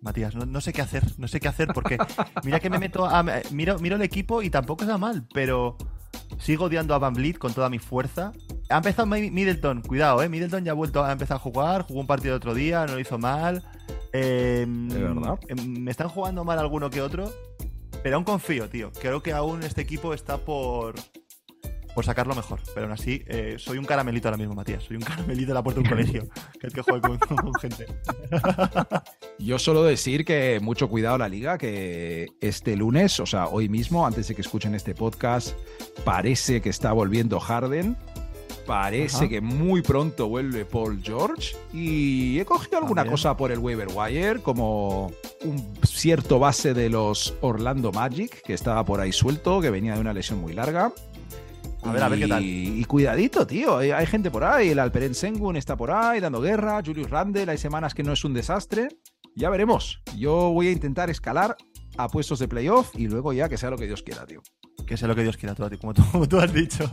Matías, 0.00 0.34
no, 0.34 0.46
no 0.46 0.60
sé 0.60 0.72
qué 0.72 0.82
hacer, 0.82 1.02
no 1.18 1.26
sé 1.26 1.40
qué 1.40 1.48
hacer 1.48 1.68
porque 1.74 1.98
mira 2.44 2.60
que 2.60 2.70
me 2.70 2.78
meto 2.78 3.06
a, 3.06 3.24
miro, 3.50 3.78
miro 3.78 3.96
el 3.96 4.02
equipo 4.02 4.40
y 4.42 4.50
tampoco 4.50 4.84
está 4.84 4.98
mal, 4.98 5.26
pero 5.34 5.76
sigo 6.38 6.66
odiando 6.66 6.94
a 6.94 6.98
Van 6.98 7.14
Vliet 7.14 7.38
con 7.38 7.52
toda 7.52 7.68
mi 7.70 7.78
fuerza. 7.78 8.30
Ha 8.70 8.76
empezado 8.76 9.06
Mi- 9.06 9.30
Middleton, 9.30 9.82
cuidado, 9.82 10.22
eh, 10.22 10.28
Middleton 10.28 10.64
ya 10.64 10.72
ha 10.72 10.74
vuelto 10.74 11.02
a 11.04 11.10
empezar 11.12 11.36
a 11.38 11.40
jugar, 11.40 11.82
jugó 11.82 12.00
un 12.00 12.06
partido 12.06 12.34
el 12.34 12.36
otro 12.38 12.54
día, 12.54 12.86
no 12.86 12.94
lo 12.94 13.00
hizo 13.00 13.18
mal. 13.18 13.64
Eh, 14.18 14.66
¿De 14.66 15.02
verdad? 15.02 15.38
eh, 15.48 15.54
Me 15.66 15.90
están 15.90 16.08
jugando 16.08 16.44
mal 16.44 16.58
alguno 16.58 16.88
que 16.90 17.02
otro, 17.02 17.30
pero 18.02 18.16
aún 18.16 18.24
confío, 18.24 18.68
tío. 18.68 18.90
Creo 19.00 19.22
que 19.22 19.32
aún 19.32 19.62
este 19.62 19.82
equipo 19.82 20.14
está 20.14 20.38
por 20.38 20.94
por 21.94 22.04
sacarlo 22.04 22.34
mejor, 22.34 22.60
pero 22.74 22.84
aún 22.84 22.92
así 22.92 23.22
eh, 23.26 23.56
soy 23.58 23.78
un 23.78 23.86
caramelito 23.86 24.28
ahora 24.28 24.36
mismo, 24.36 24.54
Matías. 24.54 24.82
Soy 24.84 24.96
un 24.96 25.02
caramelito 25.02 25.52
en 25.52 25.54
la 25.54 25.62
puerta 25.62 25.80
de 25.80 25.84
un 25.84 25.88
colegio, 25.96 26.28
que 26.60 26.66
es 26.66 26.72
que 26.74 26.82
juego 26.82 27.00
con, 27.18 27.36
con 27.38 27.54
gente. 27.54 27.86
Yo 29.38 29.58
solo 29.58 29.82
decir 29.82 30.26
que 30.26 30.60
mucho 30.60 30.88
cuidado 30.90 31.16
la 31.16 31.28
liga, 31.28 31.56
que 31.56 32.28
este 32.42 32.76
lunes, 32.76 33.18
o 33.20 33.24
sea, 33.24 33.46
hoy 33.48 33.70
mismo, 33.70 34.06
antes 34.06 34.28
de 34.28 34.34
que 34.34 34.42
escuchen 34.42 34.74
este 34.74 34.94
podcast, 34.94 35.56
parece 36.04 36.60
que 36.60 36.68
está 36.68 36.92
volviendo 36.92 37.40
Harden. 37.40 37.96
Parece 38.66 39.16
Ajá. 39.16 39.28
que 39.28 39.40
muy 39.40 39.80
pronto 39.82 40.28
vuelve 40.28 40.64
Paul 40.64 41.00
George. 41.02 41.56
Y 41.72 42.38
he 42.40 42.44
cogido 42.44 42.78
alguna 42.78 43.02
También. 43.02 43.12
cosa 43.12 43.36
por 43.36 43.52
el 43.52 43.58
waiver 43.60 43.88
wire, 43.94 44.40
como 44.42 45.12
un 45.44 45.74
cierto 45.84 46.38
base 46.38 46.74
de 46.74 46.90
los 46.90 47.34
Orlando 47.40 47.92
Magic, 47.92 48.42
que 48.42 48.54
estaba 48.54 48.84
por 48.84 49.00
ahí 49.00 49.12
suelto, 49.12 49.60
que 49.60 49.70
venía 49.70 49.94
de 49.94 50.00
una 50.00 50.12
lesión 50.12 50.40
muy 50.40 50.52
larga. 50.52 50.92
A 51.82 51.92
ver, 51.92 52.02
a 52.02 52.08
ver 52.08 52.18
qué 52.18 52.26
tal. 52.26 52.42
Y, 52.42 52.80
y 52.80 52.84
cuidadito, 52.84 53.46
tío. 53.46 53.76
Hay, 53.78 53.92
hay 53.92 54.06
gente 54.06 54.30
por 54.30 54.42
ahí. 54.42 54.70
El 54.70 54.80
Alperen 54.80 55.14
Sengun 55.14 55.56
está 55.56 55.76
por 55.76 55.92
ahí 55.92 56.18
dando 56.18 56.40
guerra. 56.40 56.82
Julius 56.84 57.08
Randle, 57.08 57.48
hay 57.48 57.58
semanas 57.58 57.94
que 57.94 58.02
no 58.02 58.12
es 58.12 58.24
un 58.24 58.34
desastre. 58.34 58.88
Ya 59.36 59.50
veremos. 59.50 60.02
Yo 60.16 60.50
voy 60.50 60.66
a 60.68 60.72
intentar 60.72 61.10
escalar 61.10 61.56
a 61.96 62.08
puestos 62.08 62.40
de 62.40 62.48
playoff 62.48 62.90
y 62.96 63.06
luego 63.06 63.32
ya 63.32 63.48
que 63.48 63.56
sea 63.56 63.70
lo 63.70 63.76
que 63.78 63.86
Dios 63.86 64.02
quiera, 64.02 64.26
tío. 64.26 64.42
Que 64.86 64.96
sea 64.96 65.08
lo 65.08 65.16
que 65.16 65.22
Dios 65.22 65.36
quiera, 65.36 65.54
tú, 65.54 65.68
como, 65.80 66.28
tú, 66.28 66.38
has 66.38 66.52
dicho. 66.52 66.88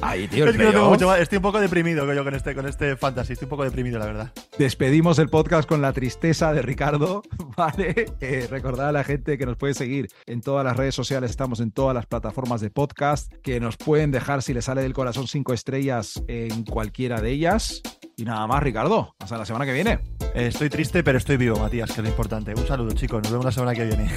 Ahí, 0.00 0.28
tío, 0.28 0.46
es 0.46 0.56
que 0.56 0.64
no 0.64 0.70
tengo 0.70 0.88
mucho 0.88 1.06
más. 1.08 1.18
Estoy 1.18 1.36
un 1.36 1.42
poco 1.42 1.60
deprimido 1.60 2.12
yo 2.12 2.24
con 2.24 2.34
este, 2.34 2.54
con 2.54 2.66
este 2.66 2.96
fantasy. 2.96 3.32
Estoy 3.32 3.46
un 3.46 3.50
poco 3.50 3.64
deprimido, 3.64 3.98
la 3.98 4.06
verdad. 4.06 4.32
Despedimos 4.56 5.18
el 5.18 5.28
podcast 5.28 5.68
con 5.68 5.82
la 5.82 5.92
tristeza 5.92 6.52
de 6.52 6.62
Ricardo. 6.62 7.22
Vale. 7.56 8.06
Eh, 8.20 8.46
recordar 8.48 8.88
a 8.88 8.92
la 8.92 9.04
gente 9.04 9.36
que 9.36 9.46
nos 9.46 9.56
puede 9.56 9.74
seguir 9.74 10.08
en 10.26 10.40
todas 10.40 10.64
las 10.64 10.76
redes 10.76 10.94
sociales. 10.94 11.30
Estamos 11.30 11.60
en 11.60 11.72
todas 11.72 11.94
las 11.94 12.06
plataformas 12.06 12.60
de 12.60 12.70
podcast. 12.70 13.32
Que 13.42 13.58
nos 13.58 13.76
pueden 13.76 14.12
dejar, 14.12 14.42
si 14.42 14.54
les 14.54 14.66
sale 14.66 14.82
del 14.82 14.92
corazón, 14.92 15.26
cinco 15.26 15.52
estrellas 15.52 16.22
en 16.28 16.64
cualquiera 16.64 17.20
de 17.20 17.30
ellas. 17.30 17.82
Y 18.16 18.24
nada 18.24 18.46
más, 18.46 18.62
Ricardo. 18.62 19.16
Hasta 19.18 19.38
la 19.38 19.44
semana 19.44 19.66
que 19.66 19.72
viene. 19.72 19.98
Eh, 20.34 20.46
estoy 20.46 20.70
triste, 20.70 21.02
pero 21.02 21.18
estoy 21.18 21.36
vivo, 21.36 21.58
Matías, 21.58 21.90
que 21.90 22.00
es 22.00 22.04
lo 22.04 22.08
importante. 22.08 22.54
Un 22.54 22.66
saludo, 22.66 22.92
chicos. 22.92 23.22
Nos 23.22 23.32
vemos 23.32 23.44
la 23.44 23.52
semana 23.52 23.74
que 23.74 23.84
viene. 23.86 24.10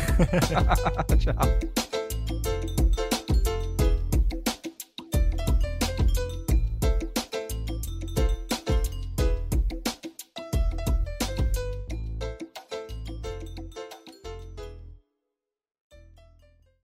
Chao. 1.18 1.95